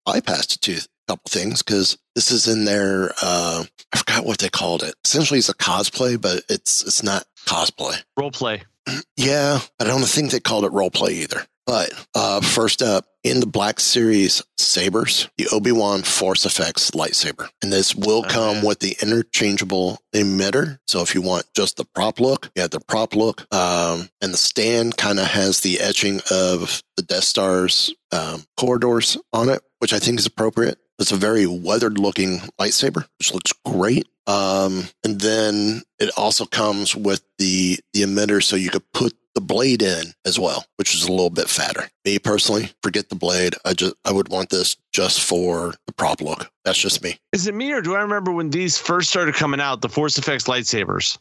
bypassed 0.06 0.60
two 0.60 0.78
couple 1.08 1.28
things 1.28 1.62
because 1.62 1.98
this 2.14 2.30
is 2.30 2.48
in 2.48 2.64
their 2.64 3.12
uh, 3.22 3.64
I 3.92 3.96
forgot 3.96 4.24
what 4.24 4.38
they 4.38 4.48
called 4.48 4.82
it. 4.82 4.94
Essentially, 5.04 5.38
it's 5.38 5.48
a 5.48 5.54
cosplay, 5.54 6.20
but 6.20 6.44
it's 6.48 6.82
it's 6.84 7.02
not 7.02 7.24
cosplay. 7.46 8.02
Role 8.16 8.30
play. 8.30 8.62
Yeah, 9.16 9.60
I 9.80 9.84
don't 9.84 10.02
think 10.02 10.30
they 10.30 10.40
called 10.40 10.64
it 10.64 10.72
role 10.72 10.90
play 10.90 11.12
either. 11.12 11.46
But 11.66 11.90
uh, 12.14 12.40
first 12.42 12.82
up, 12.82 13.06
in 13.22 13.40
the 13.40 13.46
Black 13.46 13.80
Series 13.80 14.42
sabers, 14.58 15.30
the 15.38 15.48
Obi 15.50 15.72
Wan 15.72 16.02
Force 16.02 16.44
Effects 16.44 16.90
lightsaber, 16.90 17.48
and 17.62 17.72
this 17.72 17.94
will 17.94 18.22
come 18.22 18.58
Okay. 18.58 18.66
with 18.66 18.80
the 18.80 18.96
interchangeable 19.00 19.98
emitter. 20.14 20.78
So 20.86 21.00
if 21.00 21.14
you 21.14 21.22
want 21.22 21.46
just 21.56 21.78
the 21.78 21.86
prop 21.86 22.20
look, 22.20 22.50
you 22.54 22.60
have 22.62 22.70
the 22.70 22.80
prop 22.80 23.14
look, 23.16 23.46
um, 23.52 24.10
and 24.20 24.34
the 24.34 24.36
stand 24.36 24.98
kind 24.98 25.18
of 25.18 25.26
has 25.26 25.60
the 25.60 25.80
etching 25.80 26.20
of 26.30 26.82
the 26.96 27.02
Death 27.02 27.24
Star's 27.24 27.94
um, 28.12 28.44
corridors 28.58 29.16
on 29.32 29.48
it, 29.48 29.62
which 29.78 29.94
I 29.94 29.98
think 29.98 30.18
is 30.18 30.26
appropriate. 30.26 30.78
It's 30.98 31.12
a 31.12 31.16
very 31.16 31.46
weathered 31.46 31.98
looking 31.98 32.38
lightsaber, 32.60 33.06
which 33.18 33.32
looks 33.32 33.52
great. 33.64 34.06
Um, 34.26 34.84
and 35.04 35.20
then 35.20 35.82
it 35.98 36.10
also 36.16 36.46
comes 36.46 36.94
with 36.96 37.22
the 37.38 37.78
the 37.92 38.02
emitter, 38.02 38.42
so 38.42 38.56
you 38.56 38.70
could 38.70 38.90
put 38.92 39.14
the 39.34 39.40
blade 39.40 39.82
in 39.82 40.14
as 40.24 40.38
well, 40.38 40.64
which 40.76 40.94
is 40.94 41.04
a 41.04 41.10
little 41.10 41.30
bit 41.30 41.48
fatter. 41.48 41.88
Me 42.04 42.18
personally, 42.18 42.70
forget 42.82 43.08
the 43.08 43.16
blade. 43.16 43.54
I 43.64 43.74
just 43.74 43.94
I 44.04 44.12
would 44.12 44.28
want 44.28 44.50
this 44.50 44.76
just 44.92 45.20
for 45.20 45.74
the 45.86 45.92
prop 45.92 46.20
look. 46.20 46.50
That's 46.64 46.78
just 46.78 47.02
me. 47.02 47.18
Is 47.32 47.46
it 47.46 47.54
me 47.54 47.72
or 47.72 47.82
do 47.82 47.94
I 47.94 48.02
remember 48.02 48.32
when 48.32 48.50
these 48.50 48.78
first 48.78 49.10
started 49.10 49.34
coming 49.34 49.60
out, 49.60 49.82
the 49.82 49.88
Force 49.88 50.16
Effects 50.16 50.44
lightsabers? 50.44 51.18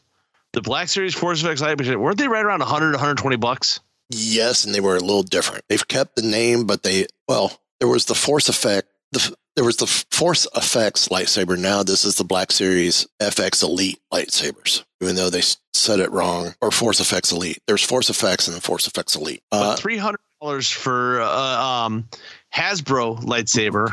The 0.52 0.62
Black 0.62 0.88
Series 0.88 1.14
Force 1.14 1.42
Effects 1.42 1.60
lightsabers, 1.60 1.94
weren't 1.96 2.18
they 2.18 2.28
right 2.28 2.44
around 2.44 2.60
100, 2.60 2.92
120 2.92 3.36
bucks? 3.36 3.80
Yes, 4.10 4.64
and 4.64 4.74
they 4.74 4.80
were 4.80 4.96
a 4.96 5.00
little 5.00 5.24
different. 5.24 5.64
They've 5.68 5.88
kept 5.88 6.14
the 6.14 6.22
name, 6.22 6.66
but 6.66 6.84
they 6.84 7.06
well, 7.28 7.60
there 7.80 7.88
was 7.88 8.04
the 8.04 8.14
Force 8.14 8.48
Effect. 8.48 8.88
The, 9.12 9.34
there 9.56 9.64
was 9.64 9.76
the 9.76 9.86
Force 10.10 10.46
Effects 10.56 11.08
lightsaber. 11.08 11.56
Now 11.58 11.82
this 11.82 12.04
is 12.04 12.16
the 12.16 12.24
Black 12.24 12.50
Series 12.52 13.06
FX 13.20 13.62
Elite 13.62 14.00
lightsabers. 14.12 14.84
Even 15.00 15.16
though 15.16 15.30
they 15.30 15.42
said 15.74 16.00
it 16.00 16.10
wrong, 16.10 16.54
or 16.60 16.70
Force 16.70 16.98
Effects 17.00 17.30
Elite. 17.30 17.58
There's 17.66 17.82
Force 17.84 18.08
Effects 18.10 18.46
and 18.48 18.54
then 18.54 18.60
Force 18.62 18.86
Effects 18.86 19.14
Elite. 19.16 19.42
Uh, 19.52 19.74
But 19.76 19.80
$300 19.82 20.72
for 20.72 21.20
uh, 21.20 21.26
um, 21.62 22.08
Hasbro 22.54 23.20
lightsaber. 23.22 23.92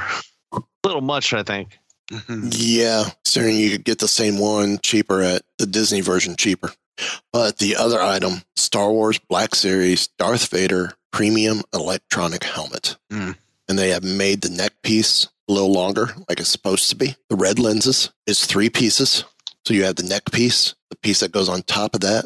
A 0.53 0.61
little 0.85 1.01
much, 1.01 1.33
I 1.33 1.43
think. 1.43 1.77
Mhm. 2.11 2.53
Yeah, 2.57 3.09
considering 3.23 3.57
you 3.57 3.71
could 3.71 3.85
get 3.85 3.99
the 3.99 4.07
same 4.07 4.37
one 4.37 4.79
cheaper 4.83 5.21
at 5.21 5.43
the 5.57 5.65
Disney 5.65 6.01
version 6.01 6.35
cheaper. 6.35 6.71
But 7.31 7.57
the 7.57 7.75
other 7.77 8.01
item, 8.01 8.41
Star 8.55 8.91
Wars 8.91 9.17
Black 9.29 9.55
Series 9.55 10.07
Darth 10.19 10.47
Vader 10.49 10.93
Premium 11.11 11.61
Electronic 11.73 12.43
Helmet. 12.43 12.97
Mm. 13.11 13.35
And 13.71 13.79
they 13.79 13.91
have 13.91 14.03
made 14.03 14.41
the 14.41 14.49
neck 14.49 14.73
piece 14.83 15.29
a 15.47 15.53
little 15.53 15.71
longer, 15.71 16.09
like 16.27 16.41
it's 16.41 16.49
supposed 16.49 16.89
to 16.89 16.95
be. 16.97 17.15
The 17.29 17.37
red 17.37 17.57
lenses 17.57 18.11
is 18.27 18.45
three 18.45 18.69
pieces. 18.69 19.23
So 19.65 19.73
you 19.73 19.85
have 19.85 19.95
the 19.95 20.03
neck 20.03 20.29
piece, 20.29 20.75
the 20.89 20.97
piece 20.97 21.21
that 21.21 21.31
goes 21.31 21.47
on 21.47 21.61
top 21.61 21.95
of 21.95 22.01
that, 22.01 22.25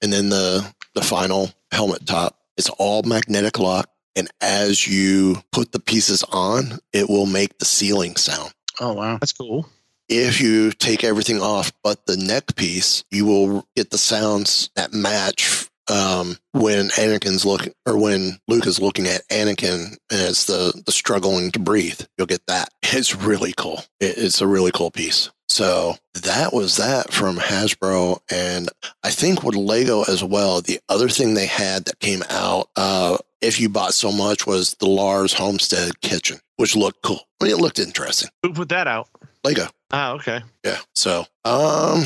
and 0.00 0.10
then 0.10 0.30
the 0.30 0.66
the 0.94 1.02
final 1.02 1.50
helmet 1.72 2.06
top. 2.06 2.38
It's 2.56 2.70
all 2.70 3.02
magnetic 3.02 3.58
lock. 3.58 3.90
And 4.16 4.30
as 4.40 4.88
you 4.88 5.42
put 5.52 5.72
the 5.72 5.78
pieces 5.78 6.24
on, 6.32 6.78
it 6.94 7.10
will 7.10 7.26
make 7.26 7.58
the 7.58 7.66
sealing 7.66 8.16
sound. 8.16 8.54
Oh 8.80 8.94
wow. 8.94 9.18
That's 9.20 9.34
cool. 9.34 9.68
If 10.08 10.40
you 10.40 10.72
take 10.72 11.04
everything 11.04 11.42
off 11.42 11.70
but 11.84 12.06
the 12.06 12.16
neck 12.16 12.56
piece, 12.56 13.04
you 13.10 13.26
will 13.26 13.68
get 13.76 13.90
the 13.90 13.98
sounds 13.98 14.70
that 14.74 14.94
match 14.94 15.68
um, 15.90 16.36
when 16.52 16.88
Anakin's 16.90 17.44
looking, 17.44 17.72
or 17.86 17.98
when 17.98 18.38
Luke 18.48 18.66
is 18.66 18.80
looking 18.80 19.06
at 19.06 19.26
Anakin 19.28 19.96
and 20.10 20.20
it's 20.20 20.44
the 20.46 20.80
the 20.86 20.92
struggling 20.92 21.50
to 21.52 21.58
breathe. 21.58 22.00
You'll 22.16 22.26
get 22.26 22.46
that. 22.46 22.70
It's 22.82 23.14
really 23.14 23.52
cool. 23.56 23.84
It, 24.00 24.18
it's 24.18 24.40
a 24.40 24.46
really 24.46 24.72
cool 24.72 24.90
piece. 24.90 25.30
So 25.48 25.96
that 26.14 26.52
was 26.52 26.76
that 26.76 27.12
from 27.12 27.36
Hasbro, 27.36 28.20
and 28.30 28.68
I 29.02 29.10
think 29.10 29.42
with 29.42 29.56
Lego 29.56 30.02
as 30.02 30.22
well. 30.22 30.60
The 30.60 30.78
other 30.88 31.08
thing 31.08 31.34
they 31.34 31.46
had 31.46 31.86
that 31.86 31.98
came 31.98 32.22
out, 32.30 32.68
uh, 32.76 33.18
if 33.40 33.60
you 33.60 33.68
bought 33.68 33.94
so 33.94 34.12
much, 34.12 34.46
was 34.46 34.74
the 34.74 34.88
Lars 34.88 35.32
Homestead 35.32 36.00
Kitchen, 36.02 36.38
which 36.56 36.76
looked 36.76 37.02
cool. 37.02 37.20
I 37.40 37.44
mean, 37.44 37.54
it 37.54 37.60
looked 37.60 37.80
interesting. 37.80 38.30
Who 38.44 38.52
put 38.52 38.68
that 38.68 38.86
out? 38.86 39.08
Lego. 39.42 39.66
Ah, 39.90 40.12
okay. 40.12 40.42
Yeah. 40.64 40.78
So, 40.94 41.26
um, 41.44 42.04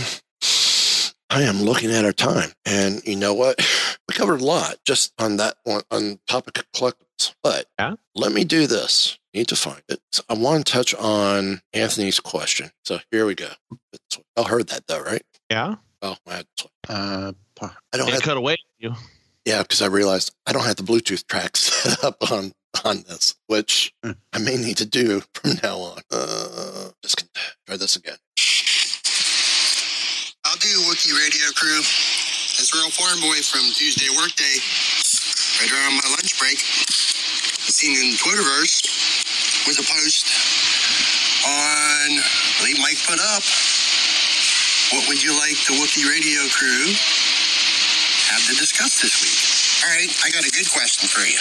I 1.34 1.42
am 1.42 1.62
looking 1.62 1.90
at 1.90 2.04
our 2.04 2.12
time, 2.12 2.50
and 2.64 3.02
you 3.04 3.16
know 3.16 3.34
what? 3.34 3.58
We 4.06 4.14
covered 4.14 4.42
a 4.42 4.44
lot 4.44 4.76
just 4.84 5.14
on 5.18 5.38
that 5.38 5.56
one 5.64 5.80
on 5.90 6.18
topic 6.28 6.58
of 6.58 6.70
collectibles. 6.72 7.34
But 7.42 7.64
Yeah. 7.78 7.94
let 8.14 8.32
me 8.32 8.44
do 8.44 8.66
this. 8.66 9.18
Need 9.32 9.48
to 9.48 9.56
find 9.56 9.80
it. 9.88 10.00
So 10.12 10.22
I 10.28 10.34
want 10.34 10.66
to 10.66 10.72
touch 10.74 10.94
on 10.94 11.62
Anthony's 11.72 12.20
question. 12.20 12.70
So 12.84 12.98
here 13.10 13.24
we 13.24 13.34
go. 13.34 13.48
I 14.36 14.42
heard 14.42 14.66
that 14.68 14.86
though, 14.88 15.00
right? 15.00 15.22
Yeah. 15.50 15.76
Oh, 16.02 16.16
I, 16.28 16.34
had 16.34 16.46
to- 16.58 16.68
Uh, 16.86 17.32
I 17.62 17.96
don't 17.96 18.08
It 18.08 18.12
have. 18.14 18.22
cut 18.22 18.36
away. 18.36 18.56
You. 18.78 18.94
Yeah, 19.46 19.62
because 19.62 19.80
I 19.80 19.86
realized 19.86 20.34
I 20.46 20.52
don't 20.52 20.64
have 20.66 20.76
the 20.76 20.82
Bluetooth 20.82 21.26
track 21.26 21.56
set 21.56 22.04
up 22.04 22.30
on 22.30 22.52
on 22.84 23.04
this, 23.08 23.34
which 23.46 23.94
Hmm. 24.04 24.12
I 24.34 24.38
may 24.38 24.56
need 24.58 24.76
to 24.76 24.86
do 24.86 25.22
from 25.34 25.52
now 25.62 25.78
on. 25.78 26.02
Uh, 26.10 26.90
just 27.02 27.24
try 27.66 27.78
this 27.78 27.96
again. 27.96 28.16
Do 30.64 30.80
Wookiee 30.88 31.12
Radio 31.12 31.52
Crew. 31.52 31.76
It's 31.76 32.72
Real 32.72 32.88
Farm 32.88 33.20
Boy 33.20 33.36
from 33.44 33.68
Tuesday 33.76 34.08
Workday. 34.16 34.56
Right 35.60 35.68
around 35.68 36.00
my 36.00 36.08
lunch 36.08 36.40
break. 36.40 36.56
I 36.56 37.68
seen 37.68 37.92
in 37.92 38.16
Twitterverse 38.16 38.80
was 39.68 39.76
a 39.76 39.84
post 39.84 40.24
on, 41.44 42.16
I 42.16 42.48
believe 42.64 42.80
Mike 42.80 42.96
put 43.04 43.20
up, 43.20 43.44
what 44.96 45.04
would 45.12 45.20
you 45.20 45.36
like 45.36 45.60
the 45.68 45.76
Wookiee 45.76 46.08
Radio 46.08 46.40
Crew 46.56 46.96
have 48.32 48.40
to 48.48 48.56
discuss 48.56 49.04
this 49.04 49.20
week? 49.20 49.36
All 49.84 49.92
right, 49.92 50.08
I 50.24 50.32
got 50.32 50.48
a 50.48 50.52
good 50.56 50.72
question 50.72 51.12
for 51.12 51.28
you, 51.28 51.36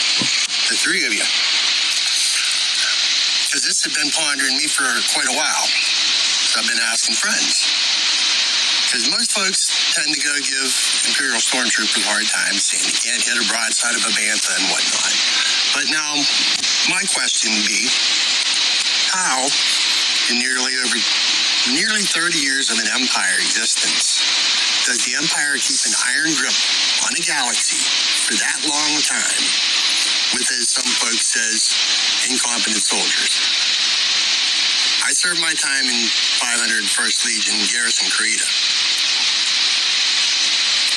the 0.68 0.76
three 0.76 1.08
of 1.08 1.16
you. 1.16 1.24
Because 3.48 3.64
this 3.64 3.88
has 3.88 3.96
been 3.96 4.12
pondering 4.12 4.60
me 4.60 4.68
for 4.68 4.84
quite 5.16 5.32
a 5.32 5.38
while. 5.40 5.68
So 6.52 6.60
I've 6.60 6.68
been 6.68 6.84
asking 6.92 7.16
friends. 7.16 7.83
Because 8.94 9.10
most 9.10 9.34
folks 9.34 9.74
tend 9.98 10.14
to 10.14 10.22
go 10.22 10.30
give 10.38 10.70
Imperial 11.10 11.42
Stormtroopers 11.42 11.98
a 11.98 12.06
hard 12.06 12.30
time, 12.30 12.54
saying 12.62 12.86
they 12.86 12.94
can't 12.94 13.26
hit 13.26 13.42
a 13.42 13.46
broadside 13.50 13.98
of 13.98 14.06
a 14.06 14.14
bantha 14.14 14.54
and 14.54 14.70
whatnot. 14.70 15.14
But 15.74 15.90
now, 15.90 16.14
my 16.94 17.02
question 17.10 17.58
would 17.58 17.66
be, 17.66 17.90
how, 19.10 19.50
in 20.30 20.38
nearly 20.38 20.78
over 20.78 20.94
nearly 21.74 22.06
30 22.06 22.38
years 22.38 22.70
of 22.70 22.78
an 22.78 22.86
Empire 22.94 23.42
existence, 23.42 24.22
does 24.86 25.02
the 25.10 25.18
Empire 25.18 25.58
keep 25.58 25.82
an 25.90 25.98
iron 26.14 26.30
grip 26.38 26.54
on 27.10 27.18
a 27.18 27.24
galaxy 27.26 27.82
for 28.30 28.38
that 28.38 28.62
long 28.62 28.94
a 28.94 29.02
time 29.02 29.42
with, 30.38 30.46
as 30.54 30.70
some 30.70 30.86
folks 31.02 31.34
says, 31.34 31.74
incompetent 32.30 32.86
soldiers? 32.86 33.42
I 35.02 35.10
served 35.18 35.42
my 35.42 35.58
time 35.58 35.90
in 35.90 35.98
501st 36.46 37.26
Legion 37.26 37.58
Garrison 37.74 38.08
Carida. 38.14 38.73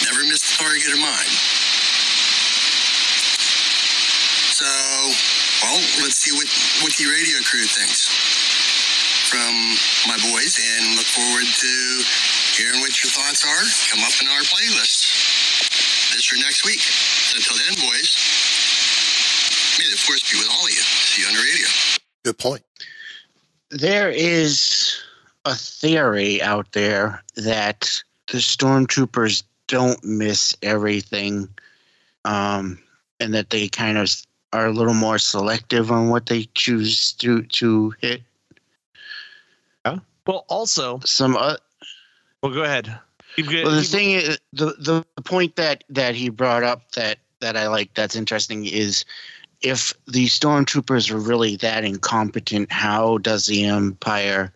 Never 0.05 0.25
missed 0.29 0.55
a 0.55 0.57
target 0.59 0.93
of 0.93 1.01
mine. 1.01 1.33
So, 4.53 4.67
well, 5.63 5.81
let's 6.03 6.17
see 6.17 6.33
what 6.33 6.47
Wookiee 6.81 7.09
Radio 7.13 7.39
Crew 7.45 7.65
thinks 7.65 8.09
from 9.29 9.53
my 10.09 10.17
boys 10.33 10.57
and 10.61 10.97
look 10.97 11.07
forward 11.07 11.45
to 11.45 11.73
hearing 12.57 12.81
what 12.81 12.93
your 13.03 13.11
thoughts 13.11 13.45
are. 13.45 13.65
Come 13.91 14.05
up 14.05 14.17
in 14.23 14.29
our 14.29 14.41
playlist 14.49 15.05
this 16.15 16.33
or 16.33 16.37
next 16.37 16.65
week. 16.65 16.81
So 16.81 17.37
until 17.37 17.57
then, 17.59 17.75
boys, 17.89 18.09
may 19.79 19.91
the 19.91 19.99
force 19.99 20.25
be 20.33 20.39
with 20.39 20.49
all 20.51 20.65
of 20.65 20.71
you. 20.71 20.81
See 20.81 21.23
you 21.23 21.29
on 21.29 21.35
the 21.35 21.41
radio. 21.41 21.69
Good 22.25 22.39
point. 22.39 22.63
there 23.71 24.11
is 24.11 25.03
a 25.45 25.55
theory 25.55 26.41
out 26.43 26.73
there 26.73 27.23
that 27.37 27.91
the 28.33 28.39
stormtroopers 28.39 29.43
don't 29.69 30.03
miss 30.05 30.57
everything 30.63 31.49
um, 32.25 32.79
and 33.21 33.35
that 33.35 33.51
they 33.51 33.69
kind 33.69 33.99
of 33.99 34.11
are 34.53 34.67
a 34.67 34.73
little 34.73 34.95
more 34.95 35.19
selective 35.19 35.91
on 35.91 36.09
what 36.09 36.27
they 36.27 36.49
choose 36.55 37.13
to 37.13 37.43
to 37.43 37.95
hit 38.01 38.23
Yeah. 39.85 39.99
Well, 40.27 40.45
also, 40.49 41.01
some 41.05 41.37
uh, 41.37 41.57
well, 42.43 42.53
go 42.53 42.65
ahead. 42.65 42.99
Keep 43.37 43.49
well 43.49 43.71
the 43.71 43.83
thing 43.83 44.13
is 44.13 44.39
the 44.53 44.75
the 44.79 45.23
point 45.23 45.57
that 45.57 45.85
that 45.91 46.15
he 46.15 46.31
brought 46.31 46.63
up 46.63 46.93
that 46.93 47.19
that 47.41 47.57
I 47.57 47.69
like 47.69 47.93
that's 47.95 48.17
interesting 48.17 48.67
is 48.67 49.05
if 49.63 49.93
the 50.07 50.27
stormtroopers 50.27 51.11
are 51.11 51.19
really 51.19 51.57
that 51.57 51.85
incompetent, 51.85 52.71
how 52.71 53.19
does 53.19 53.47
the 53.47 53.65
Empire 53.65 54.53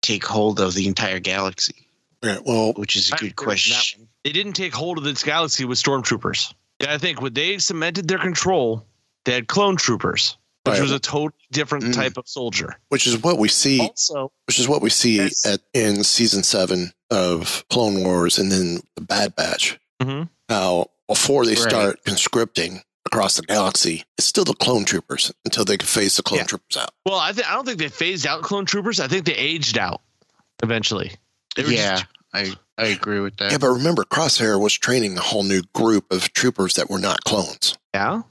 take 0.00 0.24
hold 0.24 0.60
of 0.60 0.74
the 0.74 0.86
entire 0.86 1.18
galaxy? 1.18 1.86
Yeah, 2.22 2.38
well, 2.44 2.72
Which 2.74 2.96
is 2.96 3.08
a 3.08 3.16
good 3.16 3.16
agree 3.16 3.28
with 3.28 3.36
that 3.36 3.44
question. 3.44 4.08
They 4.24 4.32
didn't 4.32 4.54
take 4.54 4.74
hold 4.74 4.98
of 4.98 5.04
this 5.04 5.22
galaxy 5.22 5.64
with 5.64 5.78
stormtroopers. 5.78 6.52
I 6.86 6.98
think 6.98 7.20
when 7.22 7.32
they 7.34 7.58
cemented 7.58 8.08
their 8.08 8.18
control, 8.18 8.86
they 9.24 9.32
had 9.32 9.46
clone 9.46 9.76
troopers, 9.76 10.36
which 10.64 10.74
Right. 10.74 10.82
was 10.82 10.90
a 10.92 10.98
totally 10.98 11.32
different 11.52 11.84
Mm. 11.84 11.94
type 11.94 12.16
of 12.16 12.28
soldier. 12.28 12.78
which 12.88 13.06
is 13.06 13.16
what 13.18 13.38
we 13.38 13.48
see. 13.48 13.80
Also, 13.80 14.32
which 14.46 14.58
is 14.58 14.66
what 14.68 14.82
we 14.82 14.90
see 14.90 15.16
Yes. 15.16 15.46
at 15.46 15.60
in 15.72 16.02
season 16.04 16.42
seven 16.42 16.92
of 17.10 17.64
Clone 17.70 18.02
Wars, 18.02 18.38
and 18.38 18.50
then 18.50 18.80
the 18.96 19.00
Bad 19.02 19.36
Batch. 19.36 19.78
Mhm. 20.02 20.28
How 20.48 20.90
before 21.06 21.44
they 21.46 21.54
Right. 21.54 21.68
start 21.70 22.04
conscripting 22.04 22.82
across 23.06 23.36
the 23.36 23.42
galaxy, 23.42 24.04
it's 24.18 24.26
still 24.26 24.44
the 24.44 24.54
clone 24.54 24.84
troopers 24.84 25.30
until 25.44 25.64
they 25.64 25.76
can 25.76 25.86
phase 25.86 26.16
the 26.16 26.22
clone 26.22 26.38
Yeah. 26.40 26.44
troopers 26.46 26.76
out. 26.76 26.90
well, 27.06 27.18
I 27.18 27.32
think 27.32 27.48
I 27.48 27.52
don't 27.54 27.64
think 27.66 27.78
they 27.78 27.88
phased 27.88 28.26
out 28.26 28.42
clone 28.42 28.64
troopers. 28.66 28.98
I 29.00 29.06
think 29.08 29.26
they 29.26 29.34
aged 29.36 29.78
out 29.78 30.00
eventually. 30.62 31.12
They 31.56 31.64
Yeah, 31.74 31.96
just- 31.96 32.06
I 32.32 32.54
I 32.78 32.86
agree 32.86 33.20
with 33.20 33.36
that. 33.36 33.52
Yeah, 33.52 33.58
but 33.58 33.68
remember, 33.68 34.02
Crosshair 34.04 34.60
was 34.60 34.72
training 34.74 35.16
a 35.16 35.20
whole 35.20 35.44
new 35.44 35.62
group 35.74 36.10
of 36.12 36.32
troopers 36.32 36.74
that 36.74 36.90
were 36.90 36.98
not 36.98 37.22
clones. 37.24 37.76
yeah. 37.94 38.22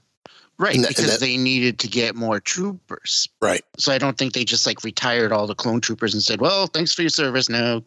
right, 0.60 0.78
that- 0.82 0.90
because 0.90 1.12
that- 1.12 1.20
they 1.20 1.36
needed 1.38 1.80
to 1.80 1.88
get 1.88 2.16
more 2.16 2.40
troopers. 2.40 3.28
Right. 3.42 3.64
So 3.78 3.92
I 3.92 3.98
don't 3.98 4.18
think 4.18 4.34
they 4.34 4.44
just 4.46 4.66
like 4.66 4.84
retired 4.84 5.32
all 5.32 5.48
the 5.48 5.56
clone 5.56 5.82
troopers 5.82 6.14
and 6.14 6.22
said, 6.24 6.40
"Well, 6.42 6.68
thanks 6.68 6.94
for 6.94 7.02
your 7.02 7.10
service. 7.10 7.50
Now 7.50 7.84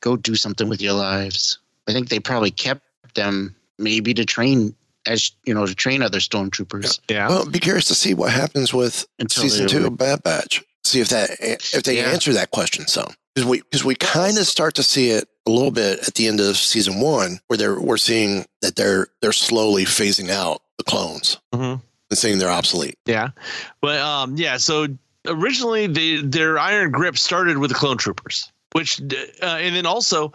go 0.00 0.16
do 0.16 0.34
something 0.34 0.68
with 0.68 0.80
your 0.82 0.94
lives." 0.94 1.58
I 1.88 1.92
think 1.92 2.08
they 2.08 2.18
probably 2.20 2.50
kept 2.50 2.82
them 3.14 3.54
maybe 3.78 4.14
to 4.14 4.24
train 4.24 4.74
as 5.06 5.30
you 5.44 5.52
know 5.54 5.64
to 5.66 5.74
train 5.74 6.02
other 6.02 6.18
stormtroopers 6.18 6.98
Yeah. 7.08 7.28
Well, 7.28 7.44
be 7.46 7.58
curious 7.60 7.86
to 7.86 7.94
see 7.94 8.14
what 8.14 8.30
happens 8.32 8.72
with 8.74 9.06
until 9.18 9.42
season 9.44 9.68
two 9.68 9.80
were- 9.82 9.86
of 9.88 9.96
Bad 9.96 10.22
Batch. 10.22 10.62
See 10.84 11.00
if 11.00 11.08
that 11.08 11.30
if 11.40 11.82
they 11.84 11.96
Yeah. 11.96 12.10
answer 12.10 12.32
that 12.34 12.50
question 12.50 12.86
some 12.88 13.14
because 13.34 13.48
we 13.48 13.60
because 13.62 13.84
we 13.84 13.94
kind 13.94 14.38
of 14.38 14.46
start 14.46 14.74
to 14.74 14.82
see 14.82 15.10
it 15.10 15.28
a 15.46 15.50
little 15.50 15.70
bit 15.70 16.06
at 16.06 16.14
the 16.14 16.26
end 16.28 16.40
of 16.40 16.56
season 16.56 17.00
one 17.00 17.40
where 17.48 17.56
they're 17.56 17.80
we're 17.80 17.96
seeing 17.96 18.44
that 18.60 18.76
they're 18.76 19.08
they're 19.20 19.32
slowly 19.32 19.84
phasing 19.84 20.30
out 20.30 20.62
the 20.78 20.84
clones 20.84 21.38
Mhm. 21.52 21.80
and 22.10 22.18
saying 22.18 22.38
they're 22.38 22.50
obsolete. 22.50 22.96
Yeah, 23.06 23.28
but 23.80 23.98
um, 24.00 24.36
yeah. 24.36 24.56
So 24.58 24.86
originally, 25.26 25.86
they 25.86 26.16
their 26.16 26.58
iron 26.58 26.90
grip 26.90 27.18
started 27.18 27.58
with 27.58 27.70
the 27.70 27.76
clone 27.76 27.96
troopers, 27.98 28.50
which 28.72 29.00
uh, 29.00 29.46
and 29.46 29.74
then 29.74 29.86
also 29.86 30.32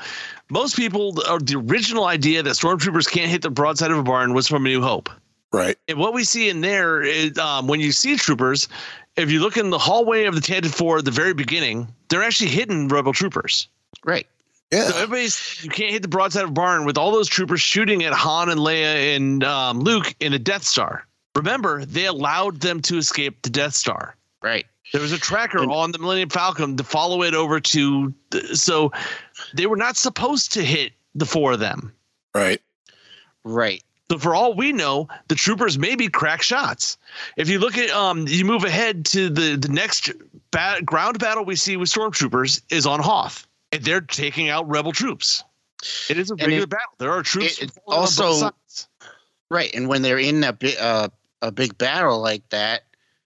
most 0.50 0.76
people 0.76 1.22
or 1.30 1.40
the 1.40 1.56
original 1.56 2.06
idea 2.06 2.44
that 2.44 2.52
stormtroopers 2.52 3.10
can't 3.10 3.30
hit 3.30 3.42
the 3.42 3.50
broadside 3.50 3.92
of 3.92 3.98
a 3.98 4.04
barn 4.04 4.34
was 4.34 4.48
from 4.48 4.66
A 4.66 4.70
New 4.70 4.82
Hope. 4.82 5.10
Right. 5.54 5.78
And 5.88 5.98
what 5.98 6.14
we 6.14 6.26
see 6.26 6.50
in 6.50 6.60
there 6.62 7.02
is 7.02 7.38
um, 7.38 7.68
when 7.68 7.80
you 7.80 7.94
see 7.94 8.18
troopers, 8.18 8.68
if 9.16 9.32
you 9.32 9.40
look 9.40 9.56
in 9.56 9.70
the 9.70 9.78
hallway 9.78 10.26
of 10.26 10.36
the 10.36 10.42
Tantive 10.42 10.74
Four 10.76 10.98
at 10.98 11.06
the 11.06 11.12
very 11.12 11.34
beginning, 11.34 11.88
they're 12.10 12.24
actually 12.24 12.50
hidden 12.50 12.90
rebel 12.90 13.14
troopers. 13.14 13.70
right. 14.06 14.28
Yeah. 14.72 14.84
So 14.90 14.96
everybody's 14.98 15.64
you 15.64 15.70
can't 15.70 15.92
hit 15.92 16.02
the 16.02 16.08
broadside 16.08 16.44
of 16.44 16.50
a 16.50 16.54
barn 16.54 16.86
with 16.86 16.98
all 16.98 17.12
those 17.12 17.28
troopers 17.30 17.62
shooting 17.62 18.04
at 18.04 18.14
Han 18.14 18.50
and 18.50 18.60
Leia 18.60 19.16
and 19.16 19.44
um, 19.44 19.80
Luke 19.80 20.14
in 20.20 20.32
the 20.34 20.40
Death 20.40 20.64
Star. 20.64 21.06
Remember, 21.36 21.86
they 21.86 22.06
allowed 22.06 22.60
them 22.62 22.82
to 22.82 22.98
escape 22.98 23.42
the 23.44 23.50
Death 23.50 23.76
Star. 23.76 24.16
Right. 24.42 24.66
There 24.92 25.02
was 25.02 25.12
a 25.12 25.18
tracker 25.18 25.60
And- 25.62 25.72
on 25.72 25.92
the 25.92 26.00
Millennium 26.00 26.30
Falcon 26.30 26.76
to 26.78 26.84
follow 26.84 27.22
it 27.24 27.34
over 27.34 27.60
to. 27.60 28.14
The, 28.32 28.58
so 28.58 28.92
they 29.54 29.68
were 29.68 29.78
not 29.78 29.96
supposed 29.98 30.52
to 30.54 30.64
hit 30.64 30.94
the 31.16 31.26
four 31.26 31.54
of 31.54 31.60
them. 31.60 31.94
Right. 32.36 32.62
Right. 33.44 33.84
So 34.12 34.18
for 34.18 34.36
all 34.36 34.54
we 34.54 34.72
know, 34.74 35.08
the 35.28 35.36
troopers 35.36 35.78
may 35.78 35.96
be 35.96 36.08
crack 36.10 36.42
shots. 36.42 36.98
If 37.38 37.50
you 37.50 37.60
look 37.60 37.78
at, 37.78 37.90
um, 37.92 38.28
you 38.28 38.46
move 38.46 38.64
ahead 38.64 39.06
to 39.08 39.30
the 39.30 39.56
the 39.58 39.70
next 39.70 40.12
ba- 40.52 40.82
ground 40.86 41.20
battle 41.20 41.44
we 41.46 41.56
see 41.56 41.76
with 41.78 41.90
stormtroopers 41.90 42.62
is 42.70 42.86
on 42.86 43.00
Hoth, 43.02 43.47
and 43.72 43.84
they're 43.84 44.02
taking 44.02 44.50
out 44.50 44.68
rebel 44.70 44.92
troops. 44.92 45.44
It 46.10 46.18
is 46.18 46.32
a 46.32 46.36
regular 46.36 46.64
it- 46.64 46.70
battle. 46.70 46.94
There 46.98 47.12
are 47.12 47.24
troops 47.24 47.62
it- 47.62 47.72
falling 47.72 48.00
on 48.00 48.06
both 48.06 48.20
also- 48.20 48.40
sides. 48.40 48.88
Right. 49.50 49.74
And 49.74 49.88
when 49.88 50.02
they're 50.02 50.20
in 50.20 50.44
a 50.44 50.52
big 50.52 50.76
uh, 50.78 51.08
a 51.42 51.52
big 51.52 51.78
battle 51.78 52.20
like 52.20 52.48
that, 52.50 52.84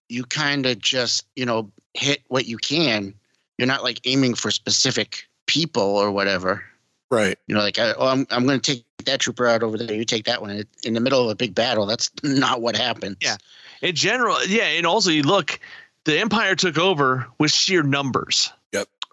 you 0.09 0.23
kind 0.23 0.65
of 0.67 0.77
just 0.77 1.25
you 1.35 1.45
know 1.45 1.71
hit 1.95 2.21
what 2.27 2.45
you 2.45 2.57
can. 2.57 3.13
You're 3.57 3.67
not 3.67 3.83
like 3.83 4.01
aiming 4.05 4.35
for 4.35 4.51
specific 4.51 5.27
people 5.47 5.81
or 5.81 6.11
whatever. 6.11 6.63
Right. 7.09 7.37
You 7.47 7.55
know, 7.55 7.61
like 7.61 7.79
I, 7.79 7.93
oh, 7.93 8.07
I'm 8.07 8.27
I'm 8.29 8.45
going 8.45 8.59
to 8.59 8.75
take 8.75 8.85
that 9.05 9.19
trooper 9.19 9.47
out 9.47 9.63
over 9.63 9.77
there. 9.77 9.95
You 9.95 10.05
take 10.05 10.25
that 10.25 10.41
one. 10.41 10.63
In 10.83 10.93
the 10.93 10.99
middle 10.99 11.23
of 11.23 11.29
a 11.31 11.35
big 11.35 11.55
battle, 11.55 11.87
that's 11.87 12.11
not 12.23 12.61
what 12.61 12.75
happens. 12.75 13.17
Yeah. 13.19 13.37
in 13.81 13.95
general, 13.95 14.37
yeah, 14.45 14.65
and 14.65 14.85
also 14.85 15.09
you 15.09 15.23
look, 15.23 15.59
the 16.05 16.19
Empire 16.19 16.55
took 16.55 16.77
over 16.77 17.27
with 17.39 17.51
sheer 17.51 17.81
numbers. 17.81 18.51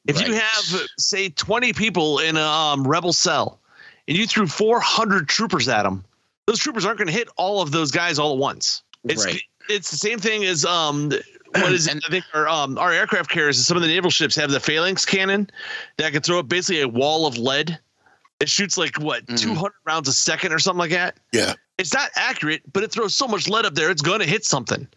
Yep. 0.09 0.17
If 0.17 0.27
you 0.27 0.35
have, 0.35 0.89
say, 0.99 1.29
20 1.29 1.73
people 1.75 2.19
in 2.19 2.37
a 2.37 2.43
um, 2.43 2.87
rebel 2.87 3.13
cell, 3.13 3.61
and 4.07 4.17
you 4.17 4.27
threw 4.27 4.47
400 4.47 5.29
troopers 5.29 5.69
at 5.69 5.83
them, 5.83 6.03
those 6.47 6.59
troopers 6.59 6.85
aren't 6.87 6.99
going 6.99 7.09
to 7.09 7.13
hit 7.15 7.29
all 7.37 7.61
of 7.61 7.71
those 7.73 7.91
guys 7.91 8.19
all 8.19 8.33
at 8.33 8.39
once. 8.39 8.83
It's 9.05 9.25
Right. 9.25 9.43
it's 9.69 9.91
the 9.91 9.97
same 9.99 10.19
thing 10.19 10.45
as 10.45 10.65
um 10.65 11.11
what 11.55 11.73
is 11.73 11.87
it? 11.87 11.93
And- 11.93 12.03
I 12.07 12.11
think 12.11 12.25
our 12.35 12.49
um 12.49 12.79
our 12.79 12.91
aircraft 12.93 13.31
carriers 13.31 13.59
and 13.59 13.65
some 13.67 13.77
of 13.77 13.83
the 13.83 13.89
naval 13.89 14.11
ships 14.11 14.35
have 14.37 14.51
the 14.51 14.59
phalanx 14.61 15.05
cannon 15.05 15.49
that 15.99 16.13
can 16.13 16.23
throw 16.23 16.39
up 16.39 16.49
basically 16.49 16.81
a 16.81 16.89
wall 16.89 17.27
of 17.27 17.37
lead. 17.39 17.79
It 18.41 18.49
shoots 18.49 18.77
like 18.79 18.99
what 18.99 19.27
Mhm. 19.27 19.39
200 19.39 19.73
rounds 19.85 20.09
a 20.09 20.13
second 20.15 20.53
or 20.53 20.59
something 20.59 20.79
like 20.81 20.91
that. 20.91 21.19
Yeah. 21.33 21.53
It's 21.77 21.93
not 21.93 22.11
accurate, 22.17 22.63
but 22.73 22.83
it 22.83 22.91
throws 22.91 23.15
so 23.15 23.29
much 23.29 23.47
lead 23.47 23.67
up 23.67 23.75
there, 23.75 23.91
it's 23.91 24.03
going 24.03 24.21
to 24.21 24.27
hit 24.27 24.45
something. 24.47 24.89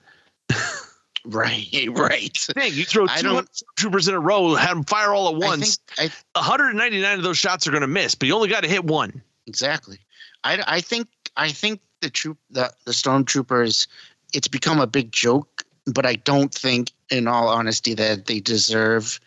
Right. 1.25 1.87
Right. 1.89 2.35
Thing 2.35 2.73
you 2.73 2.83
throw 2.83 3.05
two 3.05 3.41
troopers 3.75 4.07
in 4.07 4.15
a 4.15 4.19
row, 4.19 4.55
have 4.55 4.69
them 4.69 4.83
fire 4.83 5.13
all 5.13 5.29
at 5.29 5.35
I 5.35 5.47
once. 5.47 5.77
think 5.95 6.11
I 6.35 6.39
199 6.39 7.17
of 7.17 7.23
those 7.23 7.37
shots 7.37 7.67
are 7.67 7.71
going 7.71 7.81
to 7.81 7.87
miss, 7.87 8.15
but 8.15 8.27
you 8.27 8.35
only 8.35 8.49
got 8.49 8.63
to 8.63 8.69
hit 8.69 8.83
one. 8.85 9.21
exactly. 9.45 9.99
I, 10.43 10.63
I 10.65 10.81
think 10.81 11.07
I 11.37 11.49
think 11.49 11.79
the 12.01 12.09
troop 12.09 12.37
the 12.49 12.71
the 12.85 12.91
stormtroopers. 12.91 13.87
It's 14.33 14.47
become 14.47 14.79
a 14.79 14.87
big 14.87 15.11
joke, 15.11 15.63
but 15.93 16.05
I 16.05 16.15
don't 16.15 16.53
think, 16.53 16.91
in 17.09 17.27
all 17.27 17.49
honesty, 17.49 17.93
that 17.95 18.25
they 18.25 18.39
deserve 18.39 19.19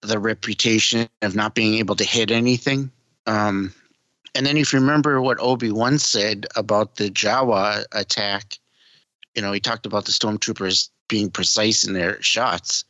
the 0.00 0.18
reputation 0.18 1.08
of 1.22 1.36
not 1.36 1.54
being 1.54 1.74
able 1.74 1.94
to 1.96 2.04
hit 2.04 2.30
anything. 2.30 2.90
Um, 3.26 3.74
and 4.34 4.46
then 4.46 4.56
if 4.56 4.72
you 4.72 4.80
remember 4.80 5.20
what 5.20 5.38
Obi 5.40 5.70
Wan 5.70 5.98
said 5.98 6.46
about 6.56 6.96
the 6.96 7.10
Jawa 7.10 7.84
attack, 7.92 8.58
you 9.34 9.42
know, 9.42 9.52
he 9.52 9.60
talked 9.60 9.86
about 9.86 10.06
the 10.06 10.12
stormtroopers 10.12 10.88
being 11.08 11.30
precise 11.30 11.84
in 11.86 11.92
their 11.94 12.20
shots. 12.22 12.84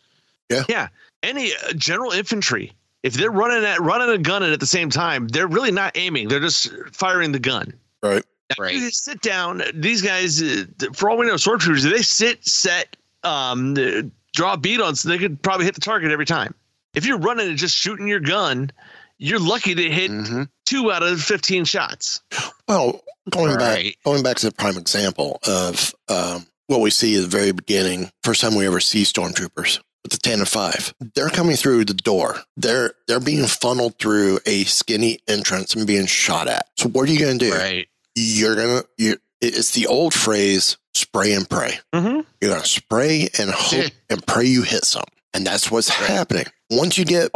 Yeah. 0.50 0.64
Yeah. 0.68 0.88
Any 1.22 1.52
uh, 1.52 1.72
general 1.74 2.12
infantry, 2.12 2.72
if 3.02 3.14
they're 3.14 3.30
running 3.30 3.64
at 3.64 3.80
running 3.80 4.10
a 4.10 4.18
gun 4.18 4.42
and 4.42 4.52
at 4.52 4.60
the 4.60 4.66
same 4.66 4.90
time, 4.90 5.28
they're 5.28 5.46
really 5.48 5.72
not 5.72 5.96
aiming; 5.96 6.28
they're 6.28 6.40
just 6.40 6.70
firing 6.92 7.32
the 7.32 7.38
gun. 7.40 7.72
Right. 8.02 8.22
Now, 8.50 8.62
Right. 8.64 8.74
You 8.74 8.90
sit 8.90 9.20
down. 9.22 9.62
These 9.74 10.02
guys, 10.02 10.40
uh, 10.40 10.64
for 10.94 11.10
all 11.10 11.18
we 11.18 11.26
know, 11.26 11.34
stormtroopers, 11.34 11.82
they 11.90 12.02
sit, 12.02 12.46
set, 12.46 12.96
um, 13.24 13.74
draw 14.34 14.52
a 14.52 14.56
bead 14.56 14.80
on, 14.80 14.94
so 14.94 15.08
they 15.08 15.18
could 15.18 15.42
probably 15.42 15.64
hit 15.64 15.74
the 15.74 15.80
target 15.80 16.12
every 16.12 16.26
time. 16.26 16.54
If 16.94 17.04
you're 17.06 17.18
running 17.18 17.48
and 17.48 17.58
just 17.58 17.74
shooting 17.76 18.06
your 18.06 18.20
gun, 18.20 18.70
you're 19.18 19.40
lucky 19.40 19.74
to 19.74 19.90
hit 19.90 20.10
hmm 20.10 20.42
two 20.64 20.90
out 20.92 21.02
of 21.02 21.20
15 21.20 21.64
shots. 21.64 22.20
Well, 22.68 23.00
going 23.30 23.56
back, 23.56 23.74
Right. 23.76 23.96
going 24.04 24.22
back 24.24 24.36
to 24.38 24.46
the 24.46 24.52
prime 24.52 24.76
example 24.76 25.38
of 25.46 25.94
um, 26.08 26.44
what 26.66 26.80
we 26.80 26.90
see 26.90 27.16
at 27.16 27.22
the 27.22 27.28
very 27.28 27.52
beginning, 27.52 28.10
first 28.22 28.40
time 28.40 28.54
we 28.54 28.66
ever 28.66 28.80
see 28.80 29.02
stormtroopers 29.02 29.80
with 30.02 30.12
the 30.12 30.18
Tantive, 30.18 30.92
they're 31.14 31.28
coming 31.30 31.56
through 31.56 31.84
the 31.84 31.94
door. 31.94 32.36
They're 32.56 32.92
they're 33.08 33.20
being 33.20 33.46
funneled 33.46 33.98
through 33.98 34.40
a 34.46 34.64
skinny 34.64 35.18
entrance 35.28 35.74
and 35.74 35.86
being 35.86 36.06
shot 36.06 36.48
at. 36.48 36.66
So 36.76 36.88
what 36.88 37.08
are 37.08 37.12
you 37.12 37.18
going 37.20 37.38
to 37.38 37.50
do? 37.50 37.54
Right. 37.54 37.88
You're 38.14 38.54
gonna 38.56 38.82
you. 38.98 39.16
It's 39.40 39.72
the 39.72 39.86
old 39.86 40.14
phrase: 40.14 40.78
spray 40.94 41.32
and 41.34 41.48
pray. 41.48 41.78
Mm-hmm. 41.94 42.20
You're 42.40 42.50
gonna 42.52 42.64
spray 42.64 43.28
and 43.38 43.50
hope 43.50 43.90
and 44.10 44.26
pray 44.26 44.46
you 44.46 44.62
hit 44.62 44.84
some, 44.84 45.04
and 45.34 45.46
that's 45.46 45.70
what's 45.70 45.90
Right. 45.90 46.08
happening. 46.08 46.46
Once 46.70 46.96
you 46.96 47.04
get 47.04 47.30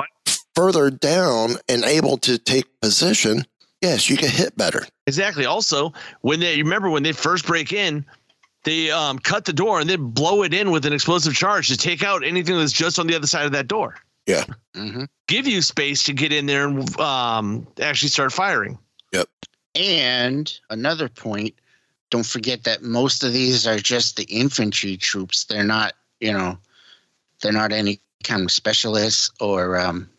further 0.56 0.90
down 0.90 1.56
and 1.68 1.84
able 1.84 2.16
to 2.18 2.38
take 2.38 2.64
position, 2.80 3.46
yes, 3.82 4.08
you 4.08 4.16
can 4.16 4.30
hit 4.30 4.56
better. 4.56 4.86
Exactly. 5.06 5.44
Also, 5.44 5.92
when 6.22 6.40
they 6.40 6.56
remember 6.62 6.88
when 6.88 7.02
they 7.02 7.12
first 7.12 7.46
break 7.46 7.72
in, 7.72 8.06
they 8.64 8.90
um, 8.90 9.18
cut 9.18 9.44
the 9.44 9.52
door 9.52 9.80
and 9.80 9.88
then 9.88 10.10
blow 10.10 10.42
it 10.42 10.52
in 10.52 10.70
with 10.70 10.84
an 10.84 10.92
explosive 10.92 11.34
charge 11.34 11.68
to 11.68 11.76
take 11.76 12.02
out 12.02 12.24
anything 12.24 12.56
that's 12.56 12.72
just 12.72 12.98
on 12.98 13.06
the 13.06 13.16
other 13.16 13.26
side 13.26 13.46
of 13.46 13.52
that 13.52 13.68
door. 13.68 13.96
Yeah. 14.26 14.44
hmm 14.74 15.04
Give 15.26 15.46
you 15.46 15.62
space 15.62 16.02
to 16.04 16.12
get 16.12 16.32
in 16.32 16.46
there 16.46 16.66
and 16.68 17.00
um, 17.00 17.66
actually 17.80 18.10
start 18.10 18.32
firing. 18.32 18.78
Yep. 19.12 19.28
And 19.74 20.52
another 20.68 21.08
point, 21.08 21.54
don't 22.10 22.26
forget 22.26 22.64
that 22.64 22.82
most 22.82 23.22
of 23.22 23.32
these 23.32 23.66
are 23.66 23.78
just 23.78 24.16
the 24.16 24.24
infantry 24.24 24.96
troops. 24.96 25.44
They're 25.44 25.64
not, 25.64 25.94
you 26.20 26.32
know, 26.32 26.58
they're 27.40 27.52
not 27.52 27.72
any 27.72 28.00
kind 28.24 28.42
of 28.42 28.50
specialists 28.50 29.30
or 29.40 29.78
um, 29.78 30.10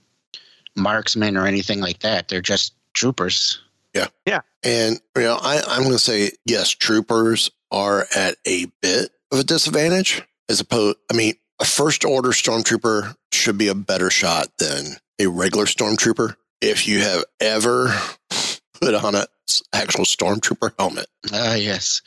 marksmen 0.76 1.38
or 1.38 1.46
anything 1.46 1.82
like 1.82 2.00
that. 2.00 2.30
They're 2.30 2.42
just 2.42 2.74
troopers. 2.94 3.62
Yeah. 3.94 4.08
Yeah. 4.26 4.42
And 4.64 5.00
you 5.18 5.24
know, 5.24 5.38
I, 5.42 5.62
I'm 5.68 5.82
going 5.82 5.94
to 5.94 6.00
say 6.00 6.32
yes. 6.46 6.70
Troopers 6.70 7.52
are 7.72 8.08
at 8.16 8.36
a 8.46 8.66
bit 8.82 9.12
of 9.32 9.40
a 9.40 9.44
disadvantage 9.44 10.22
as 10.50 10.60
opposed. 10.60 10.98
I 11.12 11.16
mean, 11.16 11.36
a 11.62 11.66
first 11.66 12.04
order 12.06 12.30
stormtrooper 12.30 13.16
should 13.32 13.58
be 13.58 13.68
a 13.68 13.76
better 13.76 14.10
shot 14.10 14.48
than 14.60 14.98
a 15.20 15.28
regular 15.28 15.66
stormtrooper. 15.66 16.36
If 16.62 16.88
you 16.88 17.00
have 17.00 17.24
ever 17.40 17.94
put 18.82 18.94
on 18.96 19.16
a 19.16 19.26
s- 19.48 19.64
actual 19.74 20.06
stormtrooper 20.06 20.74
helmet, 20.78 21.08
Ah, 21.34 21.56
yes. 21.56 22.02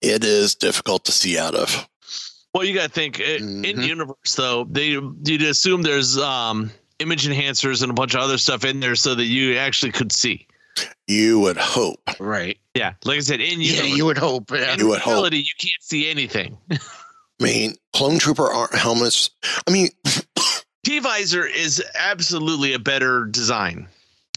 it 0.00 0.24
is 0.24 0.54
difficult 0.54 1.04
to 1.06 1.12
see 1.12 1.38
out 1.38 1.54
of. 1.54 1.88
Well, 2.54 2.64
you 2.64 2.74
got 2.74 2.88
to 2.88 2.88
think 2.90 3.18
uh, 3.20 3.24
in 3.24 3.62
Mhm. 3.62 3.86
universe 3.86 4.34
though. 4.36 4.64
They 4.70 4.88
you'd 4.88 5.42
assume 5.42 5.82
there's 5.82 6.18
um, 6.18 6.70
image 6.98 7.26
enhancers 7.26 7.82
and 7.82 7.90
a 7.90 7.94
bunch 7.94 8.14
of 8.14 8.20
other 8.20 8.36
stuff 8.38 8.64
in 8.64 8.78
there 8.80 8.94
so 8.94 9.14
that 9.14 9.24
you 9.24 9.56
actually 9.56 9.92
could 9.92 10.12
see. 10.12 10.46
You 11.06 11.40
would 11.40 11.56
hope. 11.56 12.00
Right. 12.20 12.58
Yeah, 12.74 12.94
like 13.04 13.18
I 13.18 13.20
said, 13.20 13.40
in 13.40 13.60
Yeah, 13.60 13.72
universe, 13.82 13.96
you 13.96 14.04
would 14.06 14.18
hope. 14.18 14.50
yeah. 14.50 14.72
in 14.74 14.78
You 14.78 14.88
would 14.88 15.00
hope. 15.00 15.12
reality, 15.12 15.38
you 15.38 15.52
can't 15.58 15.82
see 15.82 16.10
anything. 16.10 16.56
I 16.70 16.78
mean, 17.40 17.74
clone 17.92 18.18
trooper 18.18 18.50
aren't 18.50 18.74
helmets. 18.74 19.30
I 19.66 19.70
mean, 19.72 19.88
T 20.84 20.98
visor 21.00 21.44
is 21.46 21.82
absolutely 21.98 22.72
a 22.72 22.78
better 22.78 23.24
design. 23.24 23.88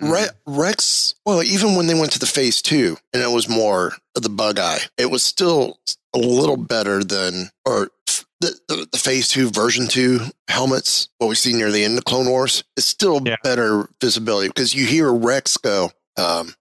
Re- 0.01 0.27
mm-hmm. 0.27 0.59
Rex, 0.59 1.15
well, 1.25 1.41
even 1.41 1.75
when 1.75 1.87
they 1.87 1.93
went 1.93 2.11
to 2.13 2.19
the 2.19 2.25
phase 2.25 2.61
two 2.61 2.97
and 3.13 3.23
it 3.23 3.31
was 3.31 3.47
more 3.47 3.93
of 4.15 4.23
the 4.23 4.29
bug 4.29 4.59
eye, 4.59 4.79
it 4.97 5.09
was 5.09 5.23
still 5.23 5.79
a 6.13 6.17
little 6.17 6.57
better 6.57 7.03
than, 7.03 7.49
or 7.65 7.89
the, 8.41 8.59
the, 8.67 8.87
the 8.91 8.97
phase 8.97 9.27
two 9.29 9.49
version 9.49 9.87
two 9.87 10.19
helmets, 10.49 11.07
what 11.19 11.27
we 11.27 11.35
see 11.35 11.53
near 11.53 11.71
the 11.71 11.83
end 11.85 11.97
of 11.97 12.03
Clone 12.05 12.27
Wars, 12.27 12.63
is 12.75 12.85
still 12.85 13.21
Yeah. 13.25 13.37
better 13.43 13.87
visibility 14.01 14.49
because 14.49 14.73
you 14.75 14.85
hear 14.85 15.11
Rex 15.13 15.55
go, 15.57 15.91
um, 16.17 16.53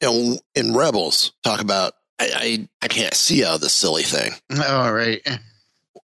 you 0.00 0.08
know, 0.10 0.38
in 0.54 0.74
Rebels 0.74 1.32
talk 1.42 1.60
about, 1.60 1.92
I, 2.18 2.30
I, 2.34 2.68
I 2.82 2.88
can't 2.88 3.14
see 3.14 3.44
out 3.44 3.56
of 3.56 3.60
this 3.60 3.72
silly 3.72 4.02
thing. 4.02 4.32
All 4.68 4.92
right. 4.92 5.20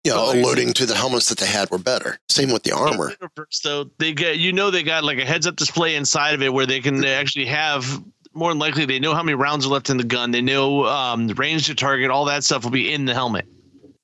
You 0.03 0.13
know, 0.13 0.17
Well, 0.17 0.33
alluding 0.33 0.73
to 0.75 0.87
the 0.87 0.95
helmets 0.95 1.29
that 1.29 1.39
they 1.39 1.47
had 1.47 1.71
were 1.71 1.79
better. 1.79 2.19
Same 2.29 2.51
with 2.53 2.63
the 2.63 2.73
armor. 2.73 3.11
In 3.11 3.17
universe, 3.21 3.61
though, 3.63 3.85
they 3.99 4.13
get 4.15 4.39
you 4.39 4.53
know 4.53 4.71
they 4.71 4.83
got 4.83 5.05
like 5.05 5.19
a 5.19 5.25
heads 5.27 5.47
up 5.47 5.57
display 5.57 5.95
inside 5.95 6.33
of 6.35 6.43
it 6.43 6.53
where 6.53 6.65
they 6.67 6.81
can 6.81 7.05
actually 7.05 7.45
have 7.47 8.03
more 8.33 8.51
than 8.51 8.59
likely 8.59 8.87
they 8.87 8.99
know 8.99 9.13
how 9.15 9.23
many 9.23 9.35
rounds 9.35 9.67
are 9.67 9.71
left 9.71 9.91
in 9.91 9.99
the 9.99 10.05
gun. 10.05 10.31
They 10.31 10.41
know 10.41 10.87
um, 10.87 11.27
the 11.27 11.35
range 11.35 11.67
to 11.67 11.75
target. 11.75 12.11
All 12.11 12.25
that 12.27 12.45
stuff 12.45 12.65
will 12.65 12.71
be 12.71 12.91
in 12.93 13.05
the 13.05 13.13
helmet. 13.13 13.47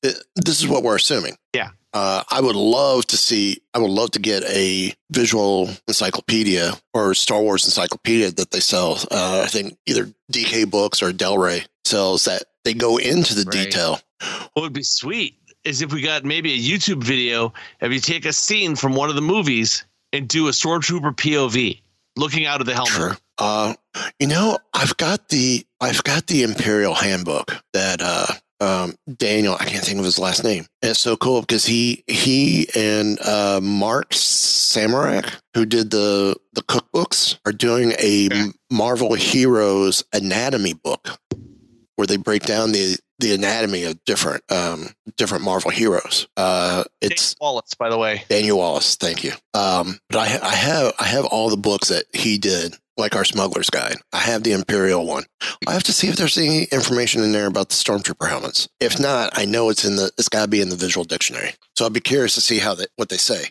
it- 0.03 0.23
this 0.35 0.61
is 0.61 0.69
what 0.69 0.83
we're 0.83 0.97
assuming. 0.97 1.37
Yeah. 1.55 1.71
Uh, 1.97 2.23
I 2.31 2.43
would 2.43 2.57
love 2.57 3.07
to 3.07 3.17
see. 3.17 3.63
I 3.73 3.79
would 3.79 3.91
love 3.91 4.11
to 4.11 4.19
get 4.19 4.45
a 4.45 4.93
visual 5.11 5.71
encyclopedia 5.89 6.73
or 6.93 7.15
Star 7.15 7.41
Wars 7.41 7.65
encyclopedia 7.65 8.31
that 8.33 8.51
they 8.51 8.61
sell. 8.61 8.99
Uh, 9.11 9.41
I 9.45 9.47
think 9.49 9.79
either 9.87 10.13
DK 10.31 10.71
Books 10.71 11.03
or 11.03 11.11
Del 11.15 11.39
Rey 11.39 11.65
sells 11.87 12.27
that. 12.27 12.43
They 12.65 12.75
go 12.75 12.99
into 12.99 13.35
the 13.35 13.45
Right. 13.45 13.65
detail. 13.65 13.99
What 14.53 14.63
would 14.63 14.75
be 14.75 14.83
sweet 14.83 15.37
is 15.65 15.81
if 15.81 15.91
we 15.91 16.03
got 16.03 16.23
maybe 16.27 16.53
a 16.53 16.59
YouTube 16.59 17.03
video 17.03 17.55
if 17.81 17.91
you 17.91 18.01
take 18.01 18.27
a 18.27 18.33
scene 18.33 18.77
from 18.77 18.95
one 18.95 19.09
of 19.09 19.15
the 19.15 19.23
movies 19.23 19.85
and 20.13 20.29
do 20.29 20.49
a 20.49 20.51
stormtrooper 20.51 21.17
POV 21.17 21.81
looking 22.17 22.45
out 22.45 22.61
of 22.61 22.67
the 22.67 22.75
helmet. 22.75 22.93
Sure. 22.93 23.17
Uh, 23.39 23.73
you 24.21 24.27
know, 24.27 24.59
I've 24.75 24.97
got 24.99 25.31
the 25.31 25.65
I've 25.81 26.03
got 26.05 26.27
the 26.27 26.43
Imperial 26.43 26.95
Handbook 26.95 27.57
that 27.73 28.01
uh, 28.03 28.27
um, 28.61 28.95
Daniel. 29.13 29.57
I 29.59 29.65
can't 29.65 29.85
think 29.85 29.99
of 29.99 30.05
his 30.05 30.19
last 30.19 30.45
name. 30.45 30.67
And 30.83 30.91
it's 30.91 31.01
so 31.01 31.17
cool 31.17 31.41
because 31.41 31.67
he 31.67 32.05
he 32.07 32.69
and 32.75 33.19
uh, 33.21 33.61
Mark 33.63 34.11
Sumerak, 34.11 35.33
who 35.55 35.67
did 35.67 35.91
the 35.91 36.37
the 36.55 36.63
cookbooks, 36.63 37.39
are 37.47 37.53
doing 37.53 37.93
a 37.99 38.27
Okay. 38.27 38.43
Marvel 38.71 39.15
Heroes 39.15 40.05
anatomy 40.13 40.73
book 40.73 41.19
where 41.97 42.07
they 42.07 42.17
break 42.17 42.43
down 42.43 42.73
the 42.73 42.99
the 43.19 43.35
anatomy 43.35 43.85
of 43.85 44.03
different 44.05 44.43
um, 44.53 44.91
different 45.17 45.43
Marvel 45.45 45.71
heroes. 45.71 46.29
Uh, 46.37 46.85
it's 47.01 47.33
Dave 47.35 47.41
Wallace, 47.41 47.75
by 47.79 47.89
the 47.89 47.99
way. 47.99 48.25
Daniel 48.29 48.59
Wallace, 48.59 48.97
thank 48.97 49.25
you. 49.25 49.33
Um, 49.55 49.99
but 50.11 50.19
I, 50.19 50.47
I 50.47 50.55
have 50.55 50.93
I 50.99 51.05
have 51.05 51.25
all 51.25 51.49
the 51.49 51.57
books 51.57 51.89
that 51.89 52.05
he 52.13 52.37
did, 52.39 52.75
like 52.97 53.15
our 53.15 53.25
Smuggler's 53.25 53.71
Guide. 53.71 53.97
I 54.13 54.19
have 54.19 54.43
the 54.43 54.53
Imperial 54.53 55.07
one. 55.07 55.25
I 55.67 55.73
have 55.73 55.83
to 55.85 55.93
see 55.93 56.09
if 56.09 56.17
there's 56.17 56.39
any 56.39 56.65
information 56.65 57.23
in 57.23 57.33
there 57.33 57.47
about 57.47 57.69
the 57.69 57.75
Stormtrooper 57.75 58.29
helmets. 58.29 58.69
If 58.81 58.99
not, 58.99 59.31
I 59.39 59.45
know 59.45 59.69
it's 59.71 59.85
in 59.85 59.97
the 59.97 60.11
it's 60.19 60.29
got 60.29 60.43
to 60.43 60.49
be 60.49 60.61
in 60.61 60.69
the 60.71 60.77
visual 60.77 61.05
dictionary. 61.05 61.55
So 61.77 61.85
I'd 61.87 61.93
be 61.93 62.01
curious 62.01 62.35
to 62.37 62.41
see 62.41 62.59
how 62.59 62.75
they, 62.75 62.87
what 62.97 63.09
they 63.09 63.17
say. 63.19 63.45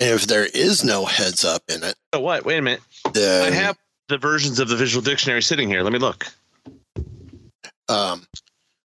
And 0.00 0.10
if 0.10 0.26
there 0.26 0.46
is 0.46 0.82
no 0.84 1.04
heads 1.04 1.44
up 1.44 1.62
in 1.68 1.84
it, 1.84 1.94
Oh, 2.12 2.20
what? 2.20 2.44
Wait 2.44 2.58
a 2.58 2.62
minute. 2.62 2.80
then 3.12 3.52
I 3.52 3.54
have 3.54 3.76
the 4.08 4.18
versions 4.18 4.58
of 4.58 4.68
the 4.68 4.76
visual 4.76 5.02
dictionary 5.02 5.42
sitting 5.42 5.68
here. 5.68 5.82
Let 5.82 5.92
me 5.92 5.98
look. 6.00 6.26
um, 7.88 8.24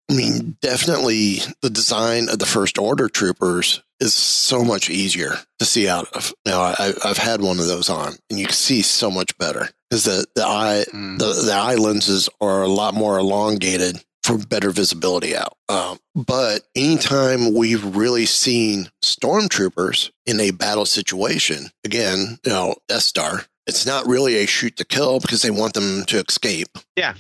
I 0.10 0.14
mean, 0.16 0.58
definitely 0.62 1.40
the 1.62 1.70
design 1.70 2.30
of 2.30 2.40
the 2.40 2.46
First 2.46 2.78
Order 2.78 3.10
troopers 3.10 3.82
is 4.00 4.14
so 4.14 4.64
much 4.64 4.90
easier 4.90 5.34
to 5.60 5.66
see 5.66 5.90
out 5.90 6.08
of. 6.14 6.34
Now, 6.46 6.62
I, 6.62 6.94
I've 7.04 7.18
had 7.18 7.42
one 7.42 7.60
of 7.60 7.68
those 7.68 7.90
on, 7.90 8.14
and 8.30 8.40
you 8.40 8.46
can 8.46 8.54
see 8.56 8.82
so 8.84 9.12
much 9.12 9.38
better 9.38 9.68
because 9.90 10.06
the 10.06 10.26
the 10.36 10.46
eye 10.46 10.86
Mm. 10.94 11.18
the, 11.20 11.34
the 11.48 11.54
eye 11.54 11.76
lenses 11.76 12.30
are 12.40 12.62
a 12.64 12.68
lot 12.70 12.94
more 12.94 13.18
elongated 13.18 14.02
for 14.24 14.38
better 14.38 14.72
visibility 14.72 15.36
out. 15.36 15.58
Um, 15.70 16.00
but 16.16 16.62
anytime 16.76 17.54
we've 17.54 17.96
really 17.96 18.26
seen 18.26 18.90
stormtroopers 19.04 20.12
in 20.26 20.40
a 20.40 20.52
battle 20.52 20.86
situation, 20.86 21.68
again, 21.84 22.38
you 22.46 22.52
know, 22.52 22.76
Death 22.88 23.04
Star, 23.04 23.44
it's 23.66 23.86
not 23.86 24.06
really 24.08 24.36
a 24.38 24.46
shoot 24.46 24.78
to 24.78 24.86
kill 24.86 25.20
because 25.20 25.42
they 25.42 25.52
want 25.52 25.74
them 25.74 26.04
to 26.06 26.20
escape. 26.20 26.78
Yeah. 26.96 27.14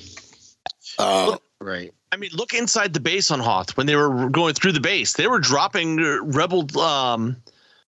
Uh, 0.97 1.37
Right. 1.59 1.91
I 2.11 2.17
mean, 2.17 2.29
look 2.33 2.53
inside 2.53 2.93
the 2.93 2.99
base 2.99 3.31
on 3.31 3.39
Hoth 3.39 3.75
when 3.77 3.85
they 3.87 3.95
were 3.95 4.29
going 4.29 4.53
through 4.53 4.71
the 4.73 4.79
base. 4.79 5.13
They 5.13 5.27
were 5.27 5.39
dropping 5.39 5.99
uh, 5.99 6.23
rebel 6.23 6.79
um, 6.79 7.37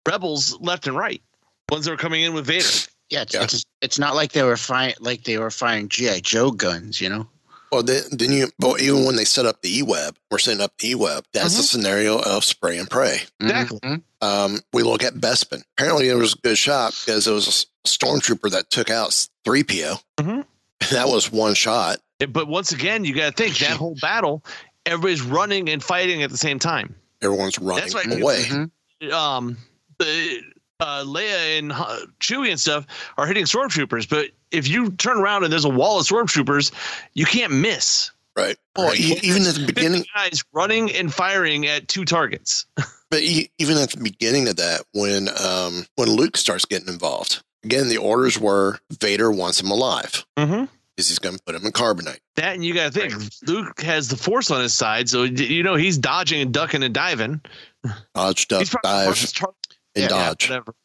rebels 0.08 0.60
left 0.60 0.88
and 0.88 0.98
right. 0.98 1.22
Ones 1.72 1.86
that 1.86 1.92
were 1.92 1.98
coming 1.98 2.24
in 2.24 2.34
with 2.34 2.46
Vader. 2.46 2.66
Yeah, 3.12 3.24
it's, 3.24 3.34
Yeah. 3.34 3.44
it's 3.44 3.66
it's 3.82 3.98
not 3.98 4.14
like 4.14 4.34
they 4.34 4.44
were 4.44 4.56
firing 4.56 4.94
like 5.00 5.24
they 5.24 5.40
were 5.40 5.50
firing 5.50 5.90
GI 5.90 6.22
Joe 6.22 6.52
guns, 6.52 7.02
you 7.02 7.10
know. 7.10 7.28
Well, 7.72 7.82
then, 7.82 8.04
then 8.12 8.32
you, 8.32 8.50
well, 8.60 8.80
even 8.80 9.04
when 9.04 9.16
they 9.16 9.26
set 9.26 9.48
up 9.48 9.64
the 9.64 9.80
E-Web, 9.80 10.16
we're 10.30 10.38
setting 10.38 10.62
up 10.62 10.78
the 10.78 10.90
E-Web. 10.92 11.26
That's 11.34 11.58
a 11.58 11.64
scenario 11.64 12.20
of 12.20 12.44
spray 12.44 12.78
and 12.78 12.88
pray. 12.88 13.22
Exactly. 13.40 13.80
Mhm. 13.80 14.02
Um, 14.22 14.60
we 14.74 14.84
look 14.84 15.04
at 15.04 15.16
Bespin. 15.16 15.64
Apparently, 15.76 16.08
it 16.10 16.14
was 16.16 16.34
a 16.34 16.38
good 16.38 16.58
shot 16.60 16.96
because 17.04 17.26
it 17.26 17.32
was 17.32 17.48
a 17.86 17.88
stormtrooper 17.88 18.52
that 18.52 18.70
took 18.70 18.92
out 18.92 19.10
3PO. 19.44 20.00
Mhm. 20.20 20.46
That 20.92 21.08
was 21.08 21.32
one 21.32 21.54
shot. 21.54 21.98
But 22.30 22.48
once 22.48 22.72
again, 22.72 23.06
you 23.06 23.14
got 23.14 23.36
to 23.36 23.44
think 23.44 23.58
that 23.60 23.78
whole 23.78 23.96
battle, 24.02 24.44
everybody's 24.86 25.22
running 25.22 25.70
and 25.70 25.84
fighting 25.84 26.24
at 26.24 26.30
the 26.32 26.38
same 26.38 26.60
time. 26.60 26.96
Everyone's 27.22 27.60
running 27.60 27.84
That's 27.90 27.94
why- 27.94 28.16
away. 28.16 28.44
Mhm. 28.46 29.12
Um, 29.12 29.58
the 29.98 30.42
uh, 30.82 31.04
Leia 31.06 31.60
and 31.60 31.72
uh, 31.72 32.00
Chewie 32.22 32.50
and 32.52 32.60
stuff 32.60 32.86
are 33.18 33.26
hitting 33.28 33.46
stormtroopers, 33.46 34.10
but 34.10 34.28
if 34.52 34.68
you 34.68 34.92
turn 34.92 35.18
around 35.20 35.44
and 35.44 35.52
there's 35.54 35.66
a 35.66 35.70
wall 35.70 36.00
of 36.00 36.06
stormtroopers, 36.06 36.72
you 37.14 37.26
can't 37.26 37.52
miss. 37.54 38.12
Right. 38.36 38.58
Oh, 38.78 38.88
Or 38.88 38.96
e- 38.96 39.20
even 39.22 39.44
at 39.46 39.56
the 39.56 39.66
beginning, 39.66 40.06
guys 40.16 40.44
running 40.54 40.92
and 40.94 41.14
firing 41.14 41.66
at 41.68 41.88
two 41.90 42.06
targets. 42.06 42.66
but 43.10 43.22
e- 43.22 43.50
even 43.58 43.78
at 43.78 43.90
the 43.92 44.02
beginning 44.02 44.48
of 44.48 44.56
that, 44.58 44.82
when 44.94 45.28
um, 45.44 45.86
when 45.96 46.10
Luke 46.10 46.38
starts 46.38 46.64
getting 46.66 46.88
involved, 46.88 47.44
again, 47.64 47.90
the 47.90 47.98
orders 47.98 48.40
were 48.40 48.80
Vader 49.00 49.32
wants 49.32 49.62
him 49.62 49.72
alive 49.72 50.26
Mm-hmm. 50.38 50.66
because 50.96 51.10
he's 51.10 51.20
going 51.20 51.36
to 51.38 51.44
put 51.44 51.56
him 51.56 51.66
in 51.66 51.72
carbonite. 51.72 52.20
That 52.36 52.56
and 52.56 52.64
you 52.64 52.74
got 52.74 52.94
to 52.94 53.00
think 53.00 53.14
Luke 53.48 53.82
has 53.82 54.08
the 54.08 54.18
Force 54.18 54.52
on 54.52 54.62
his 54.62 54.74
side, 54.74 55.10
so 55.10 55.24
you 55.24 55.64
know 55.64 55.76
he's 55.76 55.98
dodging 55.98 56.42
and 56.42 56.54
ducking 56.54 56.84
and 56.84 56.94
diving. 56.94 57.42
Dodge, 58.16 58.48
duck, 58.48 58.60
he's 58.60 58.76
dive, 58.84 59.34
tar- 59.34 59.54
and 59.96 60.04
yeah, 60.04 60.08
dodge. 60.08 60.50
whatever. 60.50 60.74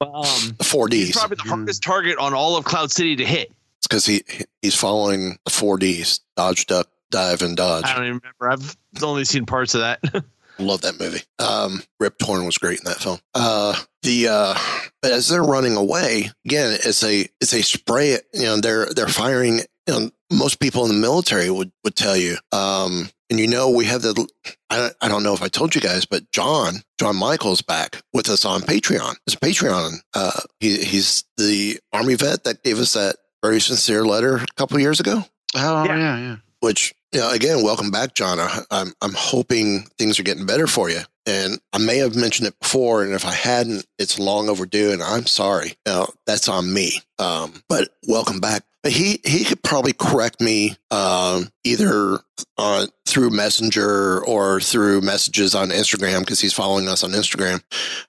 Um, 0.00 0.54
the 0.58 0.64
four 0.64 0.88
he's 0.88 1.08
Ds. 1.08 1.16
probably 1.16 1.36
the 1.36 1.48
hardest 1.48 1.82
target 1.82 2.18
on 2.18 2.34
all 2.34 2.56
of 2.56 2.64
Cloud 2.64 2.90
City 2.90 3.14
to 3.16 3.24
hit. 3.24 3.52
It's 3.78 3.86
because 3.86 4.04
he 4.04 4.22
he's 4.60 4.74
following 4.74 5.38
the 5.44 5.50
four 5.50 5.78
Ds: 5.78 6.20
dodge, 6.36 6.66
duck, 6.66 6.88
dive, 7.10 7.42
and 7.42 7.56
dodge. 7.56 7.84
I 7.84 7.94
don't 7.94 8.06
even 8.06 8.20
remember. 8.40 8.50
I've 8.50 8.76
only 9.02 9.24
seen 9.24 9.46
parts 9.46 9.74
of 9.76 9.80
that. 9.82 10.00
Love 10.62 10.82
that 10.82 10.98
movie. 11.00 11.22
Um, 11.38 11.82
Rip 12.00 12.18
Torn 12.18 12.44
was 12.46 12.58
great 12.58 12.78
in 12.80 12.84
that 12.86 12.98
film. 13.00 13.18
Uh, 13.34 13.74
the 14.02 14.28
uh, 14.28 14.54
but 15.02 15.12
as 15.12 15.28
they're 15.28 15.42
running 15.42 15.76
away, 15.76 16.30
again, 16.46 16.78
it's 16.84 17.02
a 17.04 17.28
it's 17.40 17.52
a 17.52 17.62
spray. 17.62 18.18
You 18.32 18.42
know, 18.42 18.56
they're 18.60 18.86
they're 18.86 19.08
firing. 19.08 19.60
You 19.88 19.94
know, 20.00 20.10
most 20.32 20.60
people 20.60 20.82
in 20.84 20.88
the 20.88 20.98
military 21.00 21.50
would 21.50 21.72
would 21.84 21.96
tell 21.96 22.16
you. 22.16 22.36
Um, 22.52 23.10
and 23.30 23.40
you 23.40 23.46
know, 23.48 23.70
we 23.70 23.84
have 23.86 24.02
the. 24.02 24.26
I 24.70 24.76
don't, 24.78 24.94
I 25.00 25.08
don't 25.08 25.22
know 25.22 25.34
if 25.34 25.42
I 25.42 25.48
told 25.48 25.74
you 25.74 25.80
guys, 25.80 26.04
but 26.06 26.30
John 26.32 26.76
John 26.98 27.16
Michael's 27.16 27.62
back 27.62 28.00
with 28.12 28.28
us 28.28 28.44
on 28.44 28.60
Patreon. 28.62 29.16
It's 29.26 29.34
a 29.34 29.38
Patreon. 29.40 29.94
Uh, 30.14 30.40
he, 30.60 30.78
he's 30.84 31.24
the 31.36 31.78
army 31.92 32.14
vet 32.14 32.44
that 32.44 32.62
gave 32.62 32.78
us 32.78 32.92
that 32.94 33.16
very 33.42 33.60
sincere 33.60 34.04
letter 34.04 34.36
a 34.36 34.46
couple 34.56 34.78
years 34.78 35.00
ago 35.00 35.24
Oh 35.56 35.84
Yeah. 35.84 35.96
yeah, 35.96 36.18
yeah. 36.18 36.36
which 36.60 36.94
know, 37.20 37.30
again, 37.30 37.62
welcome 37.62 37.90
back, 37.90 38.14
John. 38.14 38.38
I'm 38.70 38.92
I'm 39.00 39.14
hoping 39.14 39.82
things 39.98 40.18
are 40.18 40.24
getting 40.24 40.46
better 40.46 40.66
for 40.66 40.88
you. 40.90 41.00
And 41.24 41.60
I 41.72 41.78
may 41.78 41.98
have 41.98 42.16
mentioned 42.16 42.48
it 42.48 42.58
before, 42.58 43.04
and 43.04 43.12
if 43.12 43.24
I 43.24 43.32
hadn't, 43.32 43.86
it's 43.98 44.18
long 44.18 44.48
overdue, 44.48 44.90
and 44.92 45.02
I'm 45.02 45.26
sorry. 45.26 45.74
Now 45.86 46.08
that's 46.26 46.48
on 46.48 46.72
me. 46.72 47.00
Um, 47.18 47.62
but 47.68 47.90
welcome 48.08 48.40
back. 48.40 48.64
But 48.82 48.92
he 48.92 49.20
he 49.24 49.44
could 49.44 49.62
probably 49.62 49.92
correct 49.92 50.40
me 50.40 50.76
um, 50.90 51.48
either 51.62 52.18
uh, 52.58 52.86
through 53.06 53.30
Messenger 53.30 54.24
or 54.24 54.60
through 54.60 55.02
messages 55.02 55.54
on 55.54 55.68
Instagram 55.68 56.20
because 56.20 56.40
he's 56.40 56.52
following 56.52 56.88
us 56.88 57.04
on 57.04 57.10
Instagram. 57.10 57.62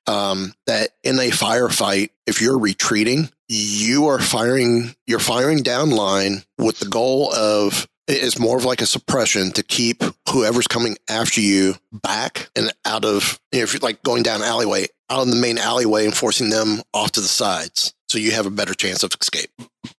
Um, 0.07 0.53
that 0.65 0.91
in 1.03 1.19
a 1.19 1.29
firefight, 1.29 2.09
if 2.25 2.41
you're 2.41 2.57
retreating, 2.57 3.29
you 3.47 4.07
are 4.07 4.19
firing. 4.19 4.95
You're 5.05 5.19
firing 5.19 5.61
down 5.61 5.91
line 5.91 6.41
with 6.57 6.79
the 6.79 6.89
goal 6.89 7.31
of 7.33 7.87
it's 8.07 8.39
more 8.39 8.57
of 8.57 8.65
like 8.65 8.81
a 8.81 8.85
suppression 8.85 9.51
to 9.51 9.63
keep 9.63 10.03
whoever's 10.29 10.67
coming 10.67 10.97
after 11.09 11.41
you 11.41 11.75
back 11.91 12.49
and 12.55 12.71
out 12.85 13.05
of 13.05 13.39
you 13.51 13.59
know, 13.59 13.63
if 13.63 13.73
you're 13.73 13.79
like 13.79 14.01
going 14.03 14.23
down 14.23 14.41
alleyway 14.41 14.87
out 15.09 15.21
of 15.21 15.29
the 15.29 15.35
main 15.35 15.57
alleyway 15.57 16.05
and 16.05 16.15
forcing 16.15 16.49
them 16.49 16.81
off 16.93 17.11
to 17.11 17.21
the 17.21 17.27
sides 17.27 17.93
so 18.09 18.17
you 18.17 18.31
have 18.31 18.45
a 18.45 18.51
better 18.51 18.73
chance 18.73 19.03
of 19.03 19.11
escape 19.19 19.49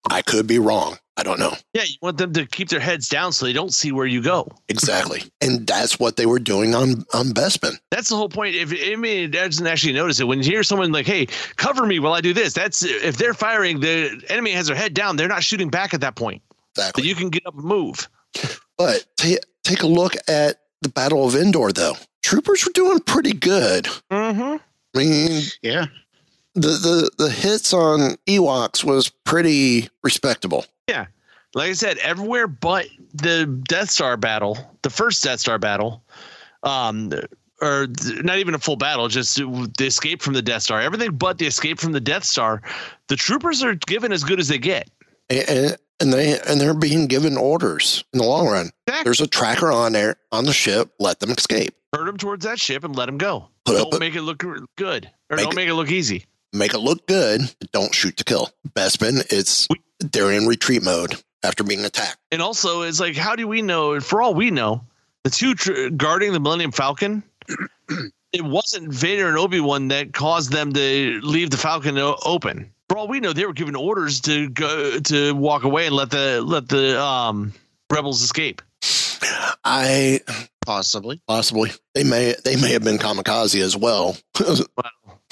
i 0.09 0.21
could 0.21 0.47
be 0.47 0.59
wrong 0.59 0.97
i 1.17 1.23
don't 1.23 1.39
know 1.39 1.53
Yeah, 1.73 1.83
you 1.83 1.95
want 2.01 2.17
them 2.17 2.33
to 2.33 2.45
keep 2.45 2.69
their 2.69 2.79
heads 2.79 3.07
down 3.07 3.31
so 3.31 3.45
they 3.45 3.53
don't 3.53 3.73
see 3.73 3.91
where 3.91 4.05
you 4.05 4.21
go. 4.21 4.47
exactly 4.69 5.23
and 5.41 5.65
that's 5.67 5.99
what 5.99 6.15
they 6.17 6.25
were 6.25 6.39
doing 6.39 6.73
on 6.75 7.05
on 7.13 7.27
Bespin 7.27 7.77
That's 7.91 8.09
the 8.09 8.15
whole 8.15 8.29
point. 8.29 8.55
If 8.55 8.71
I 8.73 8.95
mean, 8.95 9.25
it 9.25 9.31
doesn't 9.31 9.65
actually 9.67 9.93
notice 9.93 10.19
it 10.19 10.25
when 10.25 10.39
you 10.39 10.45
hear 10.45 10.63
someone 10.63 10.91
like, 10.91 11.05
"Hey, 11.05 11.27
cover 11.57 11.85
me 11.85 11.99
while 11.99 12.13
I 12.13 12.21
do 12.21 12.33
this." 12.33 12.53
That's 12.53 12.83
if 12.83 13.17
they're 13.17 13.35
firing, 13.35 13.79
the 13.79 14.23
enemy 14.29 14.51
has 14.51 14.67
their 14.67 14.75
head 14.75 14.93
down. 14.95 15.15
They're 15.15 15.27
not 15.27 15.43
shooting 15.43 15.69
back 15.69 15.93
at 15.93 16.01
that 16.01 16.15
point. 16.15 16.41
Exactly 16.75 17.03
So 17.03 17.07
you 17.09 17.15
can 17.15 17.29
get 17.29 17.45
up 17.45 17.55
and 17.55 17.63
move. 17.63 18.09
but 18.77 19.05
ta 19.17 19.35
take 19.63 19.83
a 19.83 19.87
look 19.87 20.15
at 20.27 20.57
the 20.81 20.89
battle 20.89 21.25
of 21.25 21.35
endor 21.35 21.71
though 21.71 21.95
troopers 22.21 22.65
were 22.65 22.71
doing 22.73 22.99
pretty 22.99 23.33
good 23.33 23.85
Mm-hmm. 24.11 24.57
i 24.95 24.97
mean 24.99 25.41
Yeah. 25.61 25.85
the 26.55 26.67
the, 26.69 27.11
the 27.17 27.29
hits 27.29 27.73
on 27.73 28.15
ewoks 28.27 28.83
was 28.83 29.09
pretty 29.23 29.89
respectable 30.03 30.65
Yeah. 30.87 31.07
Like 31.55 31.69
I 31.69 31.73
said, 31.73 31.97
everywhere 31.99 32.47
but 32.47 32.87
the 33.13 33.45
Death 33.45 33.91
Star 33.91 34.17
battle, 34.17 34.57
the 34.81 34.89
first 34.89 35.23
Death 35.23 35.39
Star 35.39 35.59
battle, 35.59 36.03
um, 36.63 37.11
or 37.61 37.85
th- 37.85 38.23
not 38.23 38.39
even 38.39 38.55
a 38.55 38.57
full 38.59 38.75
battle, 38.75 39.07
just 39.07 39.35
the 39.37 39.85
escape 39.85 40.23
from 40.23 40.33
the 40.33 40.41
Death 40.41 40.63
Star. 40.63 40.81
Everything 40.81 41.11
but 41.15 41.37
the 41.37 41.45
escape 41.45 41.79
from 41.79 41.91
the 41.91 41.99
Death 42.01 42.23
Star, 42.23 42.63
the 43.07 43.15
troopers 43.15 43.61
are 43.63 43.75
given 43.75 44.11
as 44.11 44.23
good 44.23 44.39
as 44.39 44.47
they 44.47 44.57
get. 44.57 44.89
And, 45.41 45.77
and 45.99 46.13
they 46.13 46.39
and 46.39 46.59
they're 46.59 46.73
being 46.73 47.07
given 47.07 47.37
orders 47.37 48.03
in 48.13 48.19
the 48.19 48.25
long 48.25 48.47
run. 48.47 48.71
Exactly. 48.87 49.03
There's 49.05 49.21
a 49.21 49.27
tracker 49.27 49.71
on 49.71 49.93
there 49.93 50.17
on 50.31 50.45
the 50.45 50.53
ship. 50.53 50.91
Let 50.99 51.19
them 51.19 51.31
escape. 51.31 51.75
Herd 51.93 52.07
them 52.07 52.17
towards 52.17 52.45
that 52.45 52.59
ship 52.59 52.83
and 52.83 52.95
let 52.95 53.05
them 53.05 53.17
go. 53.17 53.47
Put 53.65 53.77
don't 53.77 53.93
a- 53.93 53.99
make 53.99 54.15
it 54.15 54.21
look 54.23 54.39
good, 54.75 55.09
or 55.29 55.37
don't 55.37 55.53
it- 55.53 55.55
make 55.55 55.69
it 55.69 55.75
look 55.75 55.91
easy. 55.91 56.25
Make 56.51 56.73
it 56.73 56.79
look 56.79 57.07
good. 57.07 57.41
but 57.59 57.71
Don't 57.71 57.95
shoot 57.95 58.17
to 58.17 58.23
kill. 58.23 58.49
Bespin, 58.75 59.25
it's 59.31 59.67
We- 59.69 59.81
they're 59.99 60.31
in 60.31 60.45
retreat 60.47 60.83
mode 60.83 61.15
after 61.43 61.63
being 61.63 61.85
attacked. 61.85 62.17
And 62.31 62.41
also, 62.41 62.81
it's 62.81 62.99
like, 62.99 63.15
how 63.15 63.35
do 63.35 63.47
we 63.47 63.61
know? 63.61 63.99
For 64.01 64.21
all 64.21 64.33
we 64.33 64.51
know, 64.51 64.83
the 65.23 65.29
two 65.29 65.55
tr- 65.55 65.89
guarding 65.89 66.33
the 66.33 66.39
Millennium 66.39 66.71
Falcon, 66.71 67.23
it 68.33 68.43
wasn't 68.43 68.91
Vader 68.91 69.27
and 69.29 69.37
Obi 69.37 69.59
Wan 69.59 69.87
that 69.89 70.13
caused 70.13 70.51
them 70.51 70.73
to 70.73 71.19
leave 71.23 71.49
the 71.51 71.57
Falcon 71.57 71.97
open. 71.97 72.72
For 72.89 72.97
all 72.97 73.07
we 73.07 73.19
know, 73.19 73.33
they 73.33 73.45
were 73.45 73.53
given 73.53 73.75
orders 73.75 74.21
to 74.21 74.49
go 74.49 74.99
to 74.99 75.33
walk 75.33 75.63
away 75.63 75.87
and 75.87 75.95
let 75.95 76.11
the 76.11 76.41
let 76.41 76.67
the 76.69 77.01
um, 77.01 77.53
rebels 77.91 78.21
escape. 78.21 78.61
I 79.63 80.21
Possibly. 80.65 81.21
possibly 81.27 81.71
they 81.93 82.03
may 82.03 82.35
they 82.45 82.55
may 82.55 82.71
have 82.73 82.83
been 82.83 82.97
kamikaze 82.97 83.61
as 83.61 83.75
well. 83.75 84.15
you 84.39 84.55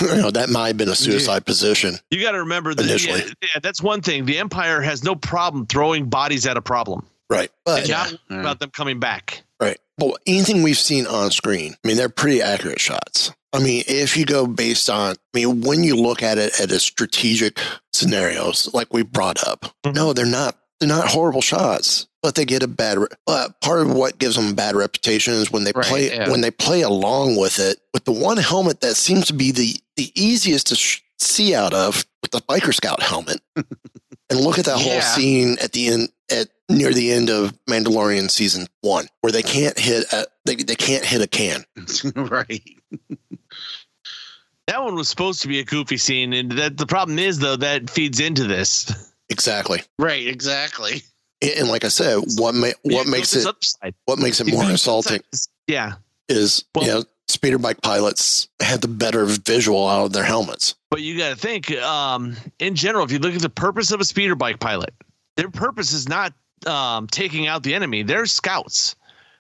know 0.02 0.32
that 0.32 0.50
might 0.50 0.68
have 0.70 0.78
been 0.78 0.90
a 0.90 0.96
suicide 0.96 1.46
position. 1.46 1.96
You 2.10 2.22
got 2.22 2.32
to 2.32 2.40
remember 2.40 2.74
that. 2.74 2.86
Initially. 2.86 3.20
Yeah, 3.20 3.34
yeah, 3.42 3.60
that's 3.62 3.82
one 3.82 4.02
thing. 4.02 4.26
The 4.26 4.40
Empire 4.40 4.82
has 4.82 5.04
no 5.04 5.16
problem 5.16 5.68
throwing 5.68 6.10
bodies 6.10 6.46
at 6.48 6.58
a 6.58 6.62
problem. 6.62 7.06
Right. 7.30 7.50
But 7.64 7.88
Yeah. 7.88 8.10
about 8.30 8.60
them 8.60 8.72
coming 8.72 9.00
back. 9.00 9.44
Right. 9.62 9.78
Well, 9.98 10.18
anything 10.28 10.64
we've 10.64 10.78
seen 10.78 11.08
on 11.08 11.32
screen, 11.32 11.76
I 11.84 11.88
mean, 11.88 11.96
they're 11.96 12.10
pretty 12.10 12.42
accurate 12.42 12.80
shots. 12.82 13.32
I 13.54 13.60
mean, 13.60 13.84
if 13.88 14.16
you 14.16 14.26
go 14.26 14.48
based 14.48 14.90
on, 14.90 15.12
I 15.14 15.38
mean, 15.38 15.62
when 15.62 15.84
you 15.84 15.96
look 15.96 16.24
at 16.24 16.38
it 16.38 16.60
at 16.60 16.72
a 16.72 16.80
strategic 16.80 17.60
scenarios, 17.94 18.70
like 18.74 18.94
we 18.94 19.04
brought 19.04 19.46
up, 19.48 19.66
Mhm. 19.86 19.96
no, 19.96 20.14
they're 20.14 20.26
not. 20.26 20.58
They're 20.80 20.90
not 20.90 21.10
horrible 21.10 21.42
shots, 21.42 22.08
but 22.24 22.34
they 22.34 22.44
get 22.44 22.64
a 22.64 22.68
bad. 22.68 22.98
Re- 22.98 23.08
but 23.28 23.62
part 23.62 23.82
of 23.82 23.92
what 23.92 24.18
gives 24.18 24.36
them 24.36 24.48
a 24.50 24.54
bad 24.54 24.76
reputation 24.76 25.34
is 25.36 25.52
when 25.52 25.64
they 25.64 25.74
Right, 25.76 25.86
play 25.86 26.16
yeah. 26.16 26.28
when 26.30 26.42
they 26.42 26.50
play 26.50 26.82
along 26.82 27.36
with 27.36 27.60
it 27.60 27.80
with 27.94 28.06
the 28.06 28.12
one 28.12 28.38
helmet 28.38 28.82
that 28.82 28.96
seems 28.96 29.28
to 29.28 29.34
be 29.34 29.52
the 29.52 29.76
the 29.96 30.12
easiest 30.16 30.68
to 30.68 30.76
sh- 30.76 31.02
see 31.20 31.54
out 31.54 31.76
of 31.76 32.04
with 32.24 32.32
the 32.32 32.42
biker 32.42 32.74
scout 32.74 33.04
helmet. 33.04 33.42
and 33.56 34.40
look 34.40 34.58
at 34.58 34.66
that 34.66 34.80
whole 34.80 35.02
scene 35.02 35.58
at 35.62 35.74
the 35.74 35.88
end 35.88 36.10
at 36.32 36.48
near 36.68 36.92
the 36.94 37.12
end 37.12 37.30
of 37.30 37.54
Mandalorian 37.70 38.32
season 38.32 38.66
one, 38.82 39.08
where 39.20 39.32
they 39.32 39.44
can't 39.44 39.78
hit 39.78 40.12
a, 40.12 40.26
they 40.46 40.56
they 40.56 40.76
can't 40.76 41.06
hit 41.06 41.22
a 41.22 41.28
can. 41.28 41.64
right. 42.16 42.64
That 44.68 44.84
one 44.84 44.96
was 44.96 45.10
supposed 45.10 45.42
to 45.42 45.48
be 45.48 45.60
a 45.60 45.64
goofy 45.66 45.98
scene, 45.98 46.34
and 46.34 46.52
that 46.54 46.78
the 46.78 46.86
problem 46.86 47.20
is 47.20 47.40
though 47.40 47.58
that 47.58 47.90
feeds 47.90 48.20
into 48.20 48.46
this. 48.46 49.12
Exactly. 49.30 49.82
Right. 50.00 50.28
Exactly. 50.28 51.02
And, 51.42 51.52
and 51.52 51.68
like 51.70 51.84
I 51.84 51.90
said, 51.90 52.20
what 52.38 52.54
ma- 52.56 52.68
what 52.84 53.06
You 53.06 53.12
makes 53.12 53.36
it 53.36 53.46
other 53.48 53.58
side. 53.62 53.96
what 54.06 54.20
makes 54.20 54.40
it 54.40 54.48
more 54.48 54.62
go 54.62 54.68
this 54.68 54.72
insulting. 54.86 55.22
Yeah, 55.68 55.94
is 56.30 56.64
Well- 56.76 56.86
you 56.86 56.92
know 56.92 57.04
speeder 57.28 57.58
bike 57.58 57.82
pilots 57.82 58.50
had 58.62 58.82
the 58.82 58.88
better 58.90 59.26
visual 59.26 59.88
out 59.88 60.06
of 60.06 60.14
their 60.14 60.24
helmets. 60.26 60.76
but 60.90 61.02
you 61.02 61.18
got 61.18 61.30
to 61.30 61.36
think 61.36 61.72
um, 61.82 62.36
in 62.60 62.76
general. 62.76 63.06
If 63.06 63.12
you 63.12 63.20
look 63.20 63.34
at 63.34 63.42
the 63.42 63.50
purpose 63.50 63.92
of 63.92 64.00
a 64.02 64.06
speeder 64.06 64.36
bike 64.36 64.60
pilot, 64.60 64.94
their 65.38 65.50
purpose 65.50 65.94
is 65.94 66.08
not 66.10 66.34
um, 66.68 67.08
taking 67.08 67.48
out 67.48 67.64
the 67.64 67.74
enemy. 67.74 68.04
They're 68.04 68.26
scouts. 68.26 68.96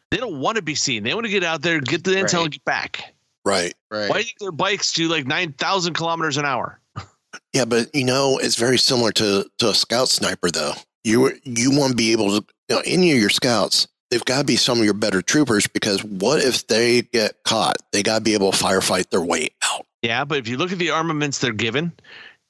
They 0.09 0.17
don't 0.17 0.39
want 0.39 0.55
to 0.57 0.61
be 0.61 0.75
seen. 0.75 1.03
They 1.03 1.13
want 1.13 1.25
to 1.25 1.31
get 1.31 1.43
out 1.43 1.61
there, 1.61 1.79
get 1.81 2.03
the 2.03 2.11
intel, 2.11 2.33
Right. 2.33 2.43
and 2.43 2.51
get 2.51 2.65
back. 2.65 3.13
Right. 3.45 3.73
Right. 3.89 4.09
Why 4.09 4.15
do 4.15 4.19
you 4.19 4.25
think 4.25 4.39
their 4.39 4.51
bikes 4.51 4.93
do 4.93 5.07
like 5.07 5.25
nine 5.25 5.53
thousand 5.53 5.93
kilometers 5.93 6.37
an 6.37 6.45
hour? 6.45 6.79
Yeah, 7.53 7.63
but 7.63 7.93
you 7.93 8.03
know, 8.03 8.37
it's 8.37 8.55
very 8.55 8.77
similar 8.77 9.11
to 9.13 9.45
to 9.59 9.69
a 9.69 9.73
scout 9.73 10.09
sniper 10.09 10.51
though. 10.51 10.73
You 11.05 11.31
you 11.43 11.71
want 11.71 11.91
to 11.91 11.95
be 11.95 12.11
able 12.11 12.27
to 12.41 12.45
you 12.67 12.75
know 12.75 12.81
any 12.85 13.11
of 13.13 13.19
your 13.19 13.29
scouts, 13.29 13.87
they've 14.09 14.23
got 14.25 14.39
to 14.39 14.43
be 14.43 14.57
some 14.57 14.79
of 14.79 14.85
your 14.85 14.93
better 14.93 15.21
troopers 15.21 15.65
because 15.67 16.03
what 16.03 16.43
if 16.43 16.67
they 16.67 17.03
get 17.03 17.43
caught? 17.43 17.77
They 17.93 18.03
got 18.03 18.17
to 18.17 18.23
be 18.23 18.33
able 18.33 18.51
to 18.51 18.57
firefight 18.57 19.09
their 19.09 19.21
way 19.21 19.49
out. 19.63 19.85
Yeah, 20.01 20.25
but 20.25 20.39
if 20.39 20.47
you 20.47 20.57
look 20.57 20.71
at 20.71 20.77
the 20.77 20.91
armaments 20.91 21.39
they're 21.39 21.53
given, 21.53 21.93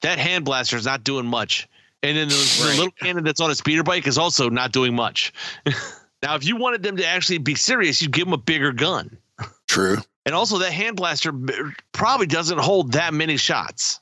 that 0.02 0.18
hand 0.18 0.44
blaster 0.44 0.76
is 0.76 0.84
not 0.84 1.04
doing 1.04 1.26
much. 1.26 1.68
And 2.02 2.16
then 2.16 2.28
the, 2.28 2.58
the 2.60 2.68
little 2.76 2.90
cannon 2.90 3.24
that's 3.24 3.40
on 3.40 3.50
a 3.50 3.54
speeder 3.54 3.84
bike 3.84 4.06
is 4.06 4.18
also 4.18 4.48
not 4.50 4.72
doing 4.72 4.94
much. 4.94 5.32
now, 6.22 6.34
if 6.34 6.44
you 6.44 6.56
wanted 6.56 6.82
them 6.82 6.96
to 6.96 7.06
actually 7.06 7.38
be 7.38 7.54
serious, 7.54 8.02
you'd 8.02 8.10
give 8.12 8.26
them 8.26 8.32
a 8.32 8.38
bigger 8.38 8.72
gun. 8.72 9.16
True. 9.68 9.98
And 10.24 10.34
also, 10.34 10.58
that 10.58 10.72
hand 10.72 10.96
blaster 10.96 11.32
probably 11.92 12.26
doesn't 12.26 12.58
hold 12.58 12.92
that 12.92 13.12
many 13.12 13.36
shots. 13.36 14.00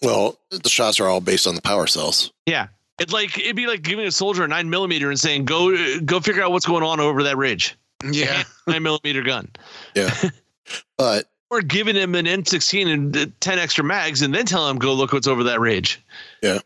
Well, 0.00 0.38
the 0.50 0.68
shots 0.68 1.00
are 1.00 1.08
all 1.08 1.20
based 1.20 1.46
on 1.46 1.56
the 1.56 1.62
power 1.62 1.86
cells. 1.88 2.32
Yeah, 2.46 2.68
it's 3.00 3.12
like 3.12 3.36
it'd 3.38 3.56
be 3.56 3.66
like 3.66 3.82
giving 3.82 4.06
a 4.06 4.12
soldier 4.12 4.44
a 4.44 4.48
nine 4.48 4.70
millimeter 4.70 5.10
and 5.10 5.18
saying, 5.18 5.44
"Go, 5.44 5.98
go 6.02 6.20
figure 6.20 6.42
out 6.42 6.52
what's 6.52 6.66
going 6.66 6.84
on 6.84 7.00
over 7.00 7.24
that 7.24 7.36
ridge." 7.36 7.76
Yeah. 8.04 8.44
nine 8.68 8.82
millimeter 8.82 9.22
gun, 9.22 9.48
Yeah. 9.94 10.14
but 10.98 11.26
or 11.50 11.62
giving 11.62 11.94
him 11.96 12.14
an 12.14 12.26
M16 12.26 12.92
and 12.92 13.40
ten 13.40 13.58
extra 13.58 13.82
mags, 13.82 14.22
and 14.22 14.32
then 14.32 14.46
telling 14.46 14.70
him, 14.70 14.78
"Go 14.78 14.94
look 14.94 15.12
what's 15.12 15.26
over 15.26 15.42
that 15.44 15.58
ridge." 15.58 16.00
Yeah, 16.42 16.60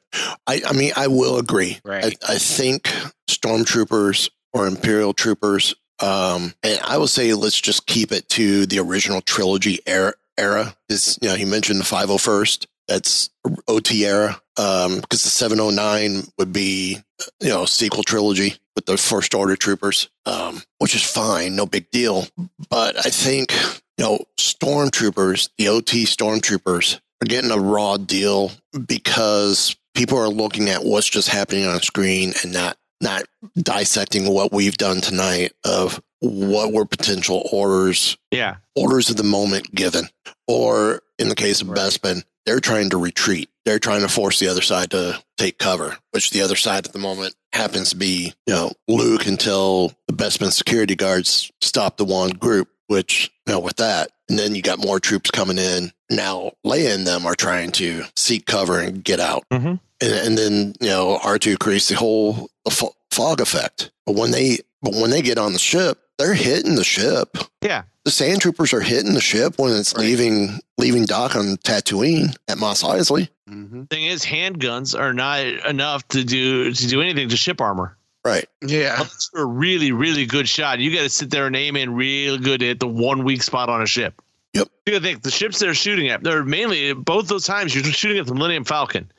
I, 0.46 0.61
I 0.66 0.72
mean, 0.74 0.92
I 0.96 1.07
will 1.07 1.38
agree. 1.38 1.78
Right. 1.84 2.05
I, 2.28 2.34
I 2.34 2.38
think 2.38 2.92
stormtroopers 3.30 4.28
or 4.53 4.66
imperial 4.66 5.12
troopers, 5.14 5.74
um, 6.01 6.55
and 6.62 6.80
I 6.84 6.98
will 6.98 7.07
say 7.07 7.34
let's 7.34 7.61
just 7.61 7.86
keep 7.86 8.12
it 8.12 8.28
to 8.30 8.66
the 8.66 8.78
original 8.78 9.20
trilogy 9.20 9.80
era. 9.86 10.14
Era 10.38 10.74
is 10.88 11.18
you 11.20 11.28
know 11.28 11.34
he 11.34 11.44
mentioned 11.44 11.80
the 11.80 11.84
501st. 11.84 12.66
That's 12.88 13.30
OT 13.68 14.07
era. 14.07 14.40
Um, 14.57 15.01
because 15.01 15.22
the 15.22 15.30
709 15.30 16.24
would 16.38 16.53
be 16.53 16.98
you 17.40 17.48
know 17.48 17.64
sequel 17.64 18.03
trilogy 18.03 18.55
with 18.74 18.86
the 18.86 18.96
First 18.96 19.34
Order 19.34 19.57
troopers, 19.57 20.09
um, 20.26 20.62
which 20.78 20.94
is 20.94 21.05
fine, 21.05 21.57
no 21.57 21.66
big 21.66 21.90
deal. 21.90 22.26
But 22.68 22.96
I 22.98 23.11
think 23.11 23.53
you 23.98 24.05
know 24.05 24.24
stormtroopers, 24.38 25.51
the 25.59 25.68
OT 25.68 26.05
stormtroopers, 26.05 27.01
are 27.22 27.26
getting 27.26 27.51
a 27.51 27.59
raw 27.59 27.96
deal 27.96 28.53
because 28.86 29.76
people 29.94 30.18
are 30.18 30.28
looking 30.28 30.68
at 30.68 30.84
what's 30.84 31.09
just 31.09 31.28
happening 31.28 31.66
on 31.66 31.80
screen 31.80 32.32
and 32.42 32.53
not 32.53 32.78
not 33.01 33.24
dissecting 33.57 34.28
what 34.32 34.53
we've 34.53 34.76
done 34.76 35.01
tonight 35.01 35.53
of 35.64 36.01
what 36.20 36.72
were 36.72 36.84
potential 36.84 37.48
orders 37.53 38.16
Yeah, 38.30 38.57
orders 38.76 39.09
of 39.11 39.16
the 39.16 39.22
moment 39.24 39.74
given 39.74 40.05
or 40.46 41.01
in 41.18 41.28
the 41.28 41.34
case 41.34 41.61
of 41.62 41.68
Bespin, 41.68 42.22
they're 42.46 42.61
trying 42.61 42.90
to 42.90 42.96
retreat. 42.96 43.48
They're 43.64 43.78
trying 43.78 44.01
to 44.03 44.09
force 44.09 44.38
the 44.40 44.48
other 44.48 44.62
side 44.62 44.90
to 44.92 45.22
take 45.36 45.59
cover, 45.59 45.96
which 46.12 46.30
the 46.30 46.42
other 46.42 46.57
side 46.57 46.86
at 46.86 46.92
the 46.92 46.98
moment 46.98 47.34
happens 47.53 47.90
to 47.90 47.96
be, 47.96 48.32
you 48.46 48.55
know, 48.55 48.72
Luke 48.88 49.26
until 49.26 49.92
the 50.09 50.14
Bespin 50.14 50.51
security 50.51 50.94
guards 50.96 51.51
stop 51.61 51.96
the 51.98 52.05
one 52.05 52.30
group, 52.30 52.68
which, 52.86 53.30
you 53.46 53.53
know, 53.53 53.61
with 53.61 53.76
that. 53.76 54.11
And 54.28 54.38
then 54.38 54.55
you 54.55 54.62
got 54.62 54.78
more 54.78 54.98
troops 55.01 55.30
coming 55.30 55.59
in. 55.59 55.92
Now 56.11 56.53
Leia 56.66 56.94
and 56.94 57.07
them 57.07 57.26
are 57.26 57.34
trying 57.34 57.72
to 57.72 58.05
seek 58.16 58.46
cover 58.46 58.78
and 58.80 59.05
get 59.05 59.20
out. 59.20 59.44
Mhm. 59.53 59.78
And, 60.03 60.12
and 60.12 60.38
then, 60.38 60.74
you 60.80 60.88
know, 60.88 61.18
R2 61.22 61.59
creates 61.59 61.88
the 61.88 61.96
whole 61.96 62.48
the 62.64 62.70
fo- 62.70 62.94
fog 63.11 63.40
effect. 63.40 63.90
But 64.06 64.14
when 64.16 64.30
they, 64.30 64.58
but 64.82 64.94
when 64.94 65.11
they 65.11 65.22
get 65.22 65.38
on 65.38 65.52
the 65.52 65.58
ship, 65.58 65.98
they're 66.18 66.34
hitting 66.34 66.74
the 66.74 66.84
ship 66.84 67.38
Yeah. 67.62 67.82
the 68.04 68.11
sand 68.11 68.42
troopers 68.42 68.72
are 68.74 68.80
hitting 68.82 69.14
the 69.14 69.20
ship 69.22 69.54
when 69.58 69.72
it's 69.74 69.94
Right. 69.94 70.04
leaving 70.04 70.61
leaving 70.78 71.06
dock 71.06 71.34
on 71.36 71.56
Tatooine 71.58 72.34
at 72.48 72.58
Mos 72.58 72.82
Eisley. 72.82 73.28
hmm 73.48 73.84
Thing 73.84 74.04
is, 74.06 74.24
handguns 74.24 74.98
are 74.98 75.12
not 75.14 75.40
enough 75.40 76.06
to 76.08 76.22
do 76.24 76.72
to 76.72 76.86
do 76.86 77.00
anything 77.02 77.28
to 77.30 77.36
ship 77.36 77.61
armor. 77.61 77.96
Right. 78.24 78.44
Yeah. 78.61 78.94
Unless 78.96 79.30
you're 79.32 79.44
a 79.44 79.46
really, 79.46 79.92
really 79.92 80.26
good 80.26 80.46
shot. 80.48 80.78
You 80.78 80.94
got 80.94 81.02
to 81.04 81.08
sit 81.08 81.30
there 81.30 81.46
and 81.46 81.56
aim 81.56 81.74
in 81.76 81.94
real 81.94 82.36
good 82.36 82.62
at 82.62 82.78
the 82.80 82.86
one 82.86 83.24
weak 83.24 83.42
spot 83.42 83.70
on 83.70 83.80
a 83.80 83.86
ship. 83.86 84.20
Yep. 84.52 84.68
You 84.86 85.00
think 85.00 85.22
the 85.22 85.30
ships 85.30 85.58
they're 85.58 85.72
shooting 85.74 86.08
at. 86.08 86.22
They're 86.22 86.44
mainly 86.44 86.92
both 86.92 87.28
those 87.28 87.46
times 87.46 87.74
you're 87.74 87.84
shooting 87.84 88.18
at 88.18 88.26
the 88.26 88.34
Millennium 88.34 88.64
Falcon. 88.64 89.11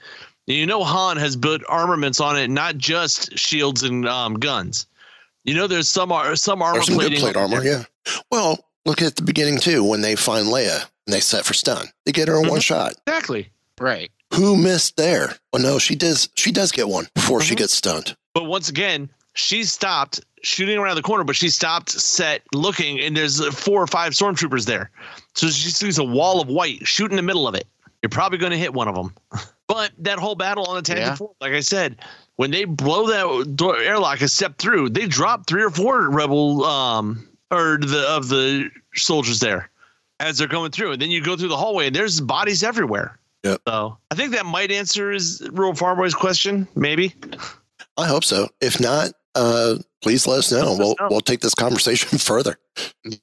And 0.52 0.60
you 0.60 0.66
know 0.66 0.84
Han 0.84 1.16
has 1.16 1.38
built 1.38 1.62
armaments 1.70 2.20
on 2.20 2.38
it, 2.38 2.50
not 2.50 2.78
just 2.78 3.38
shields 3.40 3.84
and 3.84 4.06
um, 4.06 4.34
guns. 4.34 4.86
You 5.46 5.54
know, 5.54 5.66
there's 5.66 5.88
some 5.88 6.12
ar- 6.12 6.36
some 6.36 6.62
armor 6.62 6.82
some 6.82 6.96
good 6.96 7.04
plating 7.08 7.20
plate 7.22 7.38
armor. 7.38 7.64
Yeah. 7.64 7.84
Well, 8.30 8.60
look 8.86 9.02
at 9.02 9.16
the 9.16 9.22
beginning 9.22 9.60
too 9.60 9.82
when 9.82 10.02
they 10.02 10.18
find 10.18 10.48
Leia 10.48 10.82
and 11.08 11.14
they 11.14 11.22
set 11.22 11.46
for 11.46 11.54
stun. 11.54 11.88
They 12.06 12.12
get 12.12 12.28
her 12.28 12.36
in 12.44 12.50
one 12.50 12.60
Mhm. 12.60 12.64
shot. 12.64 12.94
Exactly. 13.08 13.50
Right. 13.80 14.12
Who 14.34 14.58
missed 14.58 14.98
there? 14.98 15.38
Well, 15.54 15.62
no, 15.62 15.80
she 15.80 15.96
does. 15.96 16.28
She 16.36 16.52
does 16.52 16.74
get 16.74 16.90
one 16.90 17.08
before 17.16 17.42
she 17.42 17.56
Mhm. 17.56 17.60
gets 17.60 17.74
stunned. 17.74 18.18
But 18.34 18.44
once 18.44 18.68
again, 18.68 19.10
she 19.34 19.64
stopped 19.64 20.20
shooting 20.44 20.78
around 20.78 20.98
the 20.98 21.02
corner, 21.02 21.24
but 21.24 21.38
she 21.38 21.48
stopped, 21.50 21.92
set, 21.92 22.42
looking, 22.54 23.00
and 23.00 23.16
there's 23.16 23.40
uh, 23.40 23.52
four 23.52 23.82
or 23.82 23.88
five 23.88 24.12
stormtroopers 24.12 24.66
there. 24.66 24.92
So 25.34 25.48
she 25.48 25.70
sees 25.70 25.98
a 25.98 26.04
wall 26.04 26.42
of 26.42 26.50
white. 26.50 26.86
Shoot 26.86 27.10
in 27.12 27.16
the 27.16 27.24
middle 27.24 27.48
of 27.48 27.56
it. 27.56 27.68
You're 28.02 28.10
probably 28.10 28.38
going 28.38 28.52
to 28.52 28.58
hit 28.58 28.74
one 28.74 28.90
of 28.90 28.96
them. 28.96 29.14
But 29.74 29.92
that 30.00 30.20
whole 30.20 30.36
battle 30.36 30.66
on 30.66 30.76
the 30.76 30.82
Tantive 30.82 30.98
Yeah. 31.00 31.16
Fort, 31.16 31.36
like 31.42 31.54
I 31.54 31.60
said, 31.62 31.98
when 32.36 32.52
they 32.52 32.66
blow 32.66 33.08
that 33.08 33.56
door, 33.56 33.78
airlock 33.78 34.22
a 34.22 34.28
step 34.28 34.58
through, 34.58 34.90
they 34.90 35.08
drop 35.08 35.48
three 35.48 35.64
or 35.64 35.70
four 35.70 36.10
rebel 36.10 36.64
um 36.66 37.28
or 37.52 37.78
the 37.82 38.06
of 38.10 38.30
the 38.30 38.70
soldiers 38.96 39.40
there 39.40 39.70
as 40.20 40.38
they're 40.38 40.48
going 40.48 40.72
through, 40.72 40.92
and 40.92 41.02
then 41.02 41.10
you 41.10 41.22
go 41.22 41.36
through 41.36 41.48
the 41.50 41.58
hallway 41.58 41.88
and 41.88 41.96
there's 41.96 42.22
bodies 42.22 42.64
everywhere. 42.64 43.18
Yep. 43.44 43.62
So 43.68 43.98
I 44.12 44.16
think 44.16 44.34
that 44.34 44.46
might 44.46 44.72
answer 44.72 45.12
his 45.12 45.42
rural 45.52 45.74
farm 45.74 45.98
boy's 45.98 46.14
question, 46.14 46.68
maybe. 46.76 47.16
I 47.98 48.06
hope 48.08 48.24
so. 48.24 48.48
If 48.62 48.80
not, 48.80 49.14
uh, 49.34 49.78
please 50.04 50.28
let 50.28 50.40
us 50.40 50.52
know. 50.52 50.60
Let 50.60 50.68
us 50.74 50.78
We'll 50.80 50.96
know. 51.00 51.08
we'll 51.10 51.22
take 51.22 51.40
this 51.42 51.56
conversation 51.56 52.18
further. 52.20 52.58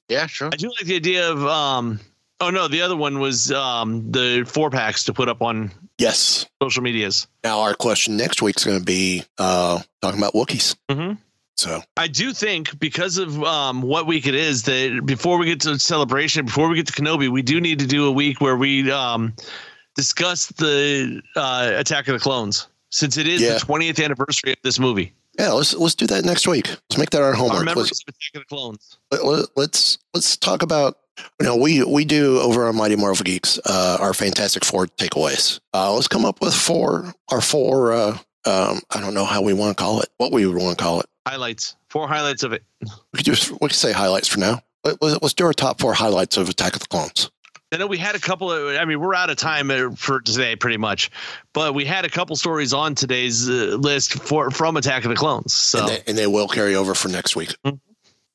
Yeah, 0.09 0.27
sure. 0.27 0.49
I 0.51 0.57
do 0.57 0.67
like 0.69 0.85
the 0.87 0.95
idea 0.97 1.31
of 1.31 1.45
um 1.45 1.99
oh 2.41 2.49
no, 2.49 2.67
the 2.67 2.81
other 2.81 2.95
one 2.95 3.19
was 3.19 3.51
um 3.51 4.11
the 4.11 4.45
four 4.47 4.69
packs 4.69 5.03
to 5.05 5.13
put 5.13 5.29
up 5.29 5.41
on 5.41 5.71
Yes. 5.97 6.45
social 6.61 6.81
medias. 6.81 7.27
Now 7.43 7.59
our 7.61 7.73
question 7.73 8.15
next 8.17 8.41
week's 8.41 8.63
going 8.63 8.79
to 8.79 8.85
be 8.85 9.23
uh, 9.37 9.81
talking 10.01 10.19
about 10.19 10.33
Wookiees. 10.33 10.75
Mm-hmm. 10.89 11.15
So 11.57 11.81
I 11.97 12.07
do 12.07 12.31
think 12.31 12.79
because 12.79 13.17
of 13.17 13.43
um, 13.43 13.81
what 13.81 14.07
week 14.07 14.25
it 14.25 14.33
is 14.35 14.63
that 14.63 15.01
before 15.05 15.37
we 15.37 15.45
get 15.47 15.59
to 15.61 15.77
celebration, 15.77 16.45
before 16.45 16.69
we 16.69 16.75
get 16.77 16.87
to 16.87 16.93
Kenobi, 16.93 17.27
we 17.29 17.41
do 17.41 17.59
need 17.59 17.79
to 17.79 17.85
do 17.85 18.05
a 18.07 18.11
week 18.11 18.39
where 18.39 18.55
we 18.55 18.89
um, 18.89 19.33
discuss 19.95 20.47
the 20.47 21.21
uh, 21.35 21.71
Attack 21.75 22.07
of 22.07 22.13
the 22.13 22.19
Clones, 22.19 22.67
since 22.91 23.17
it 23.17 23.27
is 23.27 23.41
Yeah. 23.41 23.55
the 23.55 23.59
20th 23.59 24.01
anniversary 24.03 24.53
of 24.53 24.57
this 24.63 24.79
movie. 24.79 25.11
yeah, 25.37 25.49
let's 25.51 25.73
let's 25.75 25.95
do 25.95 26.07
that 26.07 26.23
next 26.23 26.47
week. 26.47 26.67
Let's 26.69 26.97
make 26.97 27.09
that 27.09 27.21
our 27.21 27.29
Our 27.29 27.33
homework. 27.33 27.65
memories 27.65 27.91
Let's, 27.91 28.03
of 28.03 28.07
Attack 28.15 28.35
of 28.35 28.41
the 28.41 28.55
Clones. 28.55 28.97
let, 29.11 29.25
let, 29.25 29.49
let's 29.57 29.97
let's 30.13 30.37
talk 30.37 30.61
about 30.61 30.97
know 31.41 31.55
we 31.55 31.83
we 31.83 32.05
do 32.05 32.39
over 32.39 32.67
on 32.67 32.75
Mighty 32.75 32.95
Marvel 32.95 33.23
Geeks 33.23 33.59
uh, 33.65 33.97
our 33.99 34.13
Fantastic 34.13 34.65
Four 34.65 34.87
takeaways. 34.87 35.59
Uh, 35.73 35.93
let's 35.93 36.07
come 36.07 36.25
up 36.25 36.41
with 36.41 36.53
four 36.53 37.13
our 37.31 37.41
four. 37.41 37.91
Uh, 37.93 38.17
um, 38.45 38.79
I 38.89 38.99
don't 39.01 39.13
know 39.13 39.25
how 39.25 39.41
we 39.41 39.53
want 39.53 39.77
to 39.77 39.81
call 39.83 40.01
it. 40.01 40.09
What 40.17 40.31
we 40.31 40.45
would 40.45 40.57
want 40.61 40.77
to 40.77 40.83
call 40.83 40.99
it. 41.01 41.05
Highlights, 41.27 41.75
four 41.89 42.07
highlights 42.07 42.43
of 42.43 42.53
it. 42.53 42.63
We 42.81 43.17
could 43.17 43.25
just 43.25 43.51
we 43.51 43.57
could 43.67 43.73
say 43.73 43.91
highlights 43.91 44.27
for 44.27 44.39
now. 44.39 44.61
Let, 44.83 45.01
let's 45.01 45.33
do 45.33 45.45
our 45.45 45.53
top 45.53 45.79
four 45.79 45.93
highlights 45.93 46.37
of 46.37 46.47
Attack 46.49 46.73
of 46.73 46.79
the 46.79 46.87
Clones. 46.87 47.29
I 47.71 47.77
know 47.77 47.85
we 47.85 47.99
had 47.99 48.15
a 48.15 48.19
couple 48.19 48.51
of. 48.51 48.75
I 48.77 48.85
mean, 48.85 48.99
we're 48.99 49.13
out 49.13 49.29
of 49.29 49.37
time 49.37 49.69
uh, 49.69 49.91
for 49.95 50.21
today, 50.21 50.55
pretty 50.55 50.77
much. 50.77 51.11
But 51.53 51.75
we 51.75 51.85
had 51.85 52.03
a 52.03 52.09
couple 52.09 52.35
stories 52.35 52.73
on 52.73 52.95
today's 52.95 53.47
uh, 53.47 53.77
list 53.79 54.13
for 54.13 54.49
from 54.49 54.75
Attack 54.77 55.03
of 55.03 55.09
the 55.09 55.15
Clones. 55.15 55.53
So 55.53 55.79
And, 55.79 55.89
they, 55.89 56.03
and 56.07 56.17
they 56.17 56.25
will 56.27 56.47
carry 56.47 56.73
over 56.75 56.95
for 56.95 57.09
next 57.09 57.35
week 57.35 57.55
Mhm. 57.63 57.79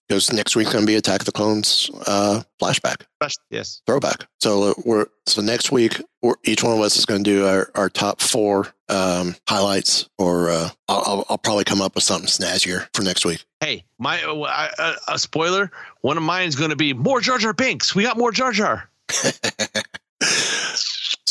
Because 0.09 0.33
next 0.33 0.57
week's 0.57 0.73
going 0.73 0.85
to 0.85 0.87
be 0.87 0.97
Attack 0.97 1.21
of 1.21 1.27
the 1.27 1.33
Clones 1.33 1.91
uh, 2.07 2.43
flashback. 2.61 3.03
yes, 3.51 3.83
throwback. 3.87 4.27
So 4.41 4.63
uh, 4.71 4.75
we're 4.85 5.07
so 5.27 5.43
next 5.43 5.73
week, 5.73 6.01
we're, 6.23 6.35
each 6.45 6.63
one 6.63 6.75
of 6.75 6.81
us 6.81 6.97
is 6.97 7.07
going 7.07 7.25
to 7.25 7.31
do 7.31 7.47
our, 7.47 7.71
our 7.75 7.89
top 7.89 8.21
four 8.21 8.75
um, 8.89 9.35
highlights, 9.49 10.09
or 10.19 10.51
uh, 10.51 10.71
I'll, 10.89 11.03
I'll, 11.07 11.27
I'll 11.31 11.39
probably 11.39 11.65
come 11.65 11.81
up 11.81 11.95
with 11.95 12.05
something 12.05 12.29
snazzier 12.29 12.89
for 12.95 13.03
next 13.03 13.25
week. 13.25 13.45
hey, 13.61 13.85
my 13.99 14.23
uh, 14.23 14.71
uh, 14.79 14.95
a 15.09 15.19
spoiler. 15.19 15.71
One 16.03 16.17
of 16.17 16.23
mine 16.23 16.49
is 16.49 16.57
going 16.57 16.71
to 16.71 16.77
be 16.77 16.93
more 16.93 17.21
Jar 17.21 17.39
Jar 17.39 17.53
Binks. 17.53 17.95
We 17.95 18.03
got 18.03 18.19
more 18.19 18.33
Jar 18.33 18.53
Jar. 18.53 18.89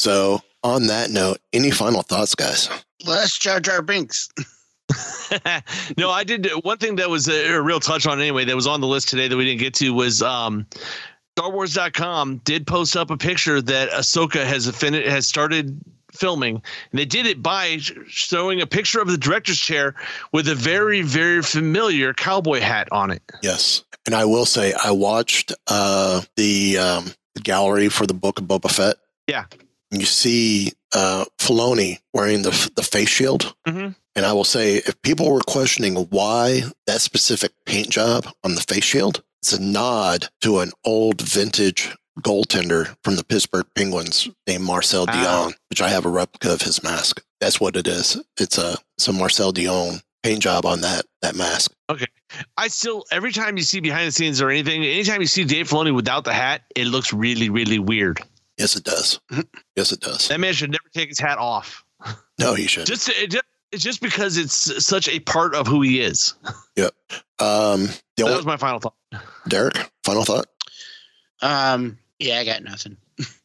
So 0.04 0.42
on 0.66 0.88
that 0.88 1.12
note, 1.12 1.38
any 1.54 1.72
final 1.72 2.02
thoughts, 2.02 2.36
guys? 2.36 2.68
Less 3.06 3.38
Jar 3.38 3.62
Jar 3.62 3.82
Binks. 3.82 4.28
no, 5.98 6.10
I 6.10 6.24
did 6.24 6.50
one 6.64 6.78
thing 6.78 6.98
that 6.98 7.10
was 7.10 7.28
a, 7.28 7.54
a 7.54 7.62
real 7.62 7.80
touch 7.80 8.06
on 8.06 8.20
anyway. 8.20 8.46
That 8.46 8.56
was 8.56 8.68
on 8.68 8.82
the 8.82 8.88
list 8.88 9.10
today 9.10 9.28
that 9.28 9.36
we 9.36 9.46
didn't 9.46 9.60
get 9.60 9.74
to 9.76 9.90
was 9.92 10.22
um, 10.22 10.68
StarWars.com 11.38 12.38
did 12.44 12.68
post 12.68 12.96
up 12.96 13.10
a 13.10 13.18
picture 13.18 13.62
that 13.62 13.90
Ahsoka 13.90 14.46
has 14.46 14.70
fin- 14.70 14.94
has 14.94 15.28
started 15.28 15.80
filming, 16.12 16.56
and 16.56 17.00
they 17.00 17.06
did 17.06 17.26
it 17.26 17.42
by 17.42 17.80
showing 18.08 18.62
a 18.62 18.68
picture 18.68 19.02
of 19.02 19.08
the 19.08 19.18
director's 19.18 19.60
chair 19.60 19.96
with 20.32 20.48
a 20.48 20.56
very 20.56 21.02
very 21.02 21.42
familiar 21.42 22.14
cowboy 22.14 22.60
hat 22.60 22.88
on 22.92 23.10
it. 23.10 23.24
Yes, 23.42 23.84
and 24.06 24.14
I 24.14 24.26
will 24.26 24.46
say 24.46 24.74
I 24.74 24.92
watched 24.92 25.54
uh, 25.68 26.22
the 26.36 26.78
um, 26.78 27.12
gallery 27.42 27.90
for 27.90 28.06
the 28.06 28.14
book 28.14 28.40
of 28.40 28.46
Boba 28.46 28.70
Fett. 28.70 28.98
Yeah. 29.28 29.46
And 29.92 30.02
you 30.02 30.08
see 30.08 30.74
uh, 30.94 31.26
Filoni 31.40 32.00
wearing 32.14 32.44
the 32.44 32.72
the 32.76 32.84
face 32.84 33.10
shield. 33.10 33.56
Mm-hmm. 33.68 33.90
And 34.16 34.26
I 34.26 34.34
will 34.34 34.44
say, 34.44 34.76
if 34.76 35.02
people 35.02 35.32
were 35.32 35.42
questioning 35.42 35.96
why 35.96 36.62
that 36.88 37.02
specific 37.02 37.52
paint 37.66 37.90
job 37.90 38.28
on 38.44 38.56
the 38.56 38.62
face 38.62 38.84
shield, 38.84 39.24
it's 39.42 39.54
a 39.54 39.62
nod 39.62 40.30
to 40.42 40.60
an 40.60 40.72
old 40.86 41.22
vintage 41.22 41.96
goaltender 42.22 42.96
from 43.04 43.16
the 43.16 43.24
Pittsburgh 43.24 43.66
Penguins 43.76 44.30
named 44.48 44.64
Marcel 44.64 45.06
Ah. 45.08 45.12
Dion, 45.12 45.54
which 45.70 45.82
I 45.82 45.90
have 45.90 46.06
a 46.06 46.10
replica 46.10 46.54
of 46.54 46.62
his 46.62 46.84
mask. 46.84 47.24
That's 47.42 47.60
what 47.60 47.76
it 47.76 47.88
is. 47.88 48.22
It's 48.40 48.58
a 48.58 48.78
it's 48.98 49.08
a 49.08 49.14
Marcel 49.14 49.52
Dion 49.52 50.00
paint 50.22 50.42
job 50.42 50.66
on 50.66 50.82
that 50.82 51.06
that 51.24 51.36
mask. 51.36 51.72
Okay. 51.90 52.06
I 52.56 52.68
still 52.68 53.04
every 53.12 53.32
time 53.32 53.58
you 53.58 53.64
see 53.64 53.80
behind 53.80 54.08
the 54.08 54.12
scenes 54.12 54.42
or 54.42 54.50
anything, 54.50 54.84
anytime 54.84 55.22
you 55.22 55.28
see 55.28 55.44
Dave 55.44 55.68
Filoni 55.68 55.94
without 55.94 56.24
the 56.24 56.34
hat, 56.34 56.62
it 56.76 56.86
looks 56.86 57.12
really 57.12 57.50
really 57.50 57.80
weird. 57.80 58.22
Yes, 58.60 58.76
it 58.76 58.84
does. 58.84 59.20
yes, 59.76 59.92
it 59.92 60.00
does. 60.00 60.28
That 60.28 60.40
man 60.40 60.54
should 60.54 60.70
never 60.70 60.88
take 60.94 61.10
his 61.10 61.20
hat 61.20 61.40
off. 61.40 61.84
No, 62.40 62.54
he 62.54 62.68
should. 62.68 62.86
Just 62.86 63.08
just, 63.30 63.44
it's 63.74 63.84
just 63.84 64.02
because 64.02 64.38
it's 64.38 64.86
such 64.86 65.10
a 65.10 65.20
part 65.20 65.56
of 65.56 65.68
who 65.68 65.82
he 65.82 66.00
is. 66.00 66.36
Um, 67.40 67.88
the 67.88 68.00
That 68.18 68.24
only, 68.26 68.36
was 68.38 68.46
my 68.46 68.58
final 68.58 68.80
thought. 68.80 68.94
Derek, 69.50 69.90
final 70.04 70.24
thought. 70.24 70.46
Um, 71.42 71.98
yeah, 72.20 72.38
I 72.40 72.46
got 72.46 72.64
nothing. 72.64 72.96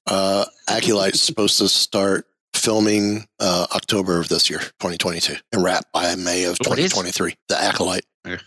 Uh, 0.06 0.44
Acolyte's 0.68 1.20
supposed 1.20 1.58
to 1.58 1.68
start 1.68 2.26
filming 2.54 3.26
uh, 3.40 3.66
October 3.74 4.20
of 4.20 4.28
this 4.28 4.48
year, 4.48 4.60
2022, 4.60 5.34
and 5.52 5.64
wrap 5.64 5.86
by 5.92 6.14
May 6.14 6.44
of 6.44 6.58
2023. 6.60 7.34
The 7.48 7.60
Acolyte. 7.60 8.04
Okay. 8.26 8.40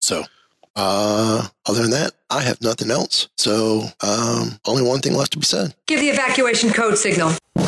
So, 0.00 0.24
uh, 0.74 1.46
other 1.66 1.82
than 1.82 1.90
that, 1.92 2.12
I 2.30 2.42
have 2.42 2.60
nothing 2.60 2.90
else. 2.90 3.28
So, 3.36 3.84
um, 4.00 4.58
only 4.66 4.82
one 4.82 5.00
thing 5.00 5.14
left 5.14 5.32
to 5.32 5.38
be 5.38 5.44
said. 5.46 5.74
Give 5.86 6.00
the 6.00 6.08
evacuation 6.08 6.70
code 6.72 6.98
signal. 6.98 7.28
All 7.28 7.64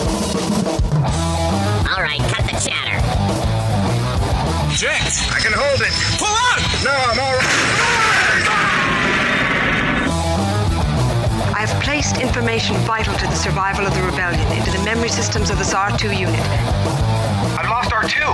right, 2.02 2.20
cut 2.32 2.44
the 2.44 2.60
chatter. 2.68 2.89
Jinx, 4.80 5.28
I 5.28 5.38
can 5.40 5.52
hold 5.52 5.82
it. 5.82 5.92
Pull 6.16 6.32
out! 6.32 6.56
No, 6.82 6.90
I'm 6.90 7.20
all 7.20 7.36
right. 7.36 7.44
I 11.54 11.66
have 11.66 11.82
placed 11.82 12.16
information 12.16 12.74
vital 12.88 13.14
to 13.14 13.26
the 13.26 13.34
survival 13.34 13.84
of 13.84 13.92
the 13.92 14.00
rebellion 14.00 14.40
into 14.56 14.70
the 14.70 14.82
memory 14.82 15.10
systems 15.10 15.50
of 15.50 15.58
this 15.58 15.74
R2 15.74 16.18
unit. 16.18 16.40
I've 17.60 17.68
lost 17.68 17.90
R2. 17.90 18.24